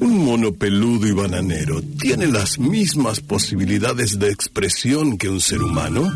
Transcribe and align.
¿Un 0.00 0.24
mono 0.24 0.52
peludo 0.52 1.06
y 1.06 1.12
bananero 1.12 1.80
tiene 2.00 2.26
las 2.26 2.58
mismas 2.58 3.20
posibilidades 3.20 4.18
de 4.18 4.30
expresión 4.30 5.16
que 5.16 5.28
un 5.28 5.40
ser 5.40 5.62
humano? 5.62 6.10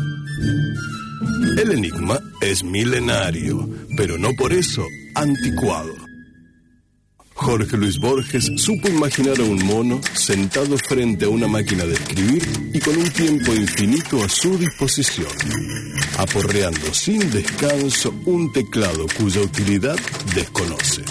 El 1.57 1.71
enigma 1.71 2.19
es 2.41 2.63
milenario, 2.63 3.69
pero 3.97 4.17
no 4.17 4.29
por 4.37 4.53
eso 4.53 4.85
anticuado. 5.15 5.93
Jorge 7.33 7.75
Luis 7.75 7.97
Borges 7.99 8.51
supo 8.57 8.87
imaginar 8.87 9.39
a 9.39 9.43
un 9.43 9.65
mono 9.65 9.99
sentado 10.13 10.77
frente 10.77 11.25
a 11.25 11.29
una 11.29 11.47
máquina 11.47 11.85
de 11.85 11.93
escribir 11.93 12.47
y 12.71 12.79
con 12.79 12.95
un 12.95 13.09
tiempo 13.09 13.53
infinito 13.55 14.23
a 14.23 14.29
su 14.29 14.57
disposición, 14.59 15.31
aporreando 16.19 16.93
sin 16.93 17.19
descanso 17.31 18.13
un 18.25 18.51
teclado 18.53 19.07
cuya 19.17 19.41
utilidad 19.41 19.97
desconoce. 20.35 21.03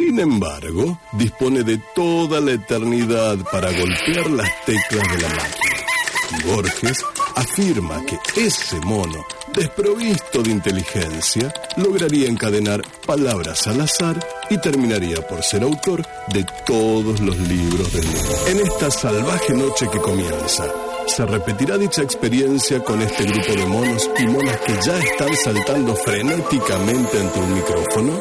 Sin 0.00 0.18
embargo, 0.18 0.98
dispone 1.12 1.62
de 1.62 1.78
toda 1.94 2.40
la 2.40 2.52
eternidad 2.52 3.36
para 3.52 3.70
golpear 3.70 4.30
las 4.30 4.48
teclas 4.64 5.06
de 5.12 5.18
la 5.20 5.28
máquina. 5.28 6.46
Borges 6.46 7.04
afirma 7.36 8.02
que 8.06 8.18
ese 8.34 8.80
mono, 8.80 9.22
desprovisto 9.54 10.42
de 10.42 10.52
inteligencia, 10.52 11.52
lograría 11.76 12.30
encadenar 12.30 12.82
palabras 13.06 13.66
al 13.66 13.82
azar 13.82 14.26
y 14.48 14.56
terminaría 14.58 15.20
por 15.28 15.42
ser 15.42 15.64
autor 15.64 16.02
de 16.32 16.46
todos 16.64 17.20
los 17.20 17.36
libros 17.36 17.92
del 17.92 18.06
mundo. 18.06 18.46
En 18.46 18.60
esta 18.60 18.90
salvaje 18.90 19.52
noche 19.52 19.86
que 19.92 19.98
comienza, 19.98 20.64
se 21.10 21.26
repetirá 21.26 21.76
dicha 21.76 22.02
experiencia 22.02 22.82
con 22.84 23.02
este 23.02 23.24
grupo 23.24 23.52
de 23.52 23.66
monos 23.66 24.08
y 24.18 24.26
monas 24.26 24.60
que 24.60 24.72
ya 24.84 24.98
están 24.98 25.36
saltando 25.36 25.96
frenéticamente 25.96 27.20
ante 27.20 27.38
un 27.40 27.54
micrófono. 27.54 28.20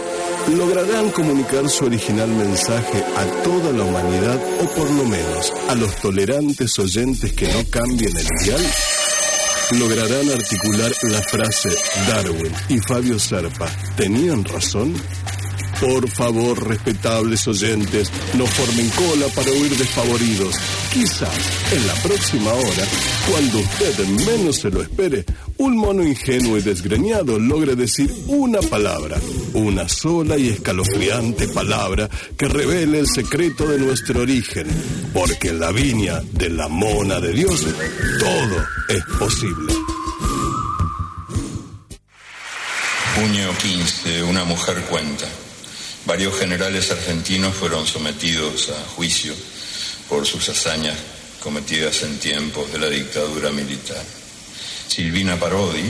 ¿Lograrán 0.57 1.11
comunicar 1.11 1.69
su 1.69 1.85
original 1.85 2.27
mensaje 2.29 3.03
a 3.15 3.43
toda 3.43 3.71
la 3.73 3.83
humanidad 3.83 4.39
o 4.61 4.65
por 4.75 4.89
lo 4.89 5.03
menos 5.05 5.53
a 5.69 5.75
los 5.75 5.95
tolerantes 5.97 6.79
oyentes 6.79 7.31
que 7.33 7.47
no 7.47 7.63
cambien 7.69 8.17
el 8.17 8.27
dial? 8.43 8.61
¿Lograrán 9.77 10.31
articular 10.31 10.91
la 11.03 11.21
frase 11.21 11.69
Darwin 12.07 12.53
y 12.69 12.79
Fabio 12.79 13.19
Serpa 13.19 13.67
tenían 13.97 14.43
razón? 14.43 14.95
Por 15.79 16.09
favor, 16.09 16.67
respetables 16.67 17.47
oyentes, 17.47 18.11
no 18.37 18.45
formen 18.45 18.89
cola 18.89 19.27
para 19.33 19.49
huir 19.51 19.77
desfavoridos. 19.77 20.53
Quizás 20.91 21.71
en 21.71 21.87
la 21.87 21.93
próxima 21.95 22.51
hora, 22.51 22.83
cuando 23.29 23.59
usted 23.59 24.05
menos 24.25 24.57
se 24.57 24.69
lo 24.69 24.81
espere, 24.81 25.23
un 25.57 25.77
mono 25.77 26.03
ingenuo 26.03 26.57
y 26.57 26.61
desgreñado 26.61 27.39
logre 27.39 27.75
decir 27.75 28.13
una 28.27 28.59
palabra, 28.59 29.17
una 29.53 29.87
sola 29.87 30.37
y 30.37 30.49
escalofriante 30.49 31.47
palabra 31.47 32.09
que 32.37 32.49
revele 32.49 32.99
el 32.99 33.07
secreto 33.07 33.65
de 33.65 33.79
nuestro 33.79 34.21
origen, 34.21 34.67
porque 35.13 35.49
en 35.49 35.61
la 35.61 35.71
viña 35.71 36.21
de 36.33 36.49
la 36.49 36.67
mona 36.67 37.21
de 37.21 37.31
Dios 37.31 37.65
todo 38.19 38.65
es 38.89 39.03
posible. 39.17 39.73
Junio 43.15 43.49
15, 43.61 44.23
una 44.23 44.43
mujer 44.43 44.81
cuenta. 44.89 45.25
Varios 46.09 46.39
generales 46.39 46.89
argentinos 46.89 47.55
fueron 47.55 47.85
sometidos 47.85 48.69
a 48.69 48.89
juicio 48.95 49.31
por 50.09 50.25
sus 50.25 50.49
hazañas 50.49 50.97
cometidas 51.39 52.01
en 52.01 52.17
tiempos 52.17 52.71
de 52.71 52.79
la 52.79 52.89
dictadura 52.89 53.51
militar. 53.51 54.03
Silvina 54.87 55.39
Parodi, 55.39 55.87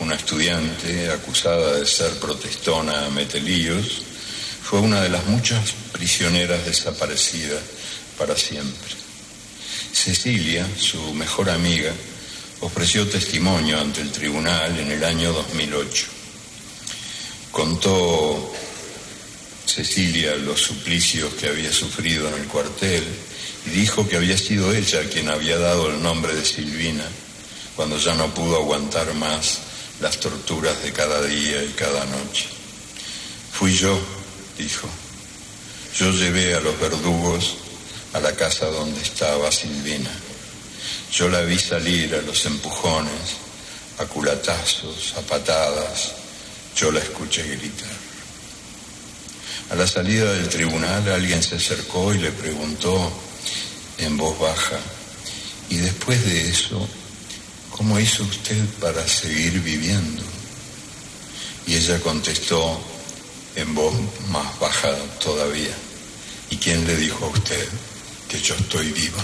una 0.00 0.16
estudiante 0.16 1.08
acusada 1.12 1.74
de 1.76 1.86
ser 1.86 2.18
protestona 2.18 3.06
a 3.06 3.10
Metelíos, 3.10 4.02
fue 4.60 4.80
una 4.80 5.02
de 5.02 5.08
las 5.08 5.24
muchas 5.26 5.70
prisioneras 5.92 6.66
desaparecidas 6.66 7.62
para 8.18 8.36
siempre. 8.36 8.90
Cecilia, 9.92 10.66
su 10.76 11.14
mejor 11.14 11.48
amiga, 11.48 11.92
ofreció 12.58 13.06
testimonio 13.06 13.80
ante 13.80 14.00
el 14.00 14.10
tribunal 14.10 14.76
en 14.80 14.90
el 14.90 15.04
año 15.04 15.32
2008. 15.32 16.06
Contó 17.52 18.52
Cecilia 19.70 20.34
los 20.34 20.60
suplicios 20.60 21.32
que 21.34 21.48
había 21.48 21.72
sufrido 21.72 22.28
en 22.28 22.34
el 22.42 22.48
cuartel 22.48 23.04
y 23.66 23.70
dijo 23.70 24.08
que 24.08 24.16
había 24.16 24.36
sido 24.36 24.72
ella 24.72 25.08
quien 25.08 25.28
había 25.28 25.58
dado 25.58 25.90
el 25.90 26.02
nombre 26.02 26.34
de 26.34 26.44
Silvina 26.44 27.04
cuando 27.76 27.96
ya 27.96 28.14
no 28.14 28.34
pudo 28.34 28.56
aguantar 28.56 29.14
más 29.14 29.60
las 30.00 30.18
torturas 30.18 30.82
de 30.82 30.92
cada 30.92 31.22
día 31.22 31.62
y 31.62 31.68
cada 31.68 32.04
noche. 32.06 32.48
Fui 33.52 33.72
yo, 33.76 33.96
dijo. 34.58 34.88
Yo 35.96 36.10
llevé 36.10 36.54
a 36.54 36.60
los 36.60 36.78
verdugos 36.80 37.56
a 38.12 38.18
la 38.18 38.34
casa 38.34 38.66
donde 38.66 39.00
estaba 39.00 39.52
Silvina. 39.52 40.10
Yo 41.12 41.28
la 41.28 41.42
vi 41.42 41.58
salir 41.58 42.14
a 42.16 42.22
los 42.22 42.44
empujones, 42.44 43.36
a 43.98 44.04
culatazos, 44.06 45.14
a 45.16 45.20
patadas. 45.20 46.12
Yo 46.74 46.90
la 46.90 46.98
escuché 46.98 47.46
gritar. 47.46 47.99
A 49.70 49.76
la 49.76 49.86
salida 49.86 50.32
del 50.32 50.48
tribunal 50.48 51.08
alguien 51.12 51.40
se 51.42 51.54
acercó 51.54 52.12
y 52.12 52.18
le 52.18 52.32
preguntó 52.32 53.12
en 53.98 54.16
voz 54.16 54.36
baja, 54.40 54.80
¿y 55.68 55.76
después 55.76 56.24
de 56.24 56.50
eso, 56.50 56.88
cómo 57.70 58.00
hizo 58.00 58.24
usted 58.24 58.64
para 58.80 59.06
seguir 59.06 59.60
viviendo? 59.60 60.24
Y 61.68 61.76
ella 61.76 62.00
contestó 62.00 62.80
en 63.54 63.72
voz 63.72 63.94
más 64.30 64.58
baja 64.58 64.92
todavía, 65.22 65.76
¿y 66.50 66.56
quién 66.56 66.84
le 66.84 66.96
dijo 66.96 67.26
a 67.26 67.28
usted 67.28 67.68
que 68.28 68.40
yo 68.40 68.56
estoy 68.56 68.90
viva? 68.90 69.22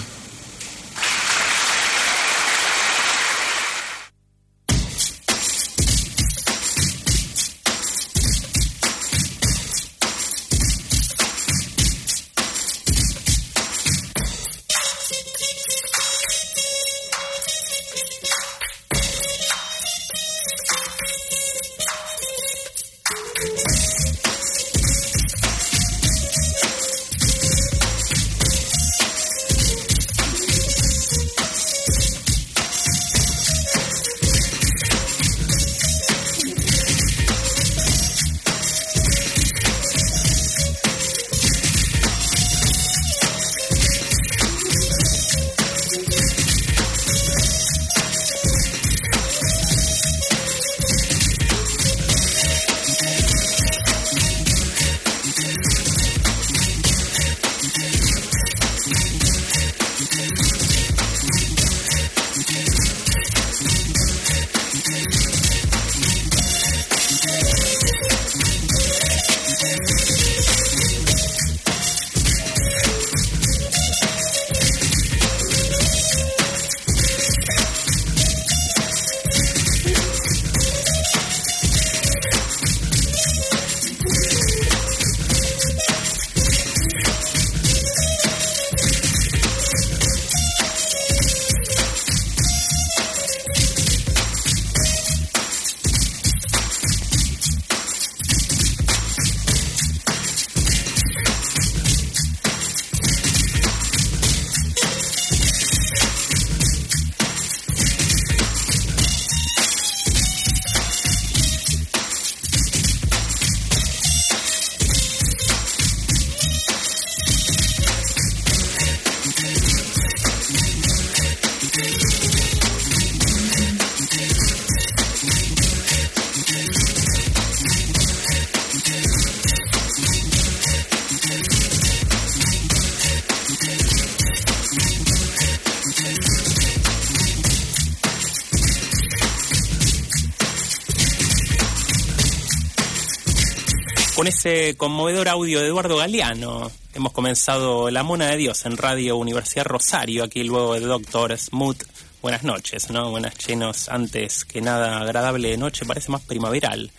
Conmovedor 144.76 145.28
audio 145.28 145.60
de 145.60 145.66
Eduardo 145.66 145.96
Galeano 145.96 146.70
hemos 146.94 147.10
comenzado 147.10 147.90
La 147.90 148.04
Mona 148.04 148.26
de 148.26 148.36
Dios 148.36 148.64
en 148.64 148.76
Radio 148.76 149.16
Universidad 149.16 149.64
Rosario, 149.64 150.22
aquí 150.22 150.44
luego 150.44 150.74
de 150.74 150.80
Doctor 150.80 151.36
Smooth. 151.36 151.82
Buenas 152.22 152.44
noches, 152.44 152.88
¿no? 152.90 153.10
Buenas 153.10 153.34
llenos, 153.44 153.88
antes 153.88 154.44
que 154.44 154.60
nada 154.60 155.00
agradable 155.00 155.56
noche, 155.56 155.84
parece 155.84 156.12
más 156.12 156.22
primaveral 156.22 156.92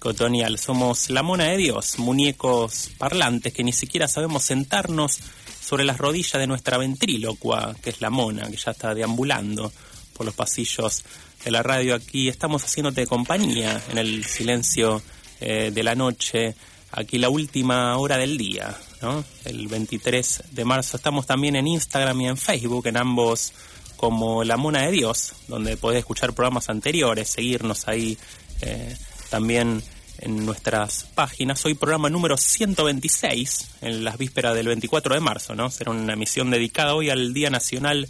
que 0.00 0.08
otoñal. 0.08 0.58
Somos 0.60 1.10
La 1.10 1.24
Mona 1.24 1.46
de 1.46 1.56
Dios, 1.56 1.98
muñecos 1.98 2.90
parlantes 2.98 3.52
que 3.52 3.64
ni 3.64 3.72
siquiera 3.72 4.06
sabemos 4.06 4.44
sentarnos 4.44 5.18
sobre 5.60 5.82
las 5.82 5.98
rodillas 5.98 6.40
de 6.40 6.46
nuestra 6.46 6.78
ventrílocua, 6.78 7.74
que 7.82 7.90
es 7.90 8.00
la 8.00 8.10
mona, 8.10 8.48
que 8.48 8.56
ya 8.56 8.70
está 8.70 8.94
deambulando 8.94 9.72
por 10.12 10.24
los 10.24 10.36
pasillos 10.36 11.02
de 11.44 11.50
la 11.50 11.64
radio. 11.64 11.96
Aquí 11.96 12.28
estamos 12.28 12.62
haciéndote 12.62 13.08
compañía 13.08 13.82
en 13.90 13.98
el 13.98 14.24
silencio 14.24 15.02
eh, 15.40 15.72
de 15.74 15.82
la 15.82 15.96
noche, 15.96 16.54
aquí 16.92 17.18
la 17.18 17.30
última 17.30 17.96
hora 17.96 18.18
del 18.18 18.36
día, 18.36 18.76
¿no? 19.00 19.24
El 19.44 19.66
23 19.66 20.44
de 20.50 20.64
marzo. 20.64 20.96
Estamos 20.96 21.26
también 21.26 21.56
en 21.56 21.66
Instagram 21.66 22.20
y 22.20 22.28
en 22.28 22.36
Facebook, 22.36 22.86
en 22.86 22.98
ambos 22.98 23.52
como 23.96 24.44
La 24.44 24.56
Mona 24.56 24.82
de 24.82 24.90
Dios, 24.92 25.32
donde 25.48 25.76
podés 25.76 26.00
escuchar 26.00 26.34
programas 26.34 26.68
anteriores, 26.68 27.28
seguirnos 27.28 27.88
ahí 27.88 28.18
eh, 28.60 28.96
también 29.30 29.82
en 30.18 30.44
nuestras 30.44 31.04
páginas. 31.14 31.64
Hoy 31.64 31.74
programa 31.74 32.10
número 32.10 32.36
126, 32.36 33.76
en 33.80 34.04
las 34.04 34.18
vísperas 34.18 34.54
del 34.54 34.66
24 34.66 35.14
de 35.14 35.20
marzo, 35.20 35.54
¿no? 35.54 35.70
Será 35.70 35.90
una 35.90 36.12
emisión 36.12 36.50
dedicada 36.50 36.94
hoy 36.94 37.10
al 37.10 37.32
Día 37.32 37.50
Nacional 37.50 38.08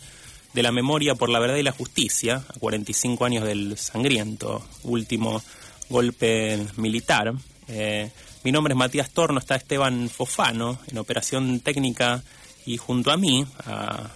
de 0.53 0.63
la 0.63 0.73
Memoria 0.73 1.15
por 1.15 1.31
la 1.31 1.39
Verdad 1.39 1.57
y 1.57 1.63
la 1.63 1.73
Justicia, 1.73 2.45
a 2.49 2.59
45 2.59 3.25
años 3.25 3.45
del 3.45 3.79
sangriento 3.79 4.67
último 4.83 5.43
golpe 5.89 6.67
militar. 6.77 7.33
Eh, 7.69 8.11
mi 8.45 8.53
nombre 8.53 8.73
es 8.73 8.79
Matías 8.79 9.11
Torno, 9.11 9.39
está 9.39 9.57
Esteban 9.57 10.09
Fofano 10.09 10.79
en 10.89 10.99
operación 10.99 11.61
técnica 11.61 12.23
y 12.67 12.77
junto 12.77 13.11
a 13.11 13.17
mí, 13.17 13.47
a 13.67 14.11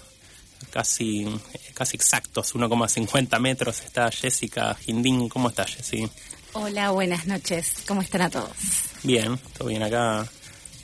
casi, 0.70 1.26
casi 1.74 1.96
exactos 1.96 2.54
1,50 2.54 3.40
metros, 3.40 3.80
está 3.80 4.10
Jessica 4.10 4.74
Gindín. 4.74 5.28
¿Cómo 5.28 5.48
estás, 5.48 5.76
Jessy? 5.76 6.08
Hola, 6.52 6.90
buenas 6.90 7.26
noches. 7.26 7.84
¿Cómo 7.86 8.02
están 8.02 8.22
a 8.22 8.30
todos? 8.30 8.56
Bien, 9.02 9.38
todo 9.56 9.68
bien 9.68 9.82
acá. 9.82 10.26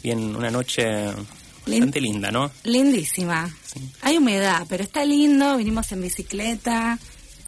Bien, 0.03 0.37
una 0.37 0.51
noche 0.51 0.85
bastante 1.67 2.01
linda, 2.01 2.31
¿no? 2.31 2.51
Lindísima. 2.65 3.55
Hay 4.03 4.19
humedad, 4.19 4.67
pero 4.69 4.83
está 4.83 5.05
lindo. 5.05 5.57
Vinimos 5.57 5.91
en 5.93 6.03
bicicleta, 6.03 6.99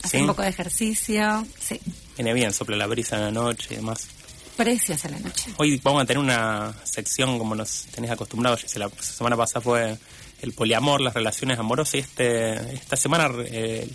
hacer 0.03 0.23
un 0.23 0.29
poco 0.29 0.43
de 0.43 0.49
ejercicio. 0.49 1.47
Sí. 1.61 1.81
Viene 2.17 2.33
bien, 2.33 2.53
sopla 2.53 2.77
la 2.77 2.87
brisa 2.87 3.17
en 3.17 3.23
la 3.23 3.31
noche 3.31 3.69
y 3.73 3.77
demás. 3.77 4.07
Preciosa 4.57 5.09
la 5.09 5.19
noche. 5.19 5.51
Hoy 5.57 5.81
vamos 5.83 6.03
a 6.03 6.07
tener 6.07 6.23
una 6.23 6.73
sección 6.85 7.39
como 7.39 7.55
nos 7.55 7.87
tenés 7.95 8.11
acostumbrados. 8.11 8.65
La 8.77 8.89
semana 9.01 9.37
pasada 9.37 9.61
fue 9.61 9.99
el 10.43 10.53
poliamor, 10.53 11.01
las 11.01 11.15
relaciones 11.15 11.59
amorosas 11.59 11.95
y 11.95 11.99
este, 11.99 12.75
esta 12.75 12.97
semana 12.97 13.31
eh, 13.47 13.89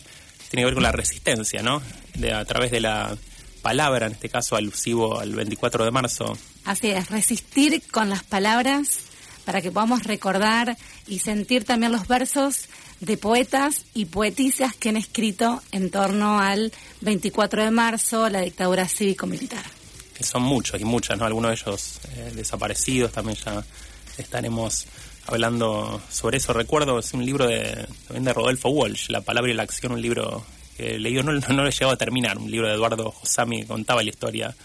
tiene 0.49 0.61
que 0.61 0.65
ver 0.65 0.73
con 0.73 0.83
la 0.83 0.91
resistencia, 0.91 1.61
¿no? 1.61 1.81
De, 2.15 2.33
a 2.33 2.43
través 2.43 2.71
de 2.71 2.81
la 2.81 3.15
palabra, 3.61 4.07
en 4.07 4.13
este 4.13 4.29
caso 4.29 4.55
alusivo 4.55 5.19
al 5.19 5.33
24 5.33 5.85
de 5.85 5.91
marzo. 5.91 6.37
Así 6.65 6.89
es, 6.89 7.09
resistir 7.09 7.81
con 7.91 8.09
las 8.09 8.23
palabras 8.23 8.99
para 9.45 9.61
que 9.61 9.71
podamos 9.71 10.03
recordar 10.03 10.77
y 11.07 11.19
sentir 11.19 11.63
también 11.63 11.91
los 11.91 12.07
versos 12.07 12.67
de 12.99 13.17
poetas 13.17 13.85
y 13.93 14.05
poetisas 14.05 14.75
que 14.75 14.89
han 14.89 14.97
escrito 14.97 15.61
en 15.71 15.89
torno 15.89 16.39
al 16.39 16.73
24 17.01 17.63
de 17.63 17.71
marzo, 17.71 18.29
la 18.29 18.41
dictadura 18.41 18.87
cívico-militar. 18.87 19.78
Son 20.21 20.41
muchos 20.41 20.79
y 20.79 20.85
muchas, 20.85 21.17
¿no? 21.17 21.25
Algunos 21.25 21.51
de 21.51 21.55
ellos 21.55 21.99
eh, 22.15 22.31
desaparecidos, 22.35 23.11
también 23.11 23.37
ya 23.43 23.63
estaremos 24.17 24.85
hablando 25.27 26.01
sobre 26.09 26.37
eso. 26.37 26.53
Recuerdo, 26.53 26.99
es 26.99 27.13
un 27.13 27.25
libro 27.25 27.47
de, 27.47 27.87
también 28.07 28.25
de 28.25 28.33
Rodolfo 28.33 28.69
Walsh, 28.69 29.09
La 29.09 29.21
palabra 29.21 29.51
y 29.51 29.55
la 29.55 29.63
acción, 29.63 29.93
un 29.93 30.01
libro 30.01 30.43
que 30.75 30.99
leí, 30.99 31.13
no, 31.15 31.31
no, 31.31 31.39
lo 31.39 31.67
he 31.67 31.71
llegado 31.71 31.91
a 31.91 31.97
terminar, 31.97 32.37
un 32.37 32.49
libro 32.49 32.67
de 32.67 32.73
Eduardo 32.73 33.11
Josami 33.11 33.61
que 33.61 33.67
contaba 33.67 34.03
la 34.03 34.09
historia 34.09 34.55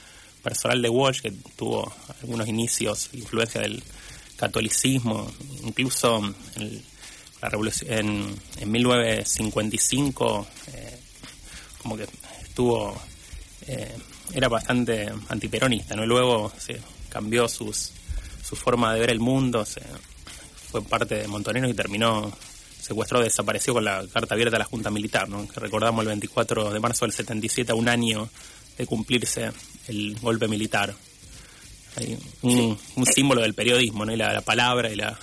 personal 0.42 0.82
de 0.82 0.88
Walsh, 0.88 1.20
que 1.20 1.32
tuvo 1.56 1.92
algunos 2.22 2.48
inicios, 2.48 3.10
influencia 3.12 3.60
del 3.60 3.82
catolicismo, 4.36 5.32
incluso 5.64 6.34
en 6.56 6.82
la 7.40 7.48
revolución 7.48 7.90
en, 7.92 8.34
en 8.58 8.70
1955 8.72 10.46
eh, 10.72 10.98
como 11.82 11.96
que 11.96 12.06
estuvo 12.42 12.96
eh, 13.66 13.94
era 14.32 14.48
bastante 14.48 15.12
antiperonista 15.28 15.96
no 15.96 16.06
luego 16.06 16.52
se 16.58 16.80
cambió 17.08 17.48
sus 17.48 17.92
su 18.42 18.56
forma 18.56 18.94
de 18.94 19.00
ver 19.00 19.10
el 19.10 19.20
mundo 19.20 19.64
se, 19.64 19.82
fue 20.70 20.82
parte 20.82 21.16
de 21.16 21.28
Montoneros 21.28 21.70
y 21.70 21.74
terminó 21.74 22.32
secuestrado 22.80 23.24
desapareció 23.24 23.72
con 23.74 23.84
la 23.84 24.04
carta 24.12 24.34
abierta 24.34 24.56
a 24.56 24.58
la 24.58 24.64
Junta 24.64 24.90
Militar 24.90 25.28
¿no? 25.28 25.48
que 25.48 25.60
recordamos 25.60 26.02
el 26.02 26.08
24 26.08 26.70
de 26.70 26.80
marzo 26.80 27.04
del 27.04 27.12
77 27.12 27.72
a 27.72 27.74
un 27.74 27.88
año 27.88 28.28
de 28.76 28.86
cumplirse 28.86 29.50
el 29.88 30.18
golpe 30.20 30.48
militar 30.48 30.94
hay 31.96 32.18
un, 32.42 32.78
un 32.96 33.06
símbolo 33.06 33.42
del 33.42 33.54
periodismo, 33.54 34.04
¿no? 34.04 34.12
Y 34.12 34.16
la, 34.16 34.40
palabra 34.40 34.90
y 34.90 34.96
la, 34.96 35.18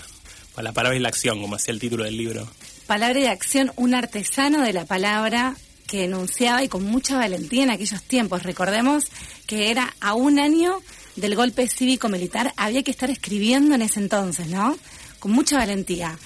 la 0.58 0.72
palabra 0.72 0.98
y 0.98 1.02
la 1.02 1.10
acción, 1.10 1.42
como 1.42 1.56
hacía 1.56 1.74
el 1.74 1.80
título 1.80 2.04
del 2.04 2.18
libro. 2.18 2.48
Palabra 2.88 3.20
y 3.20 3.26
acción, 3.26 3.72
un 3.76 3.94
artesano 3.94 4.62
de 4.62 4.74
la 4.74 4.86
palabra 4.86 5.56
que 5.92 6.06
enunciaba 6.06 6.64
y 6.64 6.70
con 6.70 6.86
mucha 6.86 7.18
valentía 7.18 7.64
en 7.64 7.70
aquellos 7.70 8.02
tiempos. 8.04 8.44
Recordemos 8.44 9.04
que 9.46 9.72
era 9.72 9.94
a 10.00 10.14
un 10.14 10.40
año 10.40 10.78
del 11.18 11.36
golpe 11.36 11.68
cívico-militar, 11.68 12.54
había 12.56 12.82
que 12.82 12.92
estar 12.92 13.10
escribiendo 13.10 13.76
en 13.76 13.82
ese 13.82 14.00
entonces, 14.00 14.48
¿no? 14.48 14.78
Con 15.20 15.34
mucha 15.34 15.58
valentía. 15.58 16.18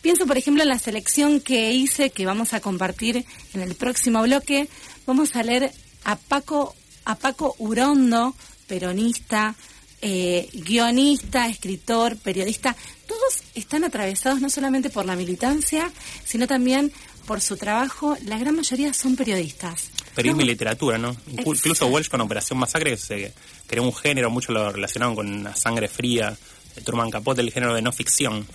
Pienso, 0.00 0.26
por 0.26 0.36
ejemplo, 0.36 0.64
en 0.64 0.70
la 0.70 0.80
selección 0.80 1.40
que 1.40 1.72
hice, 1.72 2.10
que 2.10 2.26
vamos 2.26 2.52
a 2.52 2.58
compartir 2.58 3.24
en 3.54 3.60
el 3.60 3.76
próximo 3.76 4.22
bloque. 4.22 4.68
Vamos 5.06 5.36
a 5.36 5.44
leer 5.44 5.70
a 6.02 6.16
Paco, 6.16 6.74
a 7.04 7.14
Paco 7.14 7.54
Urondo, 7.58 8.34
peronista, 8.66 9.54
eh, 10.00 10.48
guionista, 10.52 11.46
escritor, 11.46 12.16
periodista, 12.16 12.74
todos 13.06 13.44
están 13.54 13.84
atravesados 13.84 14.40
no 14.40 14.50
solamente 14.50 14.90
por 14.90 15.06
la 15.06 15.14
militancia, 15.14 15.92
sino 16.24 16.48
también 16.48 16.90
por 17.26 17.40
su 17.40 17.56
trabajo. 17.56 18.16
La 18.24 18.38
gran 18.38 18.54
mayoría 18.56 18.92
son 18.92 19.16
periodistas. 19.16 19.90
Periodismo 20.14 20.42
y 20.42 20.46
literatura, 20.46 20.98
¿no? 20.98 21.16
Incluso 21.26 21.86
Walsh 21.86 22.08
con 22.08 22.20
Operación 22.20 22.58
Masacre 22.58 22.96
se 22.96 23.32
creó 23.66 23.82
un 23.82 23.94
género, 23.94 24.30
mucho 24.30 24.52
lo 24.52 24.70
relacionaron 24.70 25.14
con 25.14 25.44
la 25.44 25.54
sangre 25.54 25.88
fría, 25.88 26.36
de 26.74 26.82
Truman 26.82 27.10
Capote, 27.10 27.40
el 27.40 27.50
género 27.50 27.74
de 27.74 27.82
no 27.82 27.92
ficción. 27.92 28.46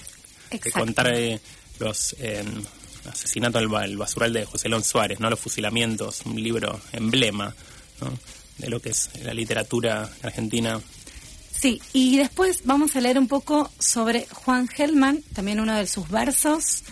De 0.52 0.72
contar 0.72 1.14
eh, 1.14 1.40
los 1.80 2.16
eh, 2.20 2.44
asesinatos 3.12 3.62
del 3.62 3.98
basural 3.98 4.34
de 4.34 4.46
José 4.46 4.70
León 4.70 4.84
Suárez, 4.84 5.20
¿no? 5.20 5.30
Los 5.30 5.40
fusilamientos, 5.40 6.22
un 6.26 6.42
libro 6.42 6.80
emblema, 6.94 7.54
de 8.58 8.70
lo 8.70 8.80
que 8.80 8.90
es 8.90 9.10
la 9.24 9.34
literatura 9.34 10.10
argentina 10.22 10.80
Sí, 11.60 11.82
y 11.92 12.18
después 12.18 12.62
vamos 12.66 12.96
a 12.96 13.02
leer 13.02 13.18
un 13.18 13.28
poco 13.28 13.72
sobre 13.80 14.28
Juan 14.28 14.68
Gelman, 14.68 15.24
también 15.34 15.60
uno 15.60 15.76
de 15.76 15.88
sus 15.88 16.08
versos, 16.08 16.84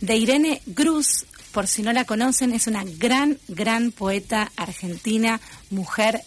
de 0.00 0.16
Irene 0.16 0.60
Cruz, 0.74 1.26
por 1.52 1.66
si 1.66 1.82
no 1.82 1.92
la 1.92 2.04
conocen, 2.04 2.52
es 2.52 2.66
una 2.66 2.84
gran, 2.84 3.38
gran 3.48 3.92
poeta 3.92 4.50
argentina, 4.56 5.40
mujer 5.70 6.22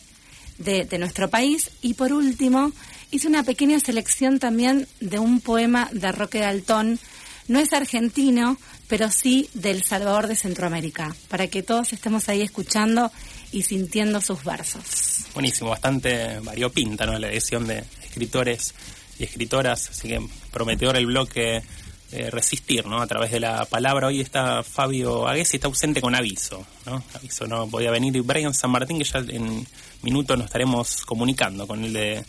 de, 0.57 0.85
de 0.85 0.97
nuestro 0.97 1.29
país. 1.29 1.69
Y 1.81 1.95
por 1.95 2.13
último, 2.13 2.71
hice 3.11 3.27
una 3.27 3.43
pequeña 3.43 3.79
selección 3.79 4.39
también 4.39 4.87
de 4.99 5.19
un 5.19 5.41
poema 5.41 5.89
de 5.91 6.11
Roque 6.11 6.39
Daltón, 6.39 6.99
no 7.47 7.59
es 7.59 7.73
argentino, 7.73 8.57
pero 8.87 9.09
sí 9.09 9.49
del 9.53 9.83
Salvador 9.83 10.27
de 10.27 10.35
Centroamérica, 10.35 11.15
para 11.29 11.47
que 11.47 11.63
todos 11.63 11.93
estemos 11.93 12.27
ahí 12.29 12.41
escuchando 12.41 13.11
y 13.51 13.63
sintiendo 13.63 14.21
sus 14.21 14.43
versos. 14.43 15.25
Buenísimo, 15.33 15.69
bastante 15.69 16.39
variopinta 16.39 17.05
¿no? 17.05 17.17
la 17.17 17.29
edición 17.29 17.67
de 17.67 17.83
escritores 18.03 18.73
y 19.19 19.23
escritoras, 19.23 19.89
así 19.89 20.09
que 20.09 20.21
prometedor 20.51 20.97
el 20.97 21.05
bloque 21.05 21.63
de 22.11 22.29
Resistir, 22.31 22.85
¿no? 22.85 23.01
A 23.01 23.07
través 23.07 23.31
de 23.31 23.39
la 23.39 23.65
palabra. 23.65 24.07
Hoy 24.07 24.21
está 24.21 24.63
Fabio 24.63 25.27
Aguesi, 25.27 25.57
está 25.57 25.67
ausente 25.67 26.01
con 26.01 26.15
aviso, 26.15 26.65
¿no? 26.85 27.03
Aviso 27.13 27.47
no 27.47 27.67
podía 27.67 27.91
venir. 27.91 28.15
Y 28.15 28.21
Brian 28.21 28.53
San 28.53 28.71
Martín, 28.71 28.97
que 28.97 29.03
ya 29.03 29.19
en 29.19 29.65
minutos 30.01 30.37
nos 30.37 30.45
estaremos 30.45 31.05
comunicando 31.05 31.67
con 31.67 31.83
el 31.83 31.93
de 31.93 32.23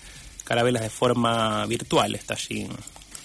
Carabelas 0.44 0.82
de 0.82 0.90
forma 0.90 1.66
virtual, 1.66 2.14
está 2.14 2.34
allí 2.34 2.62
en 2.62 2.70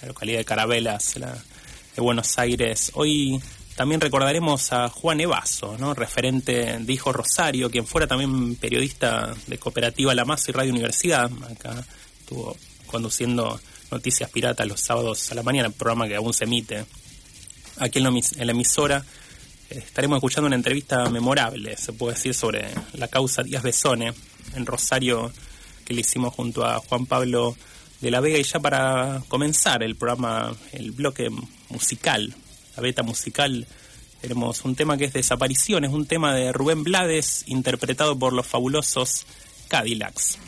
la 0.02 0.08
localidad 0.08 0.38
de 0.38 0.44
Carabelas, 0.44 1.14
de 1.14 2.02
Buenos 2.02 2.38
Aires. 2.38 2.92
Hoy 2.94 3.40
también 3.74 4.00
recordaremos 4.00 4.72
a 4.72 4.88
Juan 4.88 5.20
Evaso, 5.20 5.76
¿no? 5.78 5.94
referente 5.94 6.78
de 6.78 6.92
Hijo 6.92 7.12
Rosario, 7.12 7.70
quien 7.70 7.86
fuera 7.86 8.06
también 8.06 8.54
periodista 8.56 9.34
de 9.46 9.58
Cooperativa 9.58 10.14
La 10.14 10.24
Masa 10.24 10.50
y 10.50 10.52
Radio 10.52 10.72
Universidad. 10.72 11.30
Acá 11.50 11.84
estuvo 12.20 12.56
conduciendo 12.86 13.58
Noticias 13.94 14.28
Piratas 14.28 14.66
los 14.66 14.80
sábados 14.80 15.30
a 15.30 15.36
la 15.36 15.44
mañana, 15.44 15.70
programa 15.70 16.08
que 16.08 16.16
aún 16.16 16.34
se 16.34 16.44
emite 16.44 16.84
aquí 17.78 18.00
en 18.00 18.46
la 18.46 18.52
emisora. 18.52 19.04
Estaremos 19.70 20.16
escuchando 20.16 20.48
una 20.48 20.56
entrevista 20.56 21.08
memorable, 21.10 21.76
se 21.76 21.92
puede 21.92 22.16
decir, 22.16 22.34
sobre 22.34 22.66
la 22.94 23.06
causa 23.06 23.44
Díaz 23.44 23.62
Besone 23.62 24.12
en 24.54 24.66
Rosario, 24.66 25.32
que 25.84 25.94
le 25.94 26.00
hicimos 26.00 26.34
junto 26.34 26.66
a 26.66 26.80
Juan 26.80 27.06
Pablo 27.06 27.56
de 28.00 28.10
La 28.10 28.18
Vega 28.18 28.36
y 28.36 28.42
ya 28.42 28.58
para 28.58 29.22
comenzar 29.28 29.84
el 29.84 29.94
programa, 29.94 30.52
el 30.72 30.90
bloque 30.90 31.30
musical, 31.68 32.34
la 32.76 32.82
beta 32.82 33.04
musical, 33.04 33.64
tenemos 34.20 34.64
un 34.64 34.74
tema 34.74 34.96
que 34.96 35.04
es 35.04 35.12
Desaparición, 35.12 35.84
es 35.84 35.92
un 35.92 36.06
tema 36.06 36.34
de 36.34 36.52
Rubén 36.52 36.82
Blades 36.82 37.44
interpretado 37.46 38.18
por 38.18 38.32
los 38.32 38.46
fabulosos 38.46 39.24
Cadillacs. 39.68 40.38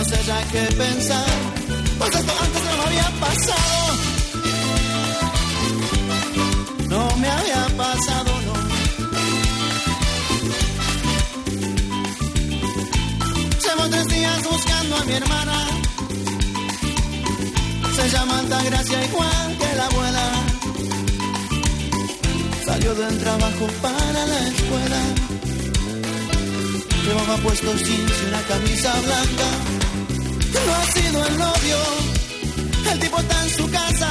No 0.00 0.06
sé 0.06 0.18
ya 0.24 0.42
qué 0.50 0.62
pensar. 0.76 1.26
Pues 1.98 2.14
esto 2.14 2.32
antes 2.44 2.62
no 2.64 2.72
me 2.78 2.84
había 2.86 3.08
pasado. 3.26 3.78
No 6.88 7.16
me 7.18 7.28
había 7.28 7.66
pasado, 7.76 8.32
no. 8.46 8.60
tres 13.90 14.08
días 14.08 14.42
buscando 14.48 14.96
a 14.96 15.04
mi 15.04 15.12
hermana. 15.12 15.56
Se 17.96 18.08
llama 18.08 18.38
Altagracia 18.38 19.04
igual 19.04 19.58
que 19.58 19.76
la 19.76 19.86
abuela. 19.86 20.26
Salió 22.64 22.94
del 22.94 23.18
trabajo 23.18 23.66
para 23.82 24.26
la 24.32 24.48
escuela. 24.48 25.00
Llevaba 27.04 27.36
puesto 27.38 27.70
y 27.74 28.28
una 28.28 28.42
camisa 28.42 28.92
blanca. 29.00 29.79
No 30.52 30.74
ha 30.74 30.84
sido 30.92 31.26
el 31.26 31.38
novio, 31.38 31.78
el 32.92 32.98
tipo 32.98 33.18
está 33.18 33.44
en 33.44 33.50
su 33.50 33.70
casa. 33.70 34.10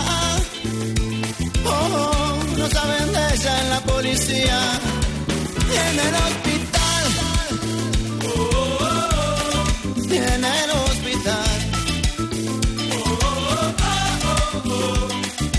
Oh, 1.66 1.70
oh 1.70 2.58
no 2.58 2.70
saben 2.70 3.14
de 3.14 3.36
ella 3.36 3.62
en 3.62 3.70
la 3.70 3.80
policía 3.82 4.60
en 5.88 6.00
el 6.00 6.16
hospital. 6.16 6.80
en 10.12 10.44
el 10.44 10.72
hospital. 10.72 11.50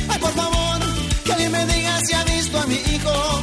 Ay, 0.08 0.18
por 0.18 0.32
favor, 0.32 0.78
que 1.25 1.32
alguien 1.32 1.52
me 1.52 1.66
diga 1.66 2.00
si 2.04 2.12
ha 2.14 2.25
visto 2.25 2.58
a 2.58 2.66
mi 2.66 2.75
hijo. 2.75 3.42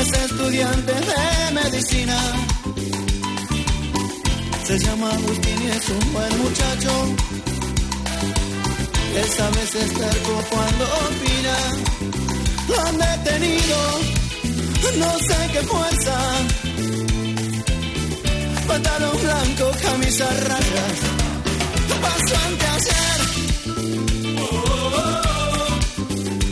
Es 0.00 0.12
estudiante 0.12 0.92
de 0.92 1.52
medicina. 1.52 2.18
Se 4.66 4.78
llama 4.78 5.10
Agustín 5.12 5.62
y 5.62 5.66
es 5.70 5.88
un 5.88 6.12
buen 6.12 6.38
muchacho. 6.38 6.92
Esta 9.24 9.50
vez 9.50 9.74
es 9.74 9.94
terco 9.94 10.44
cuando 10.50 10.84
opina. 10.84 11.56
Lo 12.68 12.80
han 12.80 12.98
detenido, 12.98 13.78
no 14.98 15.18
sé 15.18 15.36
qué 15.52 15.62
fuerza 15.62 16.16
pantalón 18.66 19.16
blanco, 19.22 19.70
camisa 19.82 20.26
rayas, 20.48 20.98
paso 22.02 22.34
ante 22.46 22.66
hacer, 22.76 23.18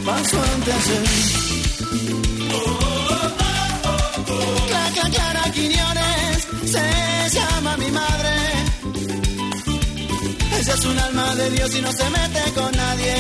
paso 0.07 0.37
ante 0.55 0.73
hacer. 0.73 1.05
Clara, 4.69 5.11
Clara 5.11 5.45
se 6.75 7.39
llama 7.39 7.77
mi 7.77 7.91
madre. 7.91 8.35
Ella 10.59 10.75
es 10.79 10.85
un 10.85 10.99
alma 10.99 11.35
de 11.35 11.51
Dios 11.51 11.75
y 11.79 11.81
no 11.83 11.93
se 11.93 12.07
mete 12.11 12.43
con 12.59 12.73
nadie. 12.73 13.17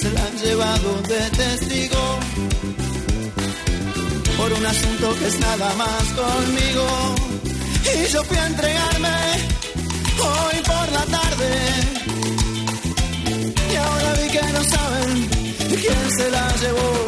Se 0.00 0.10
la 0.14 0.22
han 0.26 0.36
llevado 0.44 0.90
de 1.12 1.20
testigo 1.40 2.02
por 4.38 4.52
un 4.52 4.66
asunto 4.66 5.06
que 5.18 5.26
es 5.26 5.38
nada 5.40 5.68
más 5.82 6.04
conmigo. 6.22 6.86
Y 7.94 8.12
yo 8.12 8.22
fui 8.24 8.36
a 8.36 8.46
entregarme 8.46 9.16
hoy 10.28 10.56
por 10.72 10.86
la 10.96 11.04
tarde. 11.18 11.50
Y 13.72 13.76
ahora 13.76 14.10
vi 14.18 14.28
que 14.36 14.42
no 14.56 14.62
saben 14.74 15.28
quién 15.82 16.10
se 16.18 16.30
la 16.30 16.46
llevó 16.62 17.05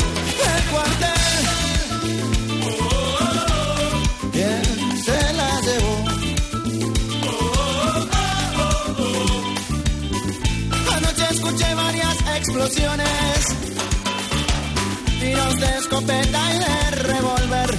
tiros 15.21 15.61
de 15.61 15.79
escopeta 15.79 16.41
y 16.55 16.59
de 16.59 16.91
revólver. 17.03 17.79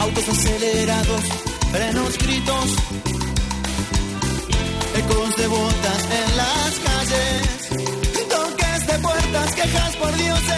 Autos 0.00 0.28
acelerados, 0.28 1.22
frenos, 1.72 2.18
gritos, 2.18 2.68
ecos 4.94 5.36
de 5.36 5.46
botas 5.48 6.02
en 6.20 6.36
las 6.36 6.72
calles, 6.86 7.68
toques 8.28 8.86
de 8.86 8.98
puertas, 9.00 9.54
quejas 9.54 9.96
por 9.96 10.16
dioses, 10.16 10.55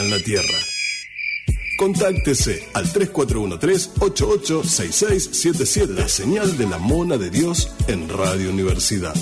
en 0.00 0.10
la 0.10 0.18
Tierra. 0.20 0.58
Contáctese 1.76 2.68
al 2.72 2.86
3413-886677, 2.92 5.88
la 5.88 6.08
señal 6.08 6.56
de 6.56 6.68
la 6.68 6.78
mona 6.78 7.18
de 7.18 7.30
Dios 7.30 7.74
en 7.88 8.08
Radio 8.08 8.50
Universidad. 8.50 9.16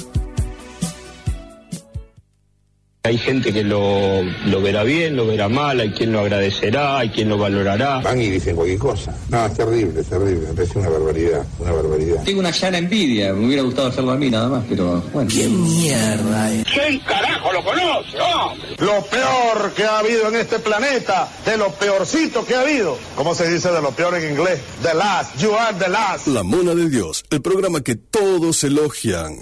Hay 3.05 3.19
gente 3.19 3.53
que 3.53 3.65
lo, 3.65 4.23
lo 4.23 4.63
verá 4.63 4.85
bien, 4.85 5.17
lo 5.17 5.27
verá 5.27 5.49
mal, 5.49 5.81
hay 5.81 5.91
quien 5.91 6.13
lo 6.13 6.21
agradecerá, 6.21 6.99
hay 6.99 7.09
quien 7.11 7.29
lo 7.29 7.37
valorará. 7.37 7.99
Van 7.99 8.23
y 8.23 8.31
dicen 8.31 8.55
cualquier 8.55 8.79
cosa. 8.79 9.13
No, 9.29 9.45
es 9.45 9.55
terrible, 9.55 10.01
es 10.03 10.07
terrible. 10.07 10.47
Me 10.47 10.55
parece 10.55 10.79
una 10.79 10.89
barbaridad, 10.89 11.45
una 11.59 11.73
barbaridad. 11.73 12.23
Tengo 12.23 12.39
una 12.39 12.53
llana 12.53 12.79
envidia, 12.79 13.33
me 13.33 13.47
hubiera 13.47 13.63
gustado 13.65 13.89
hacerlo 13.89 14.13
a 14.13 14.17
mí 14.17 14.31
nada 14.31 14.49
más, 14.49 14.65
pero 14.69 15.03
bueno. 15.13 15.29
¿Qué 15.35 15.49
mierda 15.49 16.53
es? 16.53 16.65
¿Quién 16.65 17.01
carajo 17.01 17.53
lo 17.53 17.65
conoce, 17.65 18.21
hombre? 18.21 18.77
Lo 18.79 19.05
peor 19.07 19.73
que 19.75 19.83
ha 19.83 19.99
habido 19.99 20.29
en 20.29 20.37
este 20.37 20.61
planeta, 20.61 21.29
de 21.45 21.57
lo 21.57 21.73
peorcito 21.73 22.45
que 22.47 22.55
ha 22.55 22.61
habido. 22.61 22.97
¿Cómo 23.17 23.35
se 23.35 23.51
dice 23.51 23.73
de 23.73 23.83
lo 23.83 23.91
peor 23.91 24.15
en 24.15 24.31
inglés? 24.31 24.61
The 24.81 24.95
last, 24.95 25.37
you 25.41 25.53
are 25.57 25.77
the 25.77 25.89
last. 25.89 26.29
La 26.29 26.45
mona 26.45 26.73
de 26.77 26.89
Dios, 26.89 27.25
el 27.31 27.43
programa 27.43 27.81
que 27.81 27.97
todos 27.97 28.63
elogian. 28.63 29.41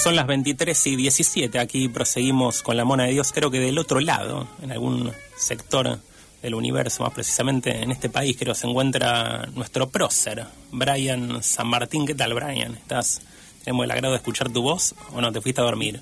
Son 0.00 0.16
las 0.16 0.26
23 0.26 0.86
y 0.86 0.96
17, 0.96 1.58
aquí 1.58 1.88
proseguimos 1.90 2.62
con 2.62 2.74
la 2.74 2.86
mona 2.86 3.04
de 3.04 3.12
Dios, 3.12 3.32
creo 3.32 3.50
que 3.50 3.60
del 3.60 3.76
otro 3.76 4.00
lado, 4.00 4.48
en 4.62 4.72
algún 4.72 5.12
sector 5.36 5.98
del 6.40 6.54
universo, 6.54 7.02
más 7.02 7.12
precisamente 7.12 7.82
en 7.82 7.90
este 7.90 8.08
país, 8.08 8.34
creo 8.38 8.54
se 8.54 8.66
encuentra 8.66 9.46
nuestro 9.54 9.90
prócer, 9.90 10.46
Brian 10.72 11.42
San 11.42 11.68
Martín. 11.68 12.06
¿Qué 12.06 12.14
tal, 12.14 12.32
Brian? 12.32 12.76
¿Estás? 12.76 13.20
¿Tenemos 13.62 13.84
el 13.84 13.90
agrado 13.90 14.14
de 14.14 14.16
escuchar 14.16 14.50
tu 14.50 14.62
voz 14.62 14.94
o 15.12 15.20
no? 15.20 15.30
¿Te 15.32 15.42
fuiste 15.42 15.60
a 15.60 15.64
dormir? 15.64 16.00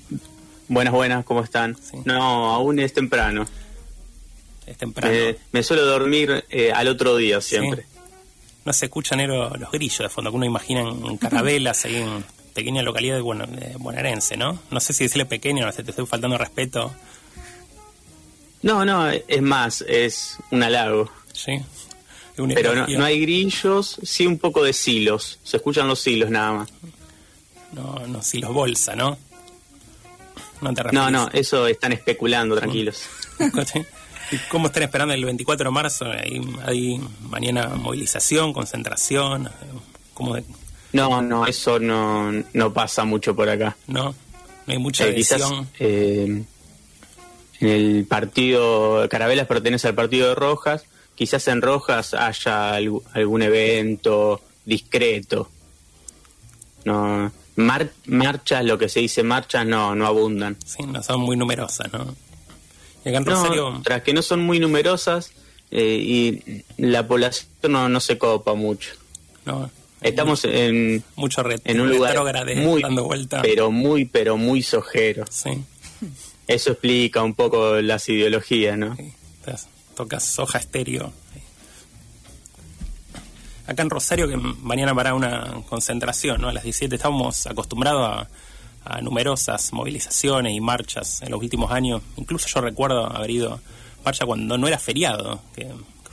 Buenas, 0.69 0.93
buenas, 0.93 1.25
¿cómo 1.25 1.43
están? 1.43 1.75
No, 2.05 2.51
aún 2.53 2.79
es 2.79 2.93
temprano. 2.93 3.45
Es 4.65 4.77
temprano. 4.77 5.13
Me, 5.13 5.35
me 5.51 5.61
suelo 5.61 5.85
dormir 5.85 6.45
eh, 6.49 6.71
al 6.71 6.87
otro 6.87 7.17
día 7.17 7.41
siempre. 7.41 7.85
No 8.63 8.71
se 8.71 8.85
escuchan 8.85 9.27
los 9.27 9.71
grillos 9.71 9.99
de 9.99 10.09
fondo, 10.09 10.31
que 10.31 10.37
uno 10.37 10.45
imagina 10.45 10.81
en 10.81 11.17
carabelas, 11.17 11.83
ahí 11.83 11.97
en 11.97 12.23
pequeña 12.59 12.83
localidad 12.83 13.15
de, 13.15 13.21
bueno, 13.21 13.45
de 13.47 13.77
bonaerense, 13.77 14.35
¿no? 14.35 14.59
No 14.69 14.79
sé 14.81 14.91
si 14.91 15.05
decirle 15.05 15.25
pequeño, 15.25 15.65
no 15.65 15.71
sé, 15.71 15.81
te 15.81 15.91
estoy 15.91 16.05
faltando 16.05 16.37
respeto. 16.37 16.93
No, 18.61 18.83
no, 18.83 19.09
es 19.09 19.41
más, 19.41 19.81
es 19.87 20.35
un 20.51 20.61
halago. 20.61 21.09
Sí. 21.31 21.53
Pero 22.35 22.75
no, 22.75 22.85
no, 22.85 23.05
hay 23.05 23.21
grillos, 23.21 23.97
sí 24.03 24.27
un 24.27 24.37
poco 24.37 24.61
de 24.61 24.73
silos. 24.73 25.39
Se 25.43 25.57
escuchan 25.57 25.87
los 25.87 26.01
silos 26.01 26.29
nada 26.29 26.51
más. 26.51 26.69
No, 27.71 28.05
no, 28.07 28.21
silos 28.21 28.53
bolsa, 28.53 28.93
¿no? 28.93 29.17
No, 30.59 30.73
te 30.73 30.83
no, 30.91 31.09
no, 31.09 31.29
eso 31.31 31.65
están 31.65 31.93
especulando, 31.93 32.57
tranquilos. 32.57 33.03
¿Cómo 34.49 34.67
están 34.67 34.83
esperando 34.83 35.13
el 35.13 35.23
24 35.23 35.69
de 35.69 35.71
marzo? 35.71 36.05
¿Hay, 36.11 36.41
hay 36.65 37.01
mañana 37.21 37.69
movilización, 37.69 38.51
concentración? 38.51 39.49
¿Cómo. 40.13 40.35
No, 40.93 41.21
no, 41.21 41.45
eso 41.45 41.79
no, 41.79 42.31
no 42.53 42.73
pasa 42.73 43.05
mucho 43.05 43.35
por 43.35 43.49
acá. 43.49 43.75
No, 43.87 44.15
no 44.65 44.73
hay 44.73 44.77
mucha 44.77 45.07
eh, 45.07 45.15
quizás, 45.15 45.41
eh, 45.79 46.43
en 47.59 47.67
el 47.67 48.05
partido, 48.05 49.07
Carabelas 49.09 49.47
pertenece 49.47 49.87
al 49.87 49.95
partido 49.95 50.29
de 50.29 50.35
Rojas, 50.35 50.85
quizás 51.15 51.47
en 51.47 51.61
Rojas 51.61 52.13
haya 52.13 52.75
algún 52.75 53.41
evento 53.41 54.41
discreto. 54.65 55.49
No, 56.85 57.31
mar, 57.57 57.91
marchas, 58.05 58.63
lo 58.63 58.77
que 58.77 58.89
se 58.89 59.01
dice 59.01 59.23
marchas, 59.23 59.65
no, 59.65 59.93
no 59.93 60.07
abundan. 60.07 60.57
Sí, 60.65 60.83
no 60.83 61.03
son 61.03 61.21
muy 61.21 61.35
numerosas, 61.35 61.91
¿no? 61.91 62.15
Y 63.03 63.09
acá 63.09 63.17
en 63.17 63.25
Rosario... 63.25 63.71
No, 63.71 63.81
tras 63.81 64.01
que 64.01 64.13
no 64.13 64.21
son 64.21 64.41
muy 64.41 64.59
numerosas 64.59 65.31
eh, 65.71 65.99
y 66.01 66.63
la 66.77 67.05
población 67.07 67.47
no, 67.69 67.89
no 67.89 67.99
se 67.99 68.17
copa 68.17 68.53
mucho. 68.53 68.91
No, 69.45 69.69
Estamos 70.01 70.45
en, 70.45 71.03
mucho 71.15 71.43
ret 71.43 71.61
en 71.65 71.81
un 71.81 71.89
lugar 71.89 72.17
muy, 72.55 72.81
dando 72.81 73.03
vuelta. 73.03 73.41
pero 73.41 73.69
muy, 73.69 74.05
pero 74.05 74.37
muy 74.37 74.63
sojero. 74.63 75.25
Sí. 75.29 75.49
Eso 76.47 76.71
explica 76.71 77.21
un 77.21 77.33
poco 77.33 77.81
las 77.81 78.07
ideologías, 78.09 78.77
¿no? 78.77 78.95
Sí. 78.95 79.13
Tocas 79.95 80.23
soja 80.23 80.59
estéreo. 80.59 81.11
Acá 83.67 83.83
en 83.83 83.89
Rosario, 83.89 84.27
que 84.27 84.37
mañana 84.37 84.95
para 84.95 85.13
una 85.13 85.61
concentración, 85.67 86.41
¿no? 86.41 86.49
A 86.49 86.53
las 86.53 86.63
17 86.63 86.95
estamos 86.95 87.45
acostumbrados 87.45 88.27
a, 88.83 88.95
a 88.95 89.01
numerosas 89.01 89.71
movilizaciones 89.73 90.53
y 90.53 90.61
marchas 90.61 91.21
en 91.21 91.31
los 91.31 91.41
últimos 91.41 91.71
años. 91.71 92.01
Incluso 92.17 92.47
yo 92.47 92.61
recuerdo 92.61 93.05
haber 93.05 93.29
ido 93.29 93.59
marcha 94.03 94.25
cuando 94.25 94.57
no 94.57 94.67
era 94.67 94.79
feriado, 94.79 95.41
que 95.55 95.67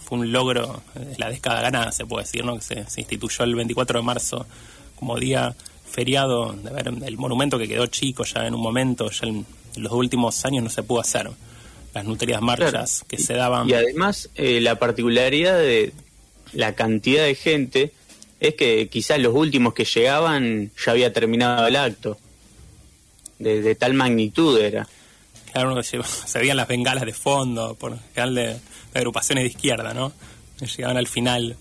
fue 0.07 0.19
un 0.19 0.31
logro 0.31 0.83
de 0.95 1.19
la 1.19 1.29
década 1.31 1.61
ganada, 1.62 1.90
se 1.90 2.07
puede 2.07 2.25
decir, 2.25 2.45
¿no? 2.45 2.55
que 2.55 2.62
se, 2.62 2.88
se, 2.88 3.01
instituyó 3.01 3.45
el 3.45 3.57
24 3.57 3.99
de 3.99 4.05
marzo 4.05 4.47
como 4.95 5.19
día 5.19 5.55
feriado, 5.90 6.53
de 6.53 6.71
ver 6.71 6.88
el 7.05 7.19
monumento 7.19 7.59
que 7.59 7.66
quedó 7.66 7.87
chico 7.87 8.25
ya 8.25 8.47
en 8.47 8.55
un 8.55 8.61
momento, 8.61 9.11
ya 9.11 9.27
en, 9.27 9.45
los 9.77 9.92
últimos 9.92 10.45
años 10.45 10.64
no 10.64 10.71
se 10.71 10.83
pudo 10.83 11.01
hacer. 11.01 11.29
Las 11.92 12.05
nutrias 12.05 12.40
marchas 12.40 12.71
claro. 12.71 13.07
que 13.09 13.19
se 13.19 13.35
daban. 13.35 13.69
Y 13.69 13.75
además, 13.75 14.31
eh, 14.35 14.61
la 14.61 14.79
particularidad 14.79 15.59
de 15.59 15.92
la 16.53 16.75
cantidad 16.75 17.25
de 17.25 17.35
gente 17.35 17.92
es 18.38 18.55
que 18.55 18.88
quizás 18.88 19.19
los 19.19 19.35
últimos 19.35 19.75
que 19.75 19.85
llegaban 19.85 20.71
ya 20.85 20.92
había 20.92 21.12
terminado 21.12 21.66
el 21.66 21.77
acto. 21.77 22.16
De, 23.38 23.61
de 23.61 23.75
tal 23.75 23.95
magnitud 23.95 24.59
era. 24.59 24.88
Claro, 25.53 25.83
se 25.83 26.38
veían 26.38 26.57
las 26.57 26.69
bengalas 26.69 27.05
de 27.05 27.12
fondo, 27.12 27.75
por 27.75 27.99
general 28.14 28.35
de 28.35 28.57
agrupaciones 28.96 29.44
de 29.44 29.48
izquierda, 29.48 29.94
¿no? 29.94 30.12
Llegaban 30.61 30.96
al 30.96 31.06
final. 31.06 31.56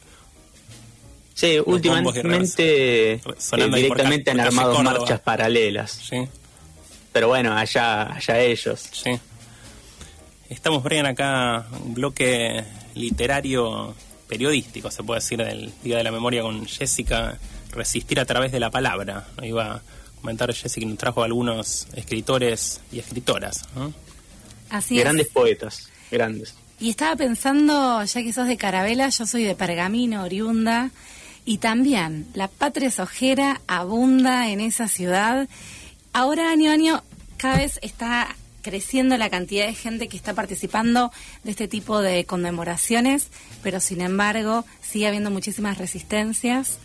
Sí, 1.34 1.58
últimamente 1.66 3.14
eh, 3.14 3.22
directamente 3.74 4.32
han 4.32 4.40
armado 4.40 4.82
marchas 4.82 5.20
paralelas. 5.20 5.92
Sí. 5.92 6.28
Pero 7.12 7.28
bueno, 7.28 7.56
allá, 7.56 8.14
allá 8.14 8.40
ellos. 8.40 8.90
Sí. 8.92 9.12
Estamos, 10.50 10.84
Brian, 10.84 11.06
acá 11.06 11.66
un 11.84 11.94
bloque 11.94 12.64
literario 12.94 13.96
periodístico, 14.28 14.92
se 14.92 15.04
puede 15.04 15.20
decir, 15.20 15.38
del 15.38 15.74
Día 15.84 15.98
de 15.98 16.04
la 16.04 16.12
Memoria 16.12 16.42
con 16.42 16.66
Jessica, 16.66 17.38
Resistir 17.72 18.22
a 18.22 18.26
través 18.26 18.54
de 18.54 18.60
la 18.62 18.72
palabra. 18.72 19.28
¿no? 19.38 19.46
Iba 19.46 19.76
a 19.76 19.82
comentar 20.22 20.54
Jessica 20.54 20.86
que 20.86 20.86
nos 20.86 20.98
trajo 20.98 21.24
algunos 21.24 21.88
escritores 21.94 22.80
y 22.92 23.00
escritoras. 23.00 23.68
¿no? 23.76 23.94
Así 24.70 24.98
grandes 24.98 25.28
es. 25.28 25.34
poetas, 25.34 25.90
grandes. 26.10 26.56
Y 26.80 26.90
estaba 26.90 27.16
pensando, 27.16 28.04
ya 28.04 28.22
que 28.22 28.34
sos 28.34 28.48
de 28.48 28.58
Carabela, 28.58 29.10
yo 29.10 29.26
soy 29.26 29.44
de 29.44 29.56
Pergamino, 29.56 30.24
oriunda, 30.24 30.92
y 31.46 31.60
también 31.60 32.28
la 32.34 32.48
patria 32.48 32.92
sojera 32.92 33.62
abunda 33.68 34.50
en 34.50 34.60
esa 34.60 34.88
ciudad. 34.88 35.48
Ahora, 36.12 36.52
año 36.52 36.72
a 36.72 36.74
año, 36.74 37.04
cada 37.38 37.58
vez 37.58 37.80
está 37.82 38.36
creciendo 38.62 39.16
la 39.18 39.30
cantidad 39.30 39.68
de 39.68 39.76
gente 39.76 40.08
que 40.08 40.18
está 40.18 40.34
participando 40.34 41.12
de 41.44 41.52
este 41.52 41.68
tipo 41.68 42.02
de 42.02 42.26
conmemoraciones, 42.26 43.28
pero 43.62 43.80
sin 43.80 44.02
embargo 44.02 44.66
sigue 44.82 45.08
habiendo 45.08 45.30
muchísimas 45.30 45.78
resistencias 45.78 46.80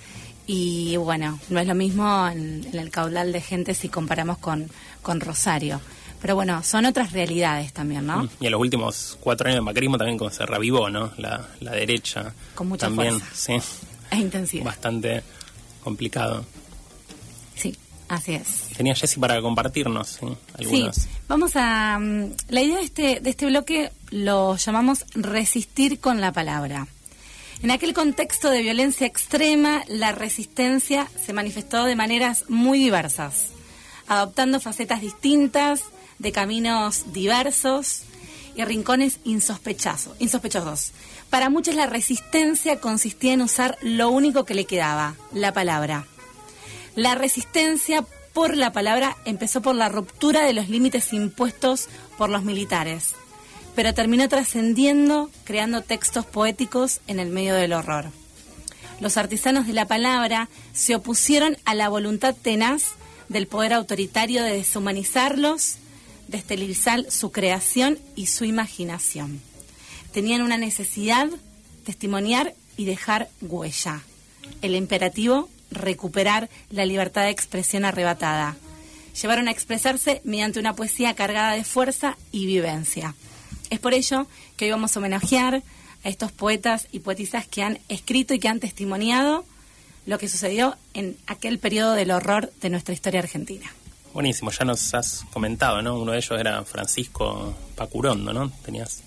y 0.46 0.98
bueno, 0.98 1.40
no 1.48 1.58
es 1.58 1.66
lo 1.66 1.74
mismo 1.74 2.28
en, 2.28 2.66
en 2.70 2.78
el 2.78 2.90
caudal 2.90 3.32
de 3.32 3.40
gente 3.40 3.72
si 3.72 3.88
comparamos 3.88 4.36
con, 4.36 4.68
con 5.00 5.20
Rosario. 5.20 5.80
Pero 6.20 6.34
bueno, 6.34 6.62
son 6.62 6.84
otras 6.84 7.12
realidades 7.12 7.72
también, 7.72 8.06
¿no? 8.06 8.28
Y 8.40 8.46
en 8.46 8.52
los 8.52 8.60
últimos 8.60 9.16
cuatro 9.20 9.48
años 9.48 9.56
de 9.56 9.62
macrismo 9.62 9.96
también 9.96 10.18
como 10.18 10.30
se 10.30 10.44
revivó, 10.44 10.90
¿no? 10.90 11.12
La, 11.16 11.48
la 11.60 11.72
derecha. 11.72 12.34
Con 12.54 12.68
mucha 12.68 12.86
también, 12.86 13.20
fuerza. 13.20 13.34
sí. 13.34 13.86
E 14.10 14.16
intensidad. 14.16 14.64
Bastante 14.64 15.22
complicado. 15.84 16.44
Sí, 17.54 17.76
así 18.08 18.34
es. 18.34 18.68
Tenía 18.76 18.92
Jessy 18.94 19.20
para 19.20 19.40
compartirnos, 19.40 20.08
¿sí? 20.08 20.26
Algunos. 20.58 20.96
Sí, 20.96 21.08
vamos 21.28 21.52
a... 21.54 21.96
Um, 22.00 22.32
la 22.48 22.60
idea 22.60 22.78
de 22.78 22.82
este, 22.82 23.20
de 23.20 23.30
este 23.30 23.46
bloque 23.46 23.92
lo 24.10 24.56
llamamos 24.56 25.04
resistir 25.14 26.00
con 26.00 26.20
la 26.20 26.32
palabra. 26.32 26.88
En 27.62 27.70
aquel 27.70 27.94
contexto 27.94 28.50
de 28.50 28.62
violencia 28.62 29.06
extrema, 29.06 29.84
la 29.86 30.12
resistencia 30.12 31.06
se 31.24 31.32
manifestó 31.32 31.84
de 31.84 31.94
maneras 31.94 32.46
muy 32.48 32.78
diversas, 32.78 33.50
adoptando 34.08 34.58
facetas 34.58 35.02
distintas, 35.02 35.82
de 36.20 36.32
caminos 36.32 37.12
diversos 37.12 38.02
y 38.54 38.64
rincones 38.64 39.18
insospechosos. 39.24 40.14
insospechosos. 40.20 40.92
Para 41.30 41.48
muchos 41.48 41.74
la 41.74 41.86
resistencia 41.86 42.80
consistía 42.80 43.32
en 43.32 43.42
usar 43.42 43.78
lo 43.80 44.10
único 44.10 44.44
que 44.44 44.54
le 44.54 44.66
quedaba, 44.66 45.14
la 45.32 45.52
palabra. 45.52 46.06
La 46.94 47.14
resistencia 47.14 48.04
por 48.32 48.56
la 48.56 48.72
palabra 48.72 49.16
empezó 49.24 49.62
por 49.62 49.74
la 49.74 49.88
ruptura 49.88 50.44
de 50.44 50.52
los 50.52 50.68
límites 50.68 51.12
impuestos 51.12 51.88
por 52.18 52.28
los 52.28 52.44
militares, 52.44 53.14
pero 53.74 53.94
terminó 53.94 54.28
trascendiendo, 54.28 55.30
creando 55.44 55.82
textos 55.82 56.26
poéticos 56.26 57.00
en 57.06 57.18
el 57.18 57.30
medio 57.30 57.54
del 57.54 57.72
horror. 57.72 58.10
Los 59.00 59.16
artesanos 59.16 59.66
de 59.66 59.72
la 59.72 59.86
palabra 59.86 60.50
se 60.72 60.94
opusieron 60.94 61.56
a 61.64 61.74
la 61.74 61.88
voluntad 61.88 62.34
tenaz 62.34 62.92
del 63.28 63.46
poder 63.46 63.72
autoritario 63.72 64.42
de 64.42 64.52
deshumanizarlos 64.52 65.76
de 66.30 66.38
esterilizar 66.38 67.10
su 67.10 67.32
creación 67.32 67.98
y 68.14 68.26
su 68.26 68.44
imaginación. 68.44 69.40
Tenían 70.12 70.42
una 70.42 70.56
necesidad, 70.56 71.28
testimoniar 71.84 72.54
y 72.76 72.84
dejar 72.84 73.28
huella. 73.40 74.02
El 74.62 74.76
imperativo, 74.76 75.48
recuperar 75.70 76.48
la 76.70 76.86
libertad 76.86 77.22
de 77.22 77.30
expresión 77.30 77.84
arrebatada. 77.84 78.56
Llevaron 79.20 79.48
a 79.48 79.50
expresarse 79.50 80.20
mediante 80.24 80.60
una 80.60 80.74
poesía 80.74 81.14
cargada 81.14 81.54
de 81.54 81.64
fuerza 81.64 82.16
y 82.30 82.46
vivencia. 82.46 83.14
Es 83.68 83.80
por 83.80 83.92
ello 83.92 84.26
que 84.56 84.66
hoy 84.66 84.70
vamos 84.70 84.94
a 84.94 85.00
homenajear 85.00 85.62
a 86.04 86.08
estos 86.08 86.30
poetas 86.30 86.86
y 86.92 87.00
poetisas 87.00 87.46
que 87.46 87.62
han 87.62 87.80
escrito 87.88 88.34
y 88.34 88.38
que 88.38 88.48
han 88.48 88.60
testimoniado 88.60 89.44
lo 90.06 90.18
que 90.18 90.28
sucedió 90.28 90.76
en 90.94 91.16
aquel 91.26 91.58
periodo 91.58 91.94
del 91.94 92.12
horror 92.12 92.52
de 92.62 92.70
nuestra 92.70 92.94
historia 92.94 93.20
argentina. 93.20 93.70
Buenísimo, 94.12 94.50
ya 94.50 94.64
nos 94.64 94.92
has 94.94 95.24
comentado, 95.32 95.82
¿no? 95.82 95.98
Uno 95.98 96.12
de 96.12 96.18
ellos 96.18 96.38
era 96.38 96.64
Francisco 96.64 97.54
Pacurondo, 97.76 98.32
¿no? 98.32 98.50
Tenías 98.64 99.02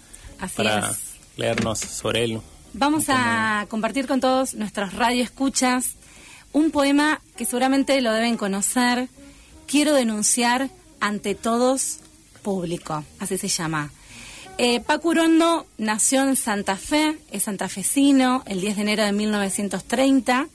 para 0.55 0.93
leernos 1.35 1.79
sobre 1.79 2.23
él. 2.23 2.41
Vamos 2.73 3.05
a 3.09 3.65
compartir 3.69 4.07
con 4.07 4.19
todos 4.19 4.53
nuestros 4.53 4.93
radioescuchas 4.93 5.95
un 6.53 6.71
poema 6.71 7.21
que 7.35 7.45
seguramente 7.45 7.99
lo 8.01 8.13
deben 8.13 8.37
conocer. 8.37 9.09
Quiero 9.67 9.93
denunciar 9.93 10.69
ante 10.99 11.35
todos 11.35 11.99
público, 12.41 13.03
así 13.19 13.37
se 13.37 13.49
llama. 13.49 13.91
Eh, 14.57 14.79
Pacurondo 14.81 15.65
nació 15.77 16.21
en 16.21 16.35
Santa 16.35 16.77
Fe, 16.77 17.17
es 17.31 17.43
santafesino, 17.43 18.43
el 18.45 18.61
10 18.61 18.75
de 18.75 18.81
enero 18.83 19.03
de 19.03 19.11
1930 19.11 20.47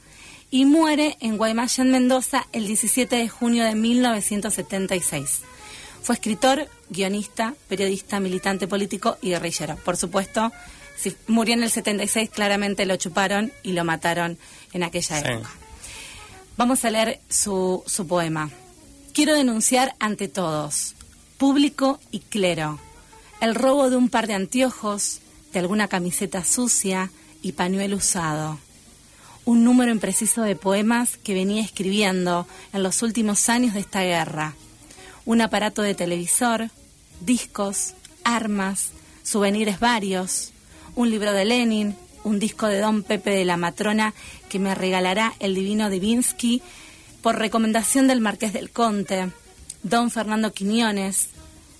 y 0.51 0.65
muere 0.65 1.17
en 1.21 1.37
Guaymallén, 1.37 1.91
Mendoza, 1.91 2.47
el 2.53 2.67
17 2.67 3.17
de 3.17 3.29
junio 3.29 3.65
de 3.65 3.75
1976. 3.75 5.41
Fue 6.03 6.15
escritor, 6.15 6.69
guionista, 6.89 7.55
periodista, 7.69 8.19
militante 8.21 8.67
político 8.67 9.19
y 9.21 9.31
guerrillero. 9.31 9.77
Por 9.77 9.97
supuesto, 9.97 10.53
si 10.97 11.15
murió 11.27 11.55
en 11.55 11.63
el 11.63 11.71
76, 11.71 12.31
claramente 12.31 12.87
lo 12.87 12.97
chuparon 12.97 13.53
y 13.63 13.73
lo 13.73 13.85
mataron 13.85 14.39
en 14.73 14.83
aquella 14.83 15.19
época. 15.19 15.51
Vamos 16.57 16.85
a 16.85 16.91
leer 16.91 17.21
su, 17.29 17.83
su 17.87 18.07
poema. 18.07 18.51
Quiero 19.13 19.35
denunciar 19.35 19.95
ante 19.99 20.29
todos, 20.29 20.95
público 21.37 22.01
y 22.11 22.21
clero, 22.21 22.81
el 23.41 23.55
robo 23.55 23.91
de 23.91 23.97
un 23.97 24.09
par 24.09 24.27
de 24.27 24.35
anteojos, 24.35 25.21
de 25.53 25.61
alguna 25.61 25.89
camiseta 25.89 26.45
sucia 26.45 27.11
y 27.43 27.53
pañuelo 27.53 27.97
usado 27.97 28.59
un 29.49 29.65
número 29.65 29.91
impreciso 29.91 30.43
de 30.43 30.57
poemas 30.57 31.17
que 31.17 31.33
venía 31.33 31.63
escribiendo 31.63 32.47
en 32.75 32.83
los 32.83 33.01
últimos 33.01 33.49
años 33.49 33.73
de 33.73 33.81
esta 33.81 34.03
guerra. 34.03 34.53
Un 35.25 35.41
aparato 35.41 35.81
de 35.81 35.95
televisor, 35.95 36.69
discos, 37.21 37.95
armas, 38.25 38.91
souvenirs 39.23 39.81
varios, 39.81 40.53
un 40.97 41.09
libro 41.09 41.33
de 41.33 41.47
Lenin, 41.47 41.97
un 42.25 42.39
disco 42.39 42.67
de 42.67 42.79
Don 42.79 43.03
Pepe 43.03 43.31
de 43.31 43.47
la 43.47 43.57
Matrona 43.57 44.13
que 44.51 44.59
me 44.59 44.75
regalará 44.75 45.33
el 45.41 45.55
divino 45.55 45.89
Divinsky 45.89 46.61
por 47.23 47.39
recomendación 47.39 48.07
del 48.07 48.21
Marqués 48.21 48.53
del 48.53 48.69
Conte, 48.69 49.31
Don 49.83 50.11
Fernando 50.11 50.53
Quiñones, 50.53 51.31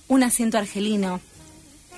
un 0.07 0.23
asiento 0.23 0.57
argelino, 0.57 1.21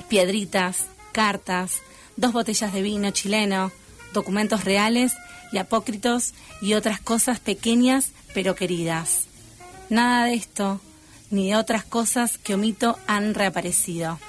piedritas, 0.10 0.88
cartas, 1.14 1.78
dos 2.18 2.34
botellas 2.34 2.74
de 2.74 2.82
vino 2.82 3.12
chileno, 3.12 3.72
documentos 4.14 4.66
reales 4.66 5.14
y 5.52 5.58
apócritos 5.58 6.34
y 6.62 6.74
otras 6.74 7.00
cosas 7.00 7.40
pequeñas 7.40 8.12
pero 8.34 8.56
queridas. 8.56 9.26
Nada 9.90 10.26
de 10.26 10.36
esto, 10.36 10.80
ni 11.30 11.50
de 11.50 11.56
otras 11.56 11.84
cosas 11.84 12.38
que 12.38 12.54
omito, 12.54 12.98
han 13.08 13.34
reaparecido. 13.34 14.20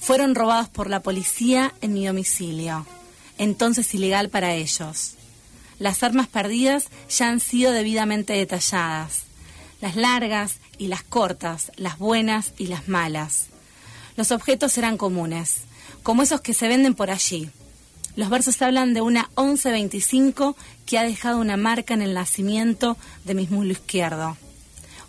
Fueron 0.00 0.34
robados 0.34 0.68
por 0.68 0.88
la 0.90 1.00
policía 1.00 1.74
en 1.80 1.92
mi 1.92 2.06
domicilio, 2.06 2.86
entonces 3.36 3.92
ilegal 3.94 4.28
para 4.28 4.54
ellos. 4.54 5.14
Las 5.78 6.02
armas 6.02 6.26
perdidas 6.28 6.86
ya 7.08 7.28
han 7.28 7.40
sido 7.40 7.72
debidamente 7.72 8.32
detalladas, 8.32 9.22
las 9.80 9.94
largas 9.96 10.56
y 10.76 10.88
las 10.88 11.02
cortas, 11.02 11.70
las 11.76 11.98
buenas 11.98 12.52
y 12.58 12.66
las 12.66 12.88
malas. 12.88 13.46
Los 14.16 14.32
objetos 14.32 14.76
eran 14.78 14.96
comunes, 14.96 15.62
como 16.02 16.22
esos 16.22 16.40
que 16.40 16.54
se 16.54 16.66
venden 16.66 16.94
por 16.94 17.10
allí, 17.10 17.50
los 18.18 18.30
versos 18.30 18.60
hablan 18.62 18.94
de 18.94 19.00
una 19.00 19.30
1125 19.36 20.56
que 20.86 20.98
ha 20.98 21.04
dejado 21.04 21.38
una 21.38 21.56
marca 21.56 21.94
en 21.94 22.02
el 22.02 22.14
nacimiento 22.14 22.96
de 23.24 23.34
mi 23.34 23.46
muslo 23.46 23.70
izquierdo. 23.70 24.36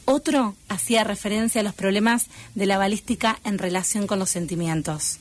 Otro 0.05 0.53
hacía 0.67 1.03
referencia 1.03 1.61
a 1.61 1.63
los 1.63 1.73
problemas 1.73 2.27
de 2.53 2.67
la 2.67 2.77
balística 2.77 3.39
en 3.43 3.57
relación 3.57 4.05
con 4.05 4.19
los 4.19 4.29
sentimientos. 4.29 5.17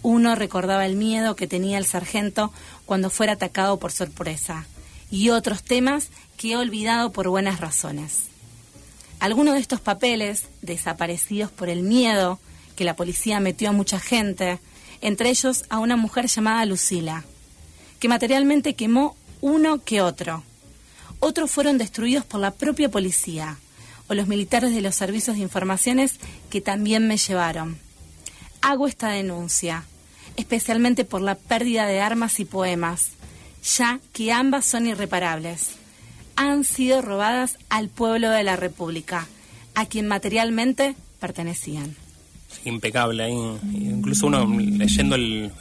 Uno 0.00 0.36
recordaba 0.36 0.86
el 0.86 0.94
miedo 0.94 1.34
que 1.34 1.48
tenía 1.48 1.78
el 1.78 1.86
sargento 1.86 2.52
cuando 2.86 3.10
fuera 3.10 3.32
atacado 3.32 3.80
por 3.80 3.90
sorpresa 3.90 4.68
y 5.10 5.30
otros 5.30 5.64
temas 5.64 6.10
que 6.36 6.52
he 6.52 6.56
olvidado 6.56 7.10
por 7.10 7.28
buenas 7.28 7.58
razones. 7.58 8.26
Algunos 9.18 9.54
de 9.54 9.60
estos 9.60 9.80
papeles, 9.80 10.44
desaparecidos 10.62 11.50
por 11.50 11.68
el 11.68 11.82
miedo 11.82 12.38
que 12.76 12.84
la 12.84 12.94
policía 12.94 13.40
metió 13.40 13.70
a 13.70 13.72
mucha 13.72 13.98
gente, 13.98 14.60
entre 15.04 15.28
ellos 15.28 15.66
a 15.68 15.80
una 15.80 15.96
mujer 15.96 16.28
llamada 16.28 16.64
Lucila, 16.64 17.24
que 18.00 18.08
materialmente 18.08 18.74
quemó 18.74 19.16
uno 19.42 19.84
que 19.84 20.00
otro. 20.00 20.42
Otros 21.20 21.50
fueron 21.50 21.76
destruidos 21.76 22.24
por 22.24 22.40
la 22.40 22.52
propia 22.52 22.90
policía 22.90 23.58
o 24.08 24.14
los 24.14 24.26
militares 24.26 24.74
de 24.74 24.80
los 24.80 24.94
servicios 24.94 25.36
de 25.36 25.42
informaciones 25.42 26.14
que 26.48 26.62
también 26.62 27.06
me 27.06 27.18
llevaron. 27.18 27.76
Hago 28.62 28.88
esta 28.88 29.10
denuncia, 29.10 29.84
especialmente 30.36 31.04
por 31.04 31.20
la 31.20 31.34
pérdida 31.34 31.86
de 31.86 32.00
armas 32.00 32.40
y 32.40 32.46
poemas, 32.46 33.10
ya 33.76 34.00
que 34.14 34.32
ambas 34.32 34.64
son 34.64 34.86
irreparables. 34.86 35.72
Han 36.36 36.64
sido 36.64 37.02
robadas 37.02 37.58
al 37.68 37.90
pueblo 37.90 38.30
de 38.30 38.42
la 38.42 38.56
República, 38.56 39.28
a 39.74 39.84
quien 39.84 40.08
materialmente 40.08 40.96
pertenecían 41.20 41.94
impecable 42.64 43.22
ahí. 43.22 43.58
Incluso 43.72 44.26
uno 44.26 44.46
leyendo 44.46 45.16
el, 45.16 45.52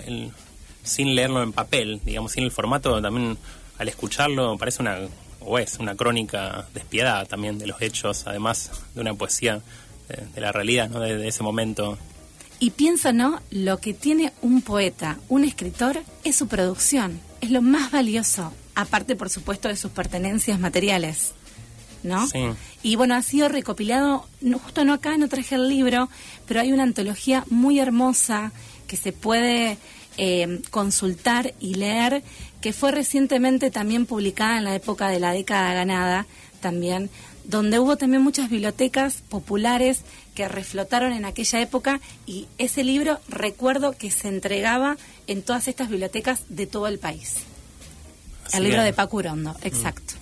sin 0.84 1.16
leerlo 1.16 1.44
en 1.44 1.54
papel, 1.54 2.02
digamos, 2.06 2.34
sin 2.34 2.44
el 2.44 2.52
formato, 2.52 3.02
también 3.02 3.38
al 3.78 3.88
escucharlo 3.88 4.58
parece 4.58 4.82
una, 4.82 4.98
o 5.40 5.58
es 5.60 5.80
una 5.80 5.96
crónica 5.96 6.68
despiadada 6.74 7.26
también 7.26 7.58
de 7.58 7.68
los 7.68 7.82
hechos, 7.82 8.28
además 8.28 8.72
de 8.94 9.02
una 9.02 9.14
poesía 9.14 9.62
de, 10.08 10.42
la 10.42 10.52
realidad, 10.52 10.90
¿no? 10.90 11.00
De, 11.00 11.28
ese 11.28 11.44
momento. 11.44 11.98
Y 12.60 12.72
piensa, 12.72 13.12
¿no? 13.12 13.42
Lo 13.50 13.80
que 13.80 13.94
tiene 13.94 14.32
un 14.42 14.62
poeta, 14.62 15.18
un 15.30 15.44
escritor, 15.44 16.02
es 16.24 16.36
su 16.36 16.48
producción, 16.48 17.20
es 17.42 17.52
lo 17.52 17.62
más 17.62 17.92
valioso, 17.92 18.54
aparte, 18.76 19.16
por 19.16 19.30
supuesto, 19.30 19.68
de 19.68 19.76
sus 19.76 19.92
pertenencias 19.92 20.60
materiales. 20.60 21.34
¿No? 22.04 22.28
Y 22.82 22.96
bueno, 22.96 23.16
ha 23.16 23.22
sido 23.22 23.50
recopilado, 23.50 24.26
justo 24.64 24.86
no 24.86 24.94
acá, 24.94 25.18
no 25.18 25.30
traje 25.30 25.56
el 25.56 25.70
libro, 25.70 26.10
pero 26.48 26.60
hay 26.62 26.72
una 26.72 26.84
antología 26.84 27.46
muy 27.50 27.80
hermosa 27.80 28.52
que 28.88 28.98
se 28.98 29.12
puede 29.12 29.78
eh, 30.18 30.62
consultar 30.70 31.54
y 31.60 31.76
leer, 31.76 32.24
que 32.62 32.74
fue 32.74 32.92
recientemente 32.92 33.72
también 33.72 34.06
publicada 34.06 34.58
en 34.58 34.66
la 34.66 34.76
época 34.76 35.10
de 35.10 35.20
la 35.20 35.32
década 35.32 35.74
ganada, 35.74 36.28
también, 36.62 37.10
donde 37.46 37.80
hubo 37.80 37.98
también 37.98 38.22
muchas 38.22 38.50
bibliotecas 38.50 39.16
populares 39.30 40.04
que 40.34 40.48
reflotaron 40.48 41.14
en 41.14 41.26
aquella 41.26 41.62
época 41.62 42.00
y 42.26 42.48
ese 42.58 42.84
libro 42.84 43.20
recuerdo 43.28 43.94
que 43.94 44.12
se 44.12 44.30
entregaba 44.30 44.98
en 45.28 45.44
todas 45.44 45.68
estas 45.68 45.90
bibliotecas 45.90 46.44
de 46.50 46.68
todo 46.68 46.88
el 46.88 47.00
país. 47.00 47.38
el 48.54 48.64
libro 48.64 48.84
de 48.84 48.94
Paco 48.94 49.18
Urondo, 49.18 49.56
exacto. 49.64 50.14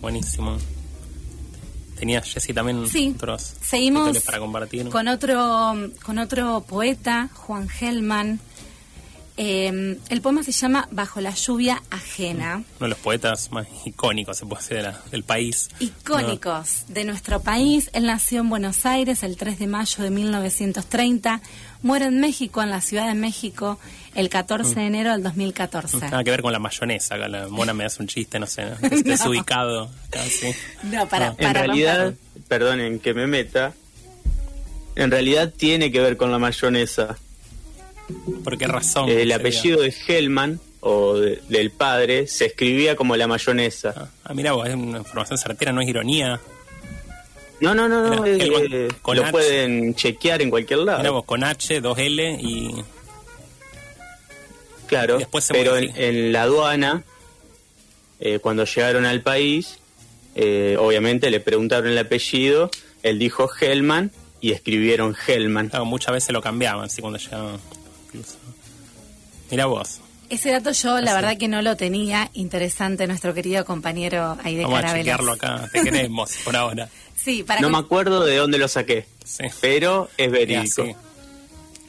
Buenísimo. 0.00 0.58
Tenías, 2.04 2.30
Jessy, 2.30 2.52
también 2.52 2.84
otros 3.14 3.54
seguimos 3.62 4.18
para 4.24 4.38
compartir. 4.38 4.90
Con 4.90 5.08
otro, 5.08 5.74
con 6.02 6.18
otro 6.18 6.62
poeta, 6.68 7.30
Juan 7.32 7.66
Gelman, 7.66 8.40
Eh, 9.36 9.98
el 10.10 10.20
poema 10.20 10.44
se 10.44 10.52
llama 10.52 10.86
Bajo 10.92 11.20
la 11.20 11.30
lluvia 11.34 11.82
ajena. 11.90 12.56
Uno 12.56 12.64
de 12.78 12.88
los 12.88 12.98
poetas 12.98 13.50
más 13.50 13.66
icónicos, 13.84 14.36
se 14.36 14.46
puede 14.46 14.62
decir, 14.62 14.76
de 14.76 14.82
la- 14.84 15.00
del 15.10 15.24
país. 15.24 15.70
Icónicos 15.80 16.84
de 16.86 17.04
nuestro 17.04 17.40
país. 17.40 17.90
Él 17.94 18.06
nació 18.06 18.40
en 18.42 18.48
Buenos 18.48 18.86
Aires 18.86 19.24
el 19.24 19.36
3 19.36 19.58
de 19.58 19.66
mayo 19.66 20.04
de 20.04 20.10
1930. 20.10 21.40
Muere 21.82 22.04
en 22.06 22.20
México, 22.20 22.62
en 22.62 22.70
la 22.70 22.80
Ciudad 22.80 23.08
de 23.08 23.14
México, 23.14 23.78
el 24.14 24.28
14 24.28 24.76
de 24.76 24.86
enero 24.86 25.10
del 25.10 25.22
2014. 25.24 25.98
Nada 25.98 26.22
que 26.22 26.30
ver 26.30 26.40
con 26.40 26.52
la 26.52 26.60
mayonesa, 26.60 27.16
acá 27.16 27.26
la 27.28 27.48
mona 27.48 27.74
me 27.74 27.84
hace 27.84 28.00
un 28.02 28.08
chiste, 28.08 28.38
no 28.38 28.46
sé, 28.46 28.64
¿no? 28.66 28.76
Es 28.88 29.02
desubicado. 29.04 29.90
acá, 30.08 30.22
sí. 30.24 30.52
No, 30.84 31.08
para, 31.08 31.28
En 31.30 31.36
para 31.36 31.64
realidad, 31.64 32.04
romper. 32.04 32.42
perdonen 32.46 32.98
que 33.00 33.12
me 33.14 33.26
meta, 33.26 33.74
en 34.94 35.10
realidad 35.10 35.52
tiene 35.54 35.90
que 35.90 35.98
ver 36.00 36.16
con 36.16 36.30
la 36.30 36.38
mayonesa. 36.38 37.18
¿Por 38.42 38.58
qué 38.58 38.66
razón? 38.66 39.08
El 39.08 39.16
sería? 39.18 39.36
apellido 39.36 39.80
de 39.80 39.94
Hellman, 40.06 40.60
o 40.80 41.14
de- 41.18 41.40
del 41.48 41.70
padre, 41.70 42.26
se 42.26 42.46
escribía 42.46 42.94
como 42.96 43.16
la 43.16 43.26
mayonesa. 43.26 44.10
Ah, 44.24 44.34
mira, 44.34 44.52
vos, 44.52 44.68
es 44.68 44.74
una 44.74 44.98
información 44.98 45.38
certera, 45.38 45.72
no 45.72 45.80
es 45.80 45.88
ironía. 45.88 46.38
No, 47.60 47.74
no, 47.74 47.88
no, 47.88 48.02
no, 48.14 48.22
Mira, 48.22 48.36
eh, 48.36 48.38
Hellman 48.46 48.66
eh, 48.72 48.88
con 49.00 49.16
lo 49.16 49.22
H. 49.22 49.32
pueden 49.32 49.94
chequear 49.94 50.42
en 50.42 50.50
cualquier 50.50 50.80
lado. 50.80 50.98
Mira 50.98 51.10
vos, 51.12 51.24
con 51.24 51.42
H, 51.44 51.80
2L 51.80 52.38
y... 52.42 52.74
Claro, 54.86 55.18
pero 55.48 55.76
en, 55.78 56.32
la 56.32 56.42
aduana, 56.42 57.02
eh, 58.20 58.38
cuando 58.38 58.64
llegaron 58.66 59.06
al 59.06 59.22
país, 59.22 59.78
eh, 60.34 60.76
obviamente 60.78 61.30
le 61.30 61.40
preguntaron 61.40 61.88
el 61.90 61.96
apellido, 61.98 62.70
él 63.02 63.18
dijo 63.18 63.48
Hellman 63.58 64.12
y 64.42 64.52
escribieron 64.52 65.16
Hellman. 65.26 65.70
Claro, 65.70 65.86
muchas 65.86 66.12
veces 66.12 66.30
lo 66.32 66.42
cambiaban, 66.42 66.90
sí, 66.90 67.00
cuando 67.00 67.18
llegaban. 67.18 67.56
Incluso. 68.14 68.36
Mira 69.50 69.66
vos, 69.66 70.00
Ese 70.30 70.50
dato 70.50 70.72
yo, 70.72 71.00
la 71.00 71.14
verdad 71.14 71.36
que 71.36 71.48
no 71.48 71.60
lo 71.62 71.76
tenía. 71.76 72.30
Interesante 72.34 73.06
nuestro 73.06 73.34
querido 73.34 73.64
compañero 73.64 74.38
ahí 74.42 74.56
de 74.56 74.62
vamos 74.64 74.82
a 74.84 74.94
chequearlo 74.94 75.32
acá, 75.32 75.68
te 75.72 75.82
queremos 75.84 76.32
por 76.44 76.56
ahora. 76.56 76.88
Sí, 77.16 77.42
para 77.42 77.60
No 77.60 77.70
me 77.70 77.78
acuerdo 77.78 78.24
de 78.24 78.36
dónde 78.36 78.58
lo 78.58 78.68
saqué, 78.68 79.06
Sí. 79.24 79.44
pero 79.60 80.08
es 80.16 80.26
Ya, 80.26 80.32
verídico. 80.32 80.84
sí. 80.84 80.94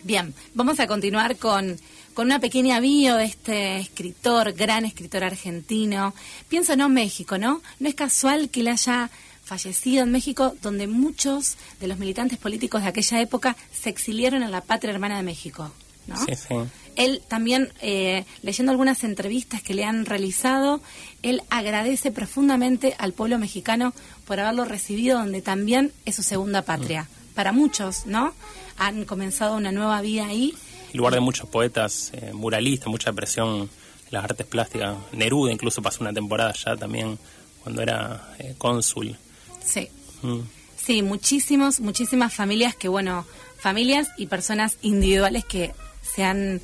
Bien, 0.04 0.34
vamos 0.54 0.80
a 0.80 0.86
continuar 0.88 1.38
con, 1.38 1.80
con 2.14 2.28
una 2.28 2.40
pequeña 2.40 2.80
bio 2.80 3.16
de 3.16 3.26
este 3.26 3.80
escritor, 3.80 4.54
gran 4.54 4.86
escritor 4.86 5.24
argentino. 5.24 6.14
Pienso 6.48 6.76
no 6.76 6.90
México, 6.90 7.38
¿no? 7.38 7.62
No 7.80 7.90
es 7.90 7.96
casual 7.96 8.50
que 8.50 8.60
él 8.60 8.68
haya 8.68 9.10
fallecido 9.44 10.04
en 10.04 10.12
México, 10.12 10.56
donde 10.62 10.88
muchos 10.88 11.56
de 11.80 11.88
los 11.88 11.98
militantes 11.98 12.38
políticos 12.38 12.84
de 12.84 12.90
aquella 12.90 13.20
época 13.22 13.56
se 13.74 13.90
exiliaron 13.90 14.44
en 14.44 14.52
la 14.52 14.62
patria 14.62 14.92
hermana 14.94 15.18
de 15.18 15.24
México, 15.24 15.72
¿no? 16.08 16.18
Sí, 16.26 16.36
sí. 16.36 16.56
Él 16.96 17.22
también, 17.28 17.74
eh, 17.82 18.26
leyendo 18.42 18.72
algunas 18.72 19.04
entrevistas 19.04 19.62
que 19.62 19.74
le 19.74 19.84
han 19.84 20.06
realizado, 20.06 20.82
él 21.24 21.42
agradece 21.50 22.12
profundamente 22.12 22.96
al 22.98 23.14
pueblo 23.14 23.38
mexicano 23.38 23.94
por 24.26 24.40
haberlo 24.40 24.66
recibido 24.66 25.20
donde 25.20 25.42
también 25.42 25.92
es 26.06 26.16
su 26.16 26.24
segunda 26.24 26.62
patria. 26.62 27.08
Para 27.34 27.52
muchos, 27.52 28.06
¿no? 28.06 28.34
Han 28.78 29.04
comenzado 29.04 29.58
una 29.58 29.72
nueva 29.72 30.00
vida 30.02 30.26
ahí. 30.28 30.54
Lugar 30.94 31.14
de 31.14 31.20
muchos 31.20 31.50
poetas 31.50 32.12
eh, 32.14 32.32
muralistas, 32.34 32.88
mucha 32.88 33.12
presión 33.12 33.64
en 33.64 33.70
las 34.12 34.24
artes 34.24 34.46
plásticas. 34.46 34.96
Neruda 35.12 35.52
incluso 35.52 35.82
pasó 35.82 36.02
una 36.02 36.14
temporada 36.14 36.54
ya 36.54 36.78
también 36.78 37.20
cuando 37.62 37.82
era 37.82 38.36
eh, 38.40 38.56
cónsul. 38.58 39.18
Sí. 39.64 39.90
Mm. 40.22 40.40
Sí, 40.78 41.02
muchísimos, 41.02 41.80
muchísimas 41.82 42.34
familias 42.34 42.76
que, 42.76 42.88
bueno, 42.88 43.26
familias 43.58 44.10
y 44.18 44.28
personas 44.28 44.78
individuales 44.84 45.44
que 45.44 45.74
se 46.16 46.24
han, 46.24 46.62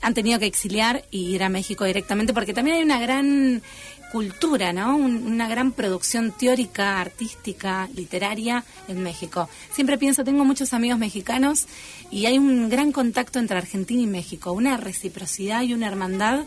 han 0.00 0.14
tenido 0.14 0.38
que 0.38 0.46
exiliar 0.46 1.04
y 1.10 1.34
ir 1.34 1.42
a 1.42 1.48
México 1.48 1.84
directamente, 1.84 2.32
porque 2.32 2.54
también 2.54 2.76
hay 2.78 2.82
una 2.82 3.00
gran 3.00 3.62
cultura, 4.10 4.72
¿no? 4.74 4.94
Un- 4.96 5.26
una 5.26 5.48
gran 5.48 5.72
producción 5.72 6.32
teórica, 6.32 7.00
artística, 7.00 7.88
literaria 7.94 8.62
en 8.88 9.02
México. 9.02 9.48
Siempre 9.74 9.96
pienso, 9.96 10.22
tengo 10.22 10.44
muchos 10.44 10.74
amigos 10.74 10.98
mexicanos 10.98 11.66
y 12.10 12.26
hay 12.26 12.36
un 12.38 12.68
gran 12.68 12.92
contacto 12.92 13.38
entre 13.38 13.56
Argentina 13.56 14.02
y 14.02 14.06
México, 14.06 14.52
una 14.52 14.76
reciprocidad 14.76 15.62
y 15.62 15.72
una 15.72 15.86
hermandad 15.88 16.40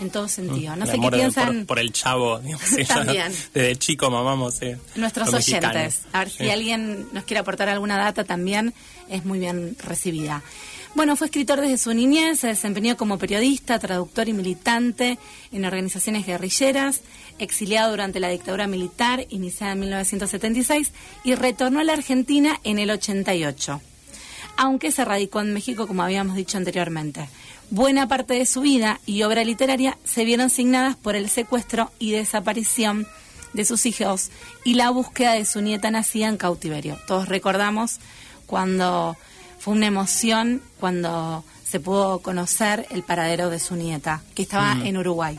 en 0.00 0.08
todo 0.08 0.28
sentido. 0.28 0.74
No 0.76 0.84
El 0.84 0.90
sé 0.90 0.92
qué 0.92 0.98
amor 0.98 1.12
piensan 1.12 1.56
por, 1.58 1.66
por 1.66 1.78
el 1.78 1.92
chavo, 1.92 2.38
digamos, 2.42 2.64
sí, 2.66 2.84
También. 2.86 3.30
desde 3.52 3.76
chico 3.76 4.10
mamamos. 4.10 4.62
eh, 4.62 4.78
nuestros 4.96 5.30
mexicanos. 5.30 5.76
oyentes. 5.76 6.00
A 6.14 6.20
ver 6.20 6.30
si 6.30 6.38
Sí. 6.44 6.48
alguien 6.48 7.06
nos 7.12 7.24
quiere 7.24 7.40
aportar 7.40 7.68
alguna 7.68 7.98
data 7.98 8.24
también, 8.24 8.72
es 9.10 9.26
muy 9.26 9.38
bien 9.40 9.76
recibida. 9.84 10.42
Bueno, 10.94 11.14
fue 11.16 11.28
escritor 11.28 11.60
desde 11.60 11.78
su 11.78 11.94
niñez, 11.94 12.40
se 12.40 12.48
desempeñó 12.48 12.96
como 12.96 13.18
periodista, 13.18 13.78
traductor 13.78 14.28
y 14.28 14.32
militante 14.32 15.18
en 15.52 15.64
organizaciones 15.64 16.26
guerrilleras, 16.26 17.02
exiliado 17.38 17.90
durante 17.90 18.20
la 18.20 18.28
dictadura 18.28 18.66
militar 18.66 19.24
iniciada 19.30 19.72
en 19.72 19.80
1976 19.80 20.90
y 21.22 21.36
retornó 21.36 21.80
a 21.80 21.84
la 21.84 21.92
Argentina 21.92 22.58
en 22.64 22.78
el 22.78 22.90
88 22.90 23.80
aunque 24.56 24.92
se 24.92 25.06
radicó 25.06 25.40
en 25.40 25.54
México, 25.54 25.86
como 25.86 26.02
habíamos 26.02 26.36
dicho 26.36 26.58
anteriormente. 26.58 27.30
Buena 27.70 28.08
parte 28.08 28.34
de 28.34 28.44
su 28.44 28.60
vida 28.60 29.00
y 29.06 29.22
obra 29.22 29.42
literaria 29.42 29.96
se 30.04 30.26
vieron 30.26 30.50
signadas 30.50 30.96
por 30.96 31.16
el 31.16 31.30
secuestro 31.30 31.90
y 31.98 32.10
desaparición 32.10 33.06
de 33.54 33.64
sus 33.64 33.86
hijos 33.86 34.30
y 34.62 34.74
la 34.74 34.90
búsqueda 34.90 35.32
de 35.32 35.46
su 35.46 35.62
nieta 35.62 35.90
nacida 35.90 36.28
en 36.28 36.36
cautiverio. 36.36 36.98
Todos 37.06 37.28
recordamos 37.28 38.00
cuando 38.44 39.16
fue 39.60 39.74
una 39.74 39.86
emoción 39.86 40.60
cuando 40.80 41.44
se 41.64 41.78
pudo 41.78 42.18
conocer 42.18 42.86
el 42.90 43.04
paradero 43.04 43.48
de 43.50 43.60
su 43.60 43.76
nieta, 43.76 44.22
que 44.34 44.42
estaba 44.42 44.74
Mm. 44.74 44.86
en 44.86 44.96
Uruguay. 44.96 45.38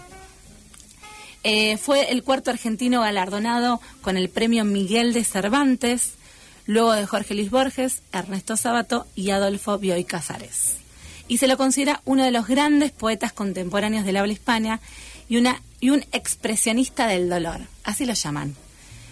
Eh, 1.43 1.77
fue 1.77 2.11
el 2.11 2.23
cuarto 2.23 2.51
argentino 2.51 3.01
galardonado 3.01 3.81
con 4.01 4.15
el 4.15 4.29
premio 4.29 4.63
Miguel 4.63 5.11
de 5.13 5.23
Cervantes, 5.23 6.11
luego 6.67 6.93
de 6.93 7.07
Jorge 7.07 7.33
Luis 7.33 7.49
Borges, 7.49 8.01
Ernesto 8.13 8.55
Sabato 8.55 9.07
y 9.15 9.31
Adolfo 9.31 9.77
Bioy 9.79 10.03
Casares. 10.03 10.75
Y 11.27 11.39
se 11.39 11.47
lo 11.47 11.57
considera 11.57 12.01
uno 12.05 12.23
de 12.23 12.31
los 12.31 12.47
grandes 12.47 12.91
poetas 12.91 13.33
contemporáneos 13.33 14.05
del 14.05 14.17
habla 14.17 14.33
hispana 14.33 14.79
y, 15.27 15.37
una, 15.37 15.61
y 15.79 15.89
un 15.89 16.05
expresionista 16.11 17.07
del 17.07 17.29
dolor, 17.29 17.61
así 17.83 18.05
lo 18.05 18.13
llaman. 18.13 18.55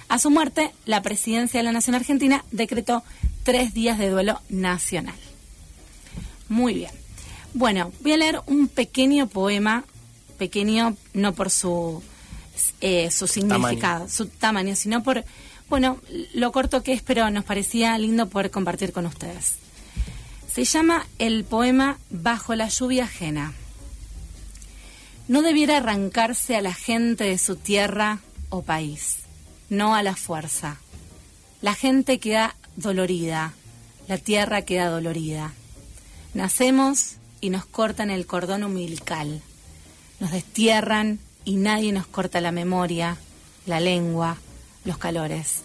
A 0.10 0.18
su 0.18 0.32
muerte, 0.32 0.74
la 0.86 1.04
presidencia 1.04 1.60
de 1.60 1.64
la 1.64 1.72
Nación 1.72 1.96
Argentina 1.96 2.44
decretó 2.52 3.04
tres 3.44 3.76
días 3.76 4.00
de 4.00 4.10
duelo 4.10 4.42
nacional. 4.50 5.16
Muy 6.50 6.74
bien. 6.74 6.92
Bueno, 7.54 7.92
voy 8.02 8.14
a 8.14 8.18
leer 8.18 8.42
un 8.48 8.68
pequeño 8.68 9.28
poema, 9.28 9.84
pequeño 10.40 10.98
no 11.14 11.34
por 11.34 11.52
su, 11.52 12.02
eh, 12.82 13.12
su 13.12 13.28
significado, 13.28 14.10
su 14.10 14.28
tamaño, 14.28 14.76
sino 14.76 15.04
por, 15.04 15.24
bueno, 15.70 16.00
lo 16.34 16.52
corto 16.52 16.82
que 16.82 16.94
es, 16.94 17.04
pero 17.04 17.30
nos 17.30 17.46
parecía 17.46 17.96
lindo 18.00 18.30
poder 18.30 18.50
compartir 18.50 18.92
con 18.92 19.06
ustedes. 19.06 19.58
Se 20.52 20.64
llama 20.64 21.06
el 21.20 21.44
poema 21.44 22.00
Bajo 22.10 22.56
la 22.56 22.68
lluvia 22.68 23.04
ajena. 23.04 23.54
No 25.28 25.44
debiera 25.44 25.78
arrancarse 25.78 26.56
a 26.56 26.62
la 26.62 26.74
gente 26.74 27.26
de 27.26 27.38
su 27.38 27.56
tierra 27.56 28.20
o 28.50 28.64
país, 28.64 29.18
no 29.70 29.96
a 29.96 30.04
la 30.04 30.16
fuerza. 30.16 30.78
La 31.62 31.76
gente 31.76 32.20
queda 32.20 32.56
dolorida, 32.76 33.54
la 34.08 34.18
tierra 34.18 34.64
queda 34.64 34.90
dolorida. 34.90 35.54
Nacemos 36.34 37.16
y 37.42 37.50
nos 37.50 37.66
cortan 37.66 38.10
el 38.10 38.26
cordón 38.26 38.64
umbilical, 38.64 39.42
nos 40.20 40.32
destierran 40.32 41.20
y 41.46 41.56
nadie 41.56 41.92
nos 41.92 42.08
corta 42.08 42.42
la 42.42 42.52
memoria, 42.52 43.18
la 43.66 43.80
lengua, 43.80 44.38
los 44.86 44.98
calores. 44.98 45.62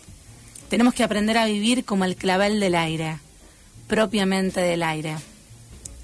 Tenemos 0.68 0.94
que 0.94 1.04
aprender 1.04 1.38
a 1.38 1.46
vivir 1.46 1.84
como 1.84 2.04
el 2.04 2.16
clavel 2.16 2.60
del 2.60 2.74
aire, 2.74 3.18
propiamente 3.86 4.60
del 4.60 4.82
aire. 4.82 5.16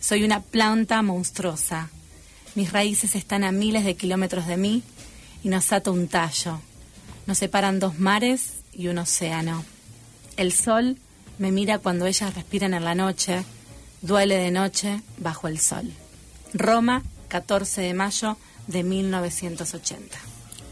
Soy 0.01 0.25
una 0.25 0.41
planta 0.41 1.03
monstruosa. 1.03 1.91
Mis 2.55 2.73
raíces 2.73 3.15
están 3.15 3.45
a 3.45 3.53
miles 3.53 3.85
de 3.85 3.97
kilómetros 3.97 4.47
de 4.47 4.57
mí 4.57 4.83
y 5.43 5.49
nos 5.49 5.73
ata 5.73 5.91
un 5.91 6.09
tallo. 6.09 6.61
Nos 7.31 7.39
separan 7.39 7.79
dos 7.79 7.97
mares 8.01 8.55
y 8.73 8.89
un 8.89 8.99
océano. 8.99 9.65
El 10.37 10.53
sol 10.53 10.97
me 11.39 11.53
mira 11.53 11.79
cuando 11.79 12.07
ellas 12.07 12.35
respiran 12.35 12.75
en 12.75 12.85
la 12.85 12.97
noche, 12.97 13.45
duele 14.03 14.37
de 14.37 14.51
noche 14.51 15.01
bajo 15.17 15.47
el 15.47 15.61
sol. 15.61 15.93
Roma, 16.55 17.05
14 17.29 17.83
de 17.83 17.95
mayo 17.95 18.37
de 18.67 18.83
1980. 18.83 20.19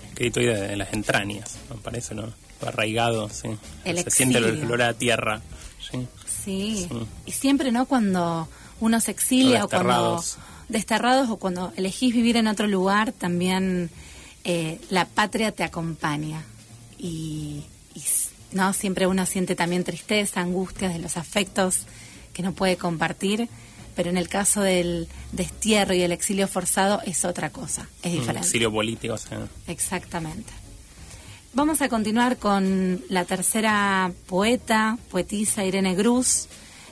Escrito 0.08 0.40
de, 0.40 0.74
las 0.74 0.92
entrañas, 0.92 1.58
me 1.70 1.76
parece, 1.76 2.16
¿no? 2.16 2.24
Arraigado, 2.60 3.28
sí. 3.28 3.50
El 3.84 4.02
Se 4.02 4.10
siente 4.10 4.38
el 4.38 4.64
olor 4.64 4.82
a 4.82 4.94
tierra. 4.94 5.40
Sí. 5.78 6.08
Sí. 6.26 6.88
Sí. 6.90 7.06
Y 7.24 7.30
siempre, 7.30 7.70
¿no? 7.70 7.86
Cuando 7.86 8.48
uno 8.80 9.00
se 9.00 9.12
exilia 9.12 9.64
O 9.64 9.68
cuando 9.68 10.24
desterrados 10.68 11.30
o 11.30 11.36
cuando 11.36 11.72
elegís 11.76 12.12
vivir 12.12 12.36
en 12.36 12.48
otro 12.48 12.66
lugar, 12.66 13.12
también 13.12 13.90
eh, 14.50 14.80
la 14.88 15.04
patria 15.04 15.52
te 15.52 15.62
acompaña. 15.62 16.42
Y, 16.98 17.64
y 17.94 18.02
no 18.52 18.72
siempre 18.72 19.06
uno 19.06 19.26
siente 19.26 19.54
también 19.54 19.84
tristeza, 19.84 20.40
angustias 20.40 20.94
de 20.94 21.00
los 21.00 21.18
afectos 21.18 21.80
que 22.32 22.42
no 22.42 22.52
puede 22.52 22.78
compartir, 22.78 23.50
pero 23.94 24.08
en 24.08 24.16
el 24.16 24.28
caso 24.28 24.62
del 24.62 25.06
destierro 25.32 25.92
y 25.92 26.00
el 26.00 26.12
exilio 26.12 26.48
forzado 26.48 27.02
es 27.04 27.26
otra 27.26 27.50
cosa, 27.50 27.88
es 28.02 28.12
Mm, 28.12 28.16
diferente. 28.16 28.46
Exilio 28.46 28.72
político, 28.72 29.14
o 29.14 29.18
sea, 29.18 29.46
Exactamente. 29.66 30.50
Vamos 31.52 31.82
a 31.82 31.90
continuar 31.90 32.38
con 32.38 33.02
la 33.10 33.26
tercera 33.26 34.10
poeta, 34.28 34.96
poetisa 35.10 35.64
Irene 35.64 35.94
Cruz. 35.94 36.46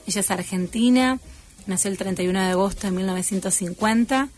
Ella 0.05 0.21
es 0.21 0.29
argentina, 0.29 1.19
nació 1.65 1.89
el 1.89 1.97
31 1.97 2.39
de 2.39 2.51
agosto 2.51 2.85
de 2.85 2.91
1950, 2.91 4.29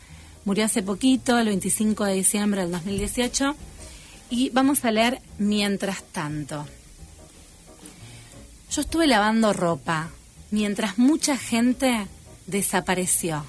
murió 0.50 0.66
hace 0.66 0.82
poquito, 0.82 1.38
el 1.38 1.46
25 1.46 2.06
de 2.06 2.14
diciembre 2.16 2.62
del 2.62 2.72
2018. 2.72 3.56
Y 4.32 4.50
vamos 4.50 4.84
a 4.84 4.90
leer 4.90 5.22
Mientras 5.38 6.02
tanto. 6.02 6.66
Yo 8.72 8.82
estuve 8.82 9.06
lavando 9.06 9.54
ropa 9.54 10.10
mientras 10.50 10.98
mucha 10.98 11.38
gente 11.38 12.08
desapareció. 12.48 13.46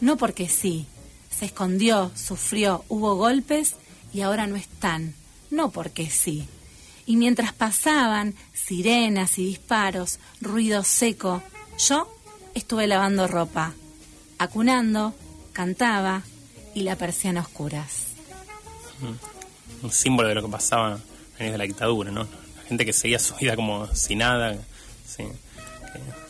No 0.00 0.16
porque 0.16 0.48
sí, 0.48 0.86
se 1.28 1.46
escondió, 1.46 2.12
sufrió, 2.14 2.84
hubo 2.88 3.16
golpes 3.16 3.74
y 4.14 4.20
ahora 4.20 4.46
no 4.46 4.54
están. 4.54 5.14
No 5.50 5.72
porque 5.72 6.08
sí. 6.08 6.46
Y 7.04 7.16
mientras 7.16 7.52
pasaban 7.52 8.36
sirenas 8.54 9.40
y 9.40 9.44
disparos, 9.44 10.20
ruido 10.40 10.84
seco, 10.84 11.42
yo 11.78 12.06
estuve 12.54 12.86
lavando 12.86 13.26
ropa, 13.26 13.72
acunando, 14.38 15.16
cantaba 15.58 16.22
y 16.72 16.82
la 16.82 16.94
persiana 16.94 17.40
a 17.40 17.42
oscuras. 17.42 18.04
mm, 19.00 19.84
un 19.86 19.90
símbolo 19.90 20.28
de 20.28 20.36
lo 20.36 20.42
que 20.42 20.48
pasaba 20.48 21.00
en 21.36 21.50
de 21.50 21.58
la 21.58 21.64
dictadura, 21.64 22.12
¿no? 22.12 22.22
La 22.22 22.62
gente 22.68 22.84
que 22.84 22.92
seguía 22.92 23.18
su 23.18 23.34
vida 23.34 23.56
como 23.56 23.92
si 23.92 24.14
nada, 24.14 24.56
sí. 25.04 25.24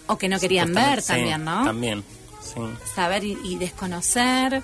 O 0.06 0.16
que 0.16 0.30
no 0.30 0.40
querían 0.40 0.72
ver 0.72 1.02
también, 1.02 1.40
sí, 1.40 1.44
¿no? 1.44 1.62
También, 1.62 2.04
sí. 2.42 2.60
Saber 2.94 3.22
y, 3.22 3.36
y 3.44 3.56
desconocer. 3.58 4.62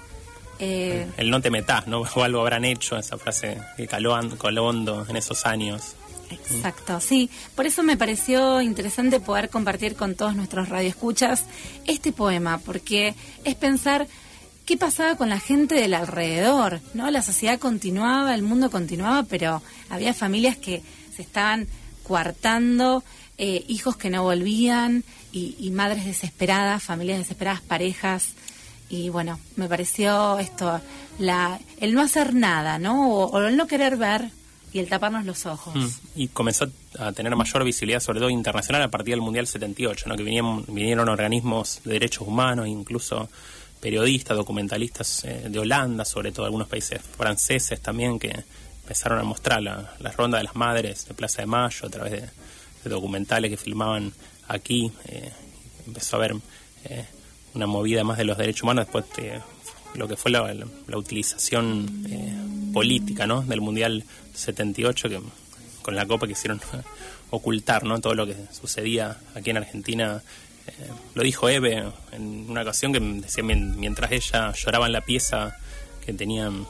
eh, 0.58 1.10
El 1.18 1.30
no 1.30 1.42
te 1.42 1.50
metas, 1.50 1.86
¿no? 1.86 2.00
O 2.14 2.22
algo 2.24 2.40
habrán 2.40 2.64
hecho, 2.64 2.96
esa 2.96 3.18
frase 3.18 3.58
que 3.76 3.86
caló 3.86 4.18
caló 4.38 4.64
hondo 4.64 5.04
en 5.06 5.16
esos 5.16 5.44
años. 5.44 5.94
Exacto, 6.30 7.00
sí. 7.00 7.28
Por 7.54 7.66
eso 7.66 7.82
me 7.82 7.98
pareció 7.98 8.62
interesante 8.62 9.20
poder 9.20 9.50
compartir 9.50 9.94
con 9.94 10.14
todos 10.14 10.34
nuestros 10.34 10.70
radioescuchas 10.70 11.44
este 11.86 12.12
poema, 12.12 12.56
porque 12.64 13.14
es 13.44 13.54
pensar 13.56 14.06
qué 14.66 14.76
pasaba 14.76 15.16
con 15.16 15.28
la 15.28 15.40
gente 15.40 15.74
del 15.74 15.94
alrededor, 15.94 16.80
¿no? 16.94 17.10
La 17.10 17.22
sociedad 17.22 17.58
continuaba, 17.58 18.34
el 18.34 18.42
mundo 18.42 18.70
continuaba, 18.70 19.22
pero 19.24 19.62
había 19.90 20.14
familias 20.14 20.56
que 20.56 20.82
se 21.14 21.22
estaban 21.22 21.66
coartando, 22.02 23.02
eh, 23.38 23.64
hijos 23.68 23.96
que 23.96 24.10
no 24.10 24.22
volvían 24.22 25.04
y, 25.32 25.56
y 25.58 25.70
madres 25.70 26.04
desesperadas, 26.04 26.82
familias 26.82 27.18
desesperadas, 27.18 27.60
parejas. 27.60 28.34
Y 28.88 29.08
bueno, 29.08 29.40
me 29.56 29.68
pareció 29.68 30.38
esto, 30.38 30.80
la, 31.18 31.58
el 31.80 31.94
no 31.94 32.02
hacer 32.02 32.34
nada, 32.34 32.78
¿no? 32.78 33.10
O, 33.10 33.26
o 33.26 33.40
el 33.40 33.56
no 33.56 33.66
querer 33.66 33.96
ver 33.96 34.30
y 34.72 34.78
el 34.80 34.88
taparnos 34.88 35.24
los 35.24 35.46
ojos. 35.46 35.74
Mm, 35.74 35.88
Y 36.16 36.28
comenzó 36.28 36.66
a 36.98 37.12
tener 37.12 37.34
mayor 37.36 37.64
visibilidad, 37.64 38.00
sobre 38.00 38.18
todo 38.18 38.28
internacional, 38.30 38.82
a 38.82 38.88
partir 38.88 39.12
del 39.12 39.20
Mundial 39.20 39.46
78, 39.46 40.08
¿no? 40.08 40.16
que 40.16 40.24
vinieron, 40.24 40.64
vinieron 40.66 41.08
organismos 41.08 41.80
de 41.84 41.92
derechos 41.92 42.26
humanos, 42.26 42.66
incluso 42.66 43.28
periodistas, 43.84 44.34
documentalistas 44.34 45.24
eh, 45.24 45.46
de 45.50 45.58
Holanda, 45.58 46.06
sobre 46.06 46.32
todo 46.32 46.46
algunos 46.46 46.68
países 46.68 47.02
franceses 47.02 47.80
también, 47.82 48.18
que 48.18 48.32
empezaron 48.82 49.18
a 49.18 49.24
mostrar 49.24 49.62
la, 49.62 49.92
la 50.00 50.10
ronda 50.12 50.38
de 50.38 50.44
las 50.44 50.56
madres 50.56 51.06
de 51.06 51.12
Plaza 51.12 51.42
de 51.42 51.46
Mayo 51.46 51.86
a 51.86 51.90
través 51.90 52.12
de, 52.12 52.28
documentales 52.88 53.50
que 53.50 53.56
filmaban 53.58 54.12
aquí. 54.48 54.90
eh, 55.06 55.30
empezó 55.86 56.16
a 56.16 56.18
haber 56.20 56.36
eh, 56.84 57.04
una 57.54 57.66
movida 57.66 58.04
más 58.04 58.16
de 58.16 58.24
los 58.24 58.38
derechos 58.38 58.62
humanos 58.62 58.86
después 58.86 59.04
de 59.16 59.40
lo 59.94 60.08
que 60.08 60.16
fue 60.16 60.30
la, 60.30 60.40
la- 60.54 60.96
utilización 60.98 62.06
eh, 62.08 62.34
política 62.72 63.26
¿no? 63.26 63.42
del 63.42 63.60
Mundial 63.60 64.02
78, 64.34 65.08
que 65.10 65.20
con 65.82 65.94
la 65.94 66.06
Copa 66.06 66.26
quisieron 66.26 66.58
ocultar 67.30 67.84
¿no? 67.84 68.00
todo 68.00 68.14
lo 68.14 68.26
que 68.26 68.36
sucedía 68.50 69.18
aquí 69.34 69.50
en 69.50 69.58
Argentina. 69.58 70.22
Eh, 70.66 70.72
lo 71.14 71.22
dijo 71.22 71.48
Eve 71.48 71.84
en 72.12 72.50
una 72.50 72.62
ocasión 72.62 72.92
que 72.92 73.00
decía 73.00 73.44
mien- 73.44 73.76
mientras 73.76 74.10
ella 74.12 74.52
lloraba 74.52 74.86
en 74.86 74.92
la 74.92 75.00
pieza 75.02 75.56
que 76.04 76.12
tenían 76.12 76.66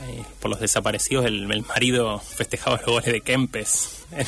eh, 0.00 0.22
por 0.40 0.50
los 0.50 0.60
desaparecidos, 0.60 1.24
el, 1.26 1.50
el 1.50 1.62
marido 1.62 2.20
festejaba 2.20 2.76
los 2.76 2.86
goles 2.86 3.12
de 3.12 3.20
Kempes 3.20 4.04
en, 4.12 4.26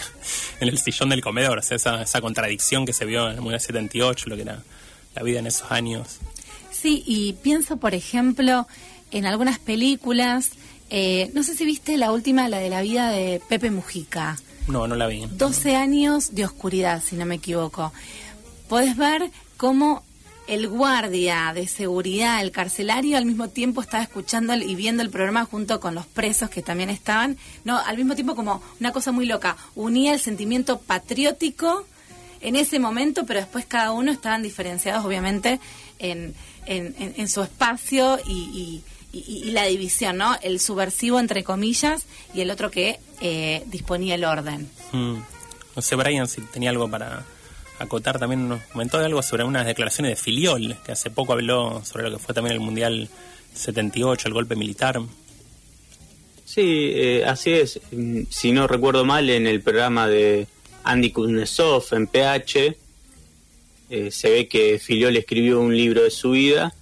en 0.61 0.69
el 0.69 0.79
sillón 0.79 1.11
del 1.11 1.21
comedor. 1.23 1.59
O 1.59 1.63
sea, 1.63 1.77
esa, 1.77 2.03
esa 2.03 2.21
contradicción 2.21 2.85
que 2.87 2.93
se 2.93 3.05
vio 3.05 3.27
en 3.29 3.37
el 3.37 3.41
Mundial 3.41 3.61
78, 3.61 4.25
lo 4.29 4.37
que 4.37 4.43
era 4.43 4.63
la 5.15 5.23
vida 5.23 5.39
en 5.39 5.47
esos 5.47 5.71
años. 5.71 6.19
Sí, 6.73 7.03
y 7.07 7.35
pienso, 7.35 7.77
por 7.77 7.95
ejemplo, 7.95 8.67
en 9.13 9.27
algunas 9.27 9.59
películas, 9.59 10.51
eh, 10.89 11.31
no 11.35 11.43
sé 11.43 11.55
si 11.55 11.65
viste 11.65 11.97
la 11.99 12.11
última, 12.11 12.49
la 12.49 12.59
de 12.59 12.71
la 12.71 12.81
vida 12.83 13.11
de 13.11 13.41
Pepe 13.49 13.71
Mujica, 13.71 14.39
No, 14.67 14.87
no 14.89 14.97
la 14.97 15.07
vi. 15.07 15.27
12 15.31 15.77
años 15.77 16.35
de 16.35 16.45
oscuridad, 16.47 17.03
si 17.05 17.17
no 17.17 17.27
me 17.27 17.37
equivoco. 17.37 17.93
Podés 18.71 18.97
ver 18.97 19.31
cómo 19.59 20.03
el 20.47 20.67
guardia 20.69 21.53
de 21.55 21.69
seguridad, 21.69 22.41
el 22.41 22.51
carcelario, 22.53 23.19
al 23.19 23.25
mismo 23.27 23.49
tiempo 23.49 23.83
estaba 23.83 24.03
escuchando 24.03 24.55
y 24.55 24.75
viendo 24.75 25.03
el 25.03 25.11
programa 25.11 25.45
junto 25.45 25.79
con 25.81 25.95
los 25.95 26.07
presos 26.07 26.49
que 26.51 26.63
también 26.63 26.89
estaban. 26.89 27.37
No, 27.65 27.79
al 27.79 27.97
mismo 27.99 28.15
tiempo 28.15 28.35
como 28.35 28.63
una 28.81 28.93
cosa 28.93 29.13
muy 29.13 29.27
loca. 29.27 29.57
Unía 29.75 30.15
el 30.15 30.21
sentimiento 30.21 30.79
patriótico 30.81 31.85
en 32.41 32.57
ese 32.57 32.79
momento, 32.79 33.27
pero 33.27 33.41
después 33.41 33.67
cada 33.67 33.93
uno 33.93 34.11
estaban 34.11 34.43
diferenciados, 34.43 35.05
obviamente, 35.05 35.61
en, 35.99 36.35
en- 36.67 36.95
en- 37.17 37.29
su 37.29 37.43
espacio 37.43 38.19
y- 38.27 38.83
y 39.13 39.51
la 39.51 39.65
división, 39.65 40.17
¿no? 40.17 40.37
El 40.41 40.61
subversivo, 40.61 41.19
entre 41.19 41.43
comillas, 41.45 42.05
y 42.33 42.41
el 42.43 42.51
otro 42.53 42.71
que 42.71 43.01
eh, 43.21 43.63
disponía 43.67 44.15
el 44.15 44.25
orden. 44.25 44.71
Mm. 44.93 45.17
No 45.77 45.83
sé, 45.83 45.97
Brian, 45.97 46.29
si 46.29 46.41
tenía 46.43 46.71
algo 46.71 46.89
para 46.89 47.25
acotar. 47.81 48.19
También 48.19 48.49
nos 48.49 48.63
comentó 48.65 48.99
de 48.99 49.07
algo 49.07 49.23
sobre 49.23 49.45
unas 49.45 49.67
declaraciones 49.67 50.11
de 50.13 50.17
Filiol, 50.23 50.77
que 50.85 50.93
hace 50.93 51.11
poco 51.11 51.33
habló 51.33 51.83
sobre 51.85 52.05
lo 52.11 52.17
que 52.17 52.23
fue 52.23 52.35
también 52.35 52.55
el 52.55 52.61
Mundial 52.61 53.09
78, 53.55 54.29
el 54.29 54.35
golpe 54.35 54.55
militar. 54.57 55.01
Sí, 56.45 56.91
eh, 56.95 57.25
así 57.27 57.53
es. 57.53 57.81
Mm, 57.93 58.23
Si 58.31 58.53
no 58.53 58.67
recuerdo 58.67 59.05
mal, 59.05 59.29
en 59.31 59.47
el 59.47 59.61
programa 59.63 60.09
de 60.09 60.47
Andy 60.85 61.11
Kuznetsov 61.11 61.85
en 61.93 62.07
PH, 62.07 62.77
eh, 63.91 64.11
se 64.11 64.31
ve 64.31 64.49
que 64.49 64.79
Filiol 64.79 65.17
escribió 65.17 65.61
un 65.61 65.77
libro 65.77 66.03
de 66.03 66.11
su 66.11 66.33
vida 66.33 66.73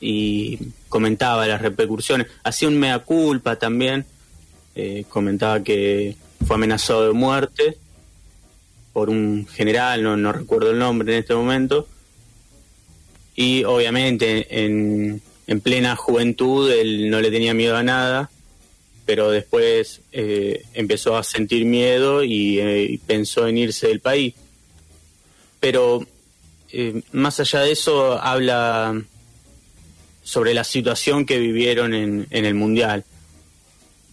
y 0.00 0.58
comentaba 0.88 1.46
las 1.46 1.60
repercusiones. 1.62 2.26
Hacía 2.44 2.68
un 2.68 2.78
mea 2.78 2.98
culpa 3.00 3.56
también. 3.56 4.06
eh, 4.76 5.04
comentaba 5.08 5.62
que 5.62 6.16
fue 6.44 6.56
amenazado 6.56 7.06
de 7.06 7.12
muerte 7.12 7.78
por 8.94 9.10
un 9.10 9.46
general, 9.46 10.02
no, 10.02 10.16
no 10.16 10.32
recuerdo 10.32 10.70
el 10.70 10.78
nombre 10.78 11.12
en 11.12 11.18
este 11.20 11.34
momento. 11.34 11.86
Y 13.36 13.64
obviamente 13.64 14.64
en, 14.64 15.20
en 15.46 15.60
plena 15.60 15.96
juventud 15.96 16.70
él 16.70 17.10
no 17.10 17.20
le 17.20 17.30
tenía 17.30 17.52
miedo 17.52 17.76
a 17.76 17.82
nada 17.82 18.30
pero 19.06 19.30
después 19.30 20.00
eh, 20.12 20.64
empezó 20.72 21.16
a 21.16 21.22
sentir 21.22 21.64
miedo 21.64 22.24
y, 22.24 22.58
eh, 22.58 22.84
y 22.84 22.98
pensó 22.98 23.46
en 23.46 23.58
irse 23.58 23.88
del 23.88 24.00
país. 24.00 24.34
Pero 25.60 26.06
eh, 26.72 27.02
más 27.12 27.40
allá 27.40 27.60
de 27.60 27.72
eso, 27.72 28.20
habla 28.20 29.00
sobre 30.22 30.54
la 30.54 30.64
situación 30.64 31.26
que 31.26 31.38
vivieron 31.38 31.92
en, 31.92 32.26
en 32.30 32.44
el 32.44 32.54
Mundial. 32.54 33.04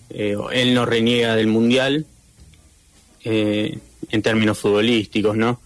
Él 0.10 0.74
no 0.74 0.86
reniega 0.86 1.38
del 1.38 1.48
Mundial 1.48 2.06
en 4.12 4.22
términos 4.22 4.58
futbolísticos, 4.60 5.36
¿no? 5.36 5.60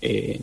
Eh, 0.00 0.40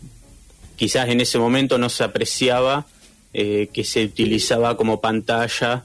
quizás 0.75 1.09
en 1.09 1.21
ese 1.21 1.39
momento 1.39 1.77
no 1.77 1.89
se 1.89 2.03
apreciaba 2.03 2.85
eh, 3.33 3.69
que 3.73 3.83
se 3.83 4.05
utilizaba 4.05 4.77
como 4.77 5.01
pantalla 5.01 5.83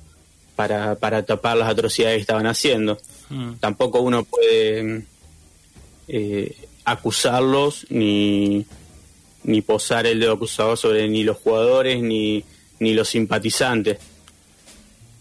para, 0.56 0.96
para 0.96 1.24
tapar 1.24 1.56
las 1.56 1.68
atrocidades 1.68 2.16
que 2.16 2.20
estaban 2.20 2.46
haciendo. 2.46 2.98
Mm. 3.28 3.54
Tampoco 3.54 4.00
uno 4.00 4.24
puede 4.24 5.04
eh, 6.08 6.56
acusarlos 6.84 7.86
ni, 7.88 8.66
ni 9.44 9.62
posar 9.62 10.06
el 10.06 10.20
dedo 10.20 10.34
acusador 10.34 10.76
sobre 10.76 11.08
ni 11.08 11.24
los 11.24 11.38
jugadores 11.38 12.02
ni, 12.02 12.44
ni 12.78 12.94
los 12.94 13.08
simpatizantes. 13.08 13.98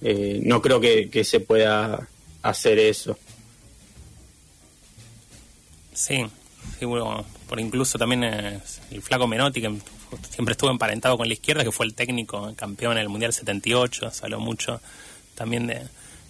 Eh, 0.02 0.40
no 0.44 0.62
creo 0.62 0.80
que, 0.80 1.10
que 1.10 1.24
se 1.24 1.40
pueda 1.40 2.08
hacer 2.42 2.80
eso. 2.80 3.18
Sí, 6.00 6.26
sí, 6.80 6.86
por 6.86 7.60
incluso 7.60 7.98
también 7.98 8.24
eh, 8.24 8.62
el 8.90 9.02
flaco 9.02 9.28
Menotti, 9.28 9.60
que 9.60 9.70
siempre 10.30 10.54
estuvo 10.54 10.72
emparentado 10.72 11.18
con 11.18 11.28
la 11.28 11.34
izquierda, 11.34 11.66
que 11.66 11.74
fue 11.74 11.86
el 11.86 11.94
técnico 11.94 12.54
campeón 12.56 12.94
en 12.94 13.00
el 13.00 13.10
Mundial 13.10 13.34
78, 13.34 14.10
se 14.10 14.26
habló 14.26 14.40
mucho 14.40 14.80
también 15.36 15.68
de 15.68 15.82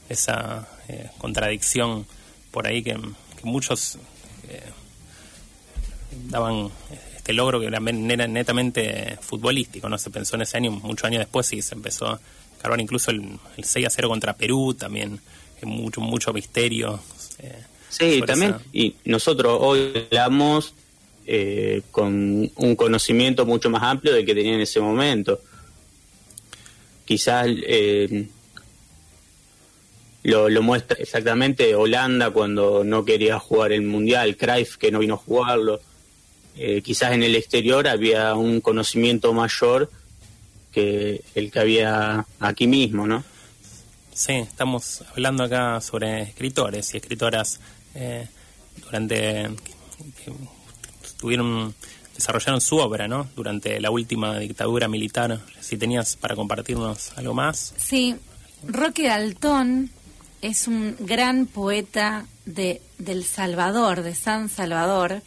esa 0.10 0.68
eh, 0.88 1.12
contradicción 1.20 2.08
por 2.50 2.66
ahí 2.66 2.82
que, 2.82 2.98
muchos 3.44 4.00
eh, 4.50 4.64
daban 6.26 6.72
este 7.16 7.34
logro 7.34 7.60
que 7.60 7.68
era, 7.68 7.80
netamente 7.80 9.20
futbolístico, 9.22 9.88
¿no? 9.88 10.00
Se 10.00 10.10
pensó 10.10 10.36
en 10.36 10.42
ese 10.42 10.58
año, 10.58 10.72
muchos 10.72 11.06
años 11.06 11.20
después 11.20 11.46
sí 11.46 11.62
se 11.62 11.76
empezó 11.76 12.08
a 12.08 12.20
cargar 12.60 12.82
incluso 12.82 13.12
el, 13.12 13.40
el 13.56 13.64
6 13.64 13.86
a 13.86 13.90
0 13.92 14.10
contra 14.10 14.34
Perú, 14.34 14.74
también 14.74 15.22
mucho, 15.62 16.02
mucho 16.02 16.34
misterio. 16.34 17.00
Sí, 17.90 18.22
también, 18.26 18.56
y 18.72 18.96
nosotros 19.06 19.58
hoy 19.60 20.08
hablamos 20.12 20.74
eh, 21.26 21.84
con 21.92 22.50
un 22.56 22.76
conocimiento 22.76 23.46
mucho 23.46 23.70
más 23.70 23.84
amplio 23.84 24.14
del 24.14 24.26
que 24.26 24.34
tenía 24.34 24.56
en 24.56 24.62
ese 24.62 24.80
momento. 24.80 25.40
Quizás 27.06 27.48
eh, 27.48 28.28
lo, 30.24 30.50
lo, 30.50 30.62
muestra 30.62 30.98
exactamente 31.00 31.76
Holanda 31.76 32.32
cuando 32.32 32.84
no 32.84 33.06
quería 33.06 33.38
jugar 33.38 33.72
el 33.72 33.84
Mundial, 33.84 34.38
Cruyff 34.38 34.78
que 34.78 34.92
no 34.92 35.00
vino 35.00 35.16
a 35.16 35.18
jugarlo. 35.18 35.82
Eh, 36.58 36.82
quizás 36.82 37.14
en 37.14 37.24
el 37.24 37.36
exterior 37.36 37.88
había 37.88 38.34
un 38.36 38.60
conocimiento 38.60 39.32
mayor 39.34 39.90
que 40.72 41.22
el 41.36 41.52
que 41.52 41.60
había 41.60 42.26
aquí 42.40 42.68
mismo, 42.68 43.08
¿no? 43.08 43.24
Sí, 44.14 44.34
estamos 44.34 45.04
hablando 45.12 45.44
acá 45.44 45.80
sobre 45.80 46.24
escritores 46.24 46.94
y 46.94 46.98
escritoras 46.98 47.60
eh, 47.96 48.28
durante 48.84 49.50
que, 50.24 50.34
tuvieron 51.20 51.74
desarrollaron 52.16 52.60
su 52.60 52.78
obra, 52.78 53.08
¿no? 53.08 53.30
Durante 53.36 53.80
la 53.80 53.92
última 53.92 54.38
dictadura 54.40 54.88
militar. 54.88 55.40
Si 55.62 55.78
tenías 55.78 56.18
para 56.18 56.36
compartirnos 56.36 57.18
algo 57.18 57.34
más. 57.34 57.74
Sí, 57.78 58.16
Roque 58.68 59.08
Daltón 59.08 59.90
es 60.42 60.68
un 60.68 60.98
gran 61.00 61.46
poeta 61.46 62.26
de 62.46 62.82
del 62.98 63.24
Salvador, 63.24 64.04
de 64.04 64.16
San 64.16 64.50
Salvador. 64.50 65.22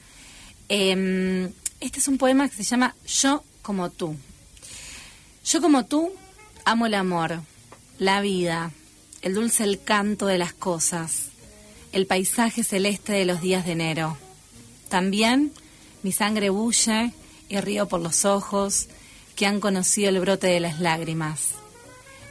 Em, 0.69 1.51
este 1.81 1.99
es 1.99 2.09
un 2.09 2.19
poema 2.19 2.49
que 2.49 2.57
se 2.57 2.63
llama 2.63 2.95
Yo 3.07 3.43
como 3.63 3.91
tú. 3.91 4.17
Yo 5.45 5.61
como 5.61 5.87
tú 5.87 6.13
amo 6.65 6.87
el 6.87 6.95
amor, 6.95 7.41
la 7.99 8.21
vida, 8.21 8.71
el 9.23 9.35
dulce 9.35 9.65
el 9.65 9.83
canto 9.83 10.27
de 10.27 10.39
las 10.39 10.53
cosas, 10.53 11.32
el 11.93 12.07
paisaje 12.07 12.65
celeste 12.65 13.13
de 13.13 13.25
los 13.25 13.41
días 13.41 13.65
de 13.65 13.73
enero. 13.73 14.17
También 14.89 15.53
mi 16.03 16.13
sangre 16.13 16.51
bulle 16.51 17.13
y 17.49 17.61
río 17.61 17.87
por 17.87 18.01
los 18.01 18.25
ojos 18.25 18.89
que 19.37 19.47
han 19.47 19.61
conocido 19.61 20.09
el 20.09 20.21
brote 20.21 20.49
de 20.49 20.61
las 20.61 20.81
lágrimas. 20.81 21.53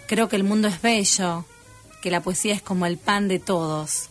Creo 0.08 0.28
que 0.28 0.36
el 0.36 0.44
mundo 0.44 0.68
es 0.68 0.82
bello, 0.82 1.46
que 2.02 2.12
la 2.12 2.22
poesía 2.22 2.54
es 2.54 2.62
como 2.62 2.86
el 2.86 2.98
pan 2.98 3.28
de 3.28 3.40
todos, 3.40 4.10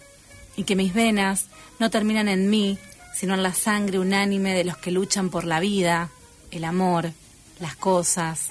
y 0.57 0.65
que 0.65 0.77
mis 0.77 0.95
venas 0.95 1.47
no 1.79 1.91
terminan 1.91 2.29
en 2.29 2.49
mí, 2.49 2.79
sino 3.15 3.35
en 3.35 3.43
la 3.43 3.55
sangre 3.55 3.99
unánime 3.99 4.55
de 4.55 4.65
los 4.65 4.77
que 4.77 4.93
luchan 4.93 5.31
por 5.31 5.45
la 5.45 5.61
vida, 5.61 6.11
el 6.51 6.65
amor, 6.65 7.13
las 7.59 7.77
cosas, 7.77 8.49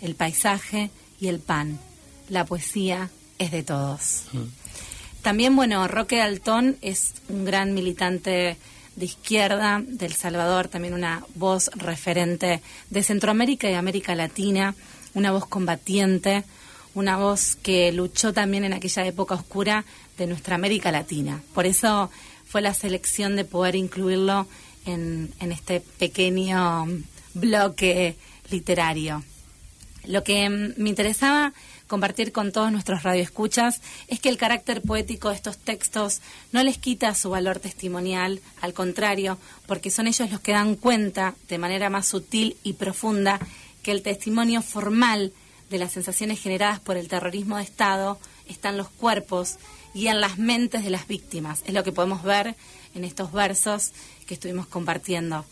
el 0.00 0.14
paisaje 0.14 0.90
y 1.20 1.28
el 1.28 1.40
pan, 1.40 1.78
la 2.28 2.44
poesía 2.44 3.10
es 3.38 3.50
de 3.50 3.62
todos. 3.62 4.24
También, 5.26 5.56
bueno, 5.56 5.88
Roque 5.88 6.18
Daltón 6.18 6.76
es 6.82 7.14
un 7.28 7.44
gran 7.44 7.74
militante 7.74 8.56
de 8.94 9.04
izquierda 9.04 9.82
del 9.84 10.12
Salvador, 10.12 10.68
también 10.68 10.94
una 10.94 11.24
voz 11.34 11.68
referente 11.74 12.62
de 12.90 13.02
Centroamérica 13.02 13.68
y 13.68 13.74
América 13.74 14.14
Latina, 14.14 14.76
una 15.14 15.32
voz 15.32 15.44
combatiente, 15.46 16.44
una 16.94 17.16
voz 17.16 17.56
que 17.56 17.90
luchó 17.90 18.32
también 18.32 18.62
en 18.62 18.72
aquella 18.72 19.04
época 19.04 19.34
oscura 19.34 19.84
de 20.16 20.28
nuestra 20.28 20.54
América 20.54 20.92
Latina. 20.92 21.42
Por 21.54 21.66
eso 21.66 22.08
fue 22.46 22.62
la 22.62 22.72
selección 22.72 23.34
de 23.34 23.44
poder 23.44 23.74
incluirlo 23.74 24.46
en, 24.86 25.32
en 25.40 25.50
este 25.50 25.80
pequeño 25.80 26.86
bloque 27.34 28.14
literario. 28.48 29.24
Lo 30.04 30.22
que 30.22 30.48
me 30.48 30.88
interesaba 30.88 31.52
compartir 31.86 32.32
con 32.32 32.52
todos 32.52 32.72
nuestros 32.72 33.02
radioescuchas 33.02 33.80
es 34.08 34.20
que 34.20 34.28
el 34.28 34.38
carácter 34.38 34.82
poético 34.82 35.28
de 35.28 35.36
estos 35.36 35.58
textos 35.58 36.20
no 36.52 36.62
les 36.62 36.78
quita 36.78 37.14
su 37.14 37.30
valor 37.30 37.58
testimonial, 37.58 38.40
al 38.60 38.74
contrario, 38.74 39.38
porque 39.66 39.90
son 39.90 40.06
ellos 40.06 40.30
los 40.30 40.40
que 40.40 40.52
dan 40.52 40.74
cuenta 40.74 41.34
de 41.48 41.58
manera 41.58 41.90
más 41.90 42.06
sutil 42.06 42.56
y 42.62 42.74
profunda 42.74 43.40
que 43.82 43.92
el 43.92 44.02
testimonio 44.02 44.62
formal 44.62 45.32
de 45.70 45.78
las 45.78 45.92
sensaciones 45.92 46.40
generadas 46.40 46.80
por 46.80 46.96
el 46.96 47.08
terrorismo 47.08 47.56
de 47.56 47.64
Estado 47.64 48.18
está 48.48 48.70
en 48.70 48.76
los 48.76 48.88
cuerpos 48.88 49.56
y 49.94 50.08
en 50.08 50.20
las 50.20 50.38
mentes 50.38 50.84
de 50.84 50.90
las 50.90 51.06
víctimas. 51.06 51.62
Es 51.66 51.74
lo 51.74 51.84
que 51.84 51.92
podemos 51.92 52.22
ver 52.22 52.54
en 52.94 53.04
estos 53.04 53.32
versos 53.32 53.92
que 54.26 54.34
estuvimos 54.34 54.66
compartiendo. 54.66 55.44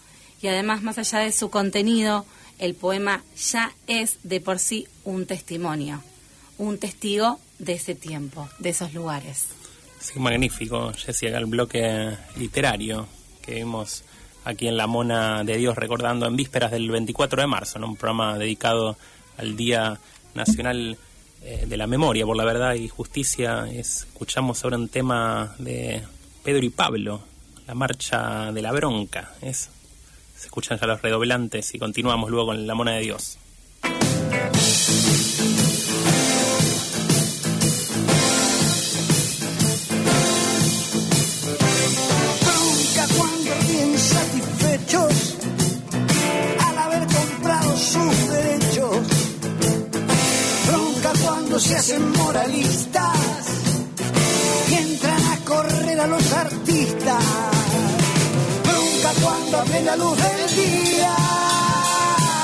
Y 0.42 0.48
además, 0.48 0.82
más 0.82 0.98
allá 0.98 1.20
de 1.20 1.32
su 1.32 1.48
contenido, 1.48 2.26
el 2.58 2.74
poema 2.74 3.22
ya 3.36 3.72
es 3.86 4.18
de 4.22 4.40
por 4.40 4.58
sí 4.58 4.86
un 5.04 5.26
testimonio 5.26 6.02
un 6.58 6.78
testigo 6.78 7.38
de 7.58 7.74
ese 7.74 7.94
tiempo, 7.94 8.48
de 8.58 8.70
esos 8.70 8.92
lugares. 8.94 9.46
Sí, 10.00 10.18
magnífico, 10.18 10.92
Jessica, 10.92 11.38
el 11.38 11.46
bloque 11.46 12.16
literario 12.36 13.06
que 13.42 13.54
vimos 13.54 14.04
aquí 14.44 14.68
en 14.68 14.76
La 14.76 14.86
Mona 14.86 15.44
de 15.44 15.56
Dios, 15.56 15.76
recordando 15.76 16.26
en 16.26 16.36
vísperas 16.36 16.70
del 16.70 16.90
24 16.90 17.40
de 17.40 17.46
marzo, 17.46 17.78
un 17.78 17.96
programa 17.96 18.38
dedicado 18.38 18.96
al 19.38 19.56
Día 19.56 19.98
Nacional 20.34 20.98
eh, 21.42 21.64
de 21.66 21.76
la 21.76 21.86
Memoria 21.86 22.26
por 22.26 22.36
la 22.36 22.44
Verdad 22.44 22.74
y 22.74 22.88
Justicia. 22.88 23.66
escuchamos 23.70 24.64
ahora 24.64 24.76
un 24.76 24.88
tema 24.88 25.54
de 25.58 26.02
Pedro 26.42 26.64
y 26.64 26.70
Pablo, 26.70 27.22
la 27.66 27.74
marcha 27.74 28.52
de 28.52 28.62
la 28.62 28.72
bronca. 28.72 29.32
Es, 29.42 29.70
se 30.36 30.46
escuchan 30.46 30.78
ya 30.78 30.86
los 30.86 31.02
redoblantes 31.02 31.74
y 31.74 31.78
continuamos 31.78 32.30
luego 32.30 32.46
con 32.46 32.66
La 32.66 32.74
Mona 32.74 32.92
de 32.92 33.00
Dios. 33.00 33.38
Se 51.58 51.76
hacen 51.76 52.10
moralistas 52.12 53.16
y 54.70 54.74
entran 54.74 55.24
a 55.32 55.44
correr 55.44 56.00
a 56.00 56.06
los 56.08 56.32
artistas. 56.32 57.24
Bronca 58.64 59.12
cuando 59.22 59.60
a 59.60 59.80
la 59.80 59.96
luz 59.96 60.16
del 60.16 60.56
día 60.56 61.16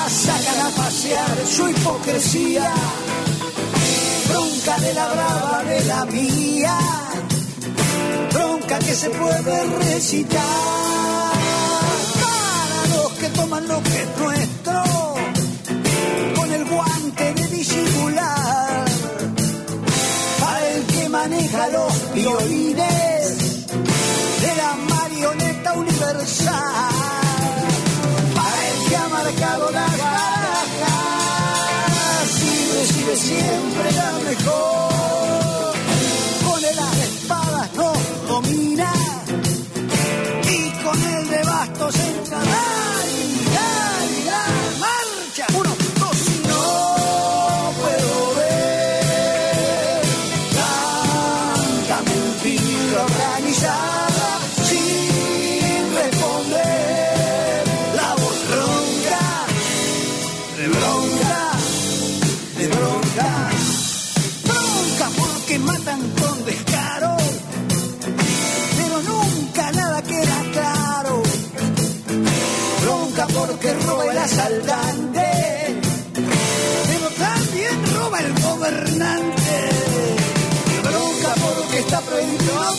sacan 0.07 0.59
a 0.65 0.69
pasear 0.69 1.45
su 1.45 1.67
hipocresía. 1.67 2.71
Bronca 4.29 4.79
de 4.79 4.93
la 4.93 5.07
brava 5.07 5.63
de 5.63 5.83
la 5.85 6.05
mía. 6.05 6.77
Bronca 8.33 8.79
que 8.79 8.95
se 8.95 9.09
puede 9.09 9.63
recitar 9.89 10.41
para 12.21 12.95
los 12.95 13.11
que 13.13 13.27
toman 13.29 13.67
lo 13.67 13.83
que 13.83 14.03
es 14.03 14.60
de 22.47 22.55
la 24.55 24.73
marioneta 24.89 25.73
universal. 25.73 26.55
Para 28.35 28.67
el 28.67 28.89
que 28.89 28.95
ha 28.95 29.07
marcado 29.09 29.71
la 29.71 29.81
baraja, 29.81 30.97
y 32.41 32.43
recibe 32.79 33.15
siempre 33.15 33.91
la 33.91 34.11
mejor. 34.29 34.90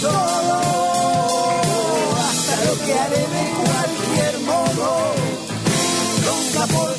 Todo, 0.01 0.61
hasta 2.29 2.55
lo 2.67 2.75
que 2.85 2.93
haré 2.95 3.23
de 3.37 3.45
cualquier 3.63 4.41
modo. 4.41 5.13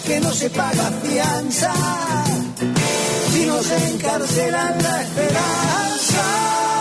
que 0.06 0.20
no 0.20 0.34
se 0.34 0.50
paga 0.50 0.92
fianza, 1.02 1.74
si 3.32 3.46
no 3.46 3.64
se 3.64 3.78
encarcelan 3.94 4.84
la 4.84 5.02
esperanza. 5.02 6.73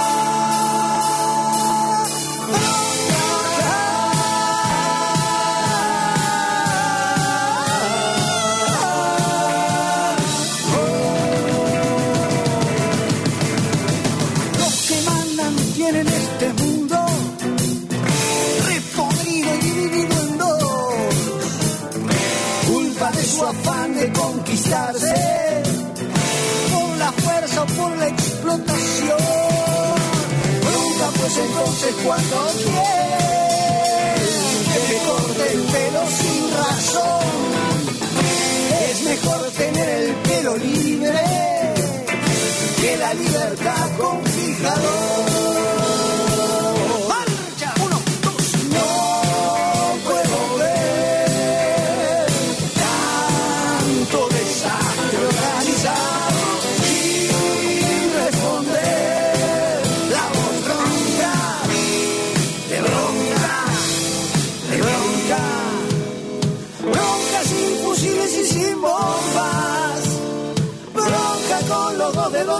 Entonces 31.34 31.94
cuando 32.04 32.36
quieren 32.58 32.82
que 34.70 34.80
te 34.88 34.98
corte 35.06 35.52
el 35.54 35.62
pelo 35.62 36.02
sin 36.10 36.42
razón. 36.52 37.22
Es 38.90 39.02
mejor 39.02 39.50
tener 39.52 39.88
el 39.88 40.14
pelo 40.16 40.56
libre 40.58 41.20
que 42.82 42.96
la 42.98 43.14
libertad 43.14 43.88
con 43.98 44.22
fijador. 44.26 45.21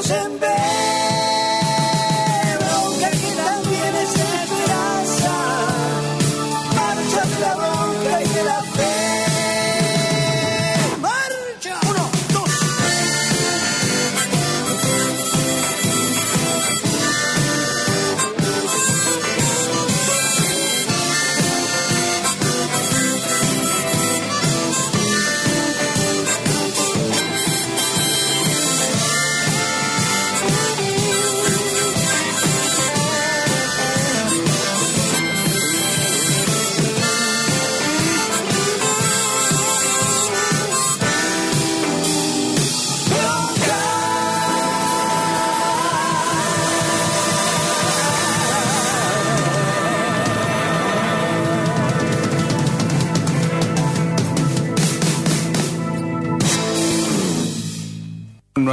Los 0.03 0.32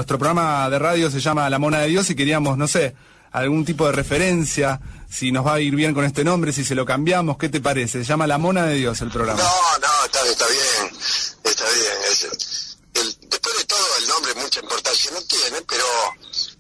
Nuestro 0.10 0.26
programa 0.26 0.68
de 0.72 0.80
radio 0.80 1.12
se 1.12 1.20
llama 1.20 1.47
La 1.51 1.60
Mona 1.60 1.82
de 1.82 1.88
Dios 1.89 2.10
y 2.10 2.16
queríamos, 2.16 2.57
no 2.57 2.68
sé, 2.68 2.95
algún 3.32 3.64
tipo 3.64 3.86
de 3.86 3.91
referencia, 3.91 4.82
si 5.07 5.32
nos 5.32 5.45
va 5.45 5.53
a 5.53 5.60
ir 5.60 5.76
bien 5.76 5.93
con 5.93 6.03
este 6.03 6.24
nombre, 6.24 6.51
si 6.51 6.66
se 6.66 6.74
lo 6.74 6.84
cambiamos, 6.84 7.38
¿qué 7.38 7.47
te 7.47 7.62
parece? 7.62 7.99
Se 7.99 8.05
llama 8.05 8.26
La 8.26 8.39
Mona 8.39 8.66
de 8.66 8.74
Dios 8.74 8.99
el 9.01 9.12
programa. 9.12 9.39
No, 9.39 9.47
no, 9.78 10.05
está, 10.05 10.26
está 10.26 10.47
bien, 10.47 10.97
está 11.43 11.64
bien. 11.70 13.12
después 13.30 13.57
de 13.60 13.66
todo, 13.66 13.86
el 13.99 14.07
nombre 14.07 14.34
mucha 14.34 14.62
importancia 14.62 15.12
no 15.14 15.22
tiene, 15.22 15.62
pero, 15.68 15.86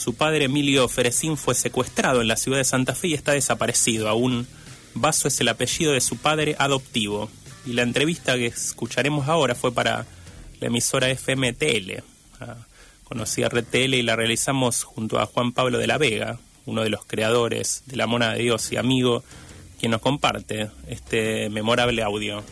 su 0.00 0.14
padre 0.14 0.46
Emilio 0.46 0.88
Ferecín 0.88 1.36
fue 1.36 1.54
secuestrado 1.54 2.22
en 2.22 2.28
la 2.28 2.36
ciudad 2.36 2.56
de 2.56 2.64
Santa 2.64 2.94
Fe 2.94 3.08
y 3.08 3.14
está 3.14 3.32
desaparecido. 3.32 4.08
Aún 4.08 4.46
Vaso 4.94 5.28
es 5.28 5.38
el 5.42 5.48
apellido 5.48 5.92
de 5.92 6.00
su 6.00 6.16
padre 6.16 6.56
adoptivo. 6.58 7.28
Y 7.66 7.74
la 7.74 7.82
entrevista 7.82 8.36
que 8.36 8.46
escucharemos 8.46 9.28
ahora 9.28 9.54
fue 9.54 9.72
para 9.74 10.06
la 10.58 10.66
emisora 10.68 11.14
FMTL. 11.14 12.02
Conocí 13.04 13.42
a 13.42 13.50
RTL 13.50 13.92
y 13.92 14.02
la 14.02 14.16
realizamos 14.16 14.84
junto 14.84 15.20
a 15.20 15.26
Juan 15.26 15.52
Pablo 15.52 15.76
de 15.76 15.86
la 15.86 15.98
Vega, 15.98 16.38
uno 16.64 16.82
de 16.82 16.88
los 16.88 17.04
creadores 17.04 17.82
de 17.84 17.98
La 17.98 18.06
Mona 18.06 18.32
de 18.32 18.42
Dios 18.42 18.72
y 18.72 18.78
amigo, 18.78 19.22
quien 19.78 19.92
nos 19.92 20.00
comparte 20.00 20.70
este 20.88 21.50
memorable 21.50 22.02
audio. 22.02 22.42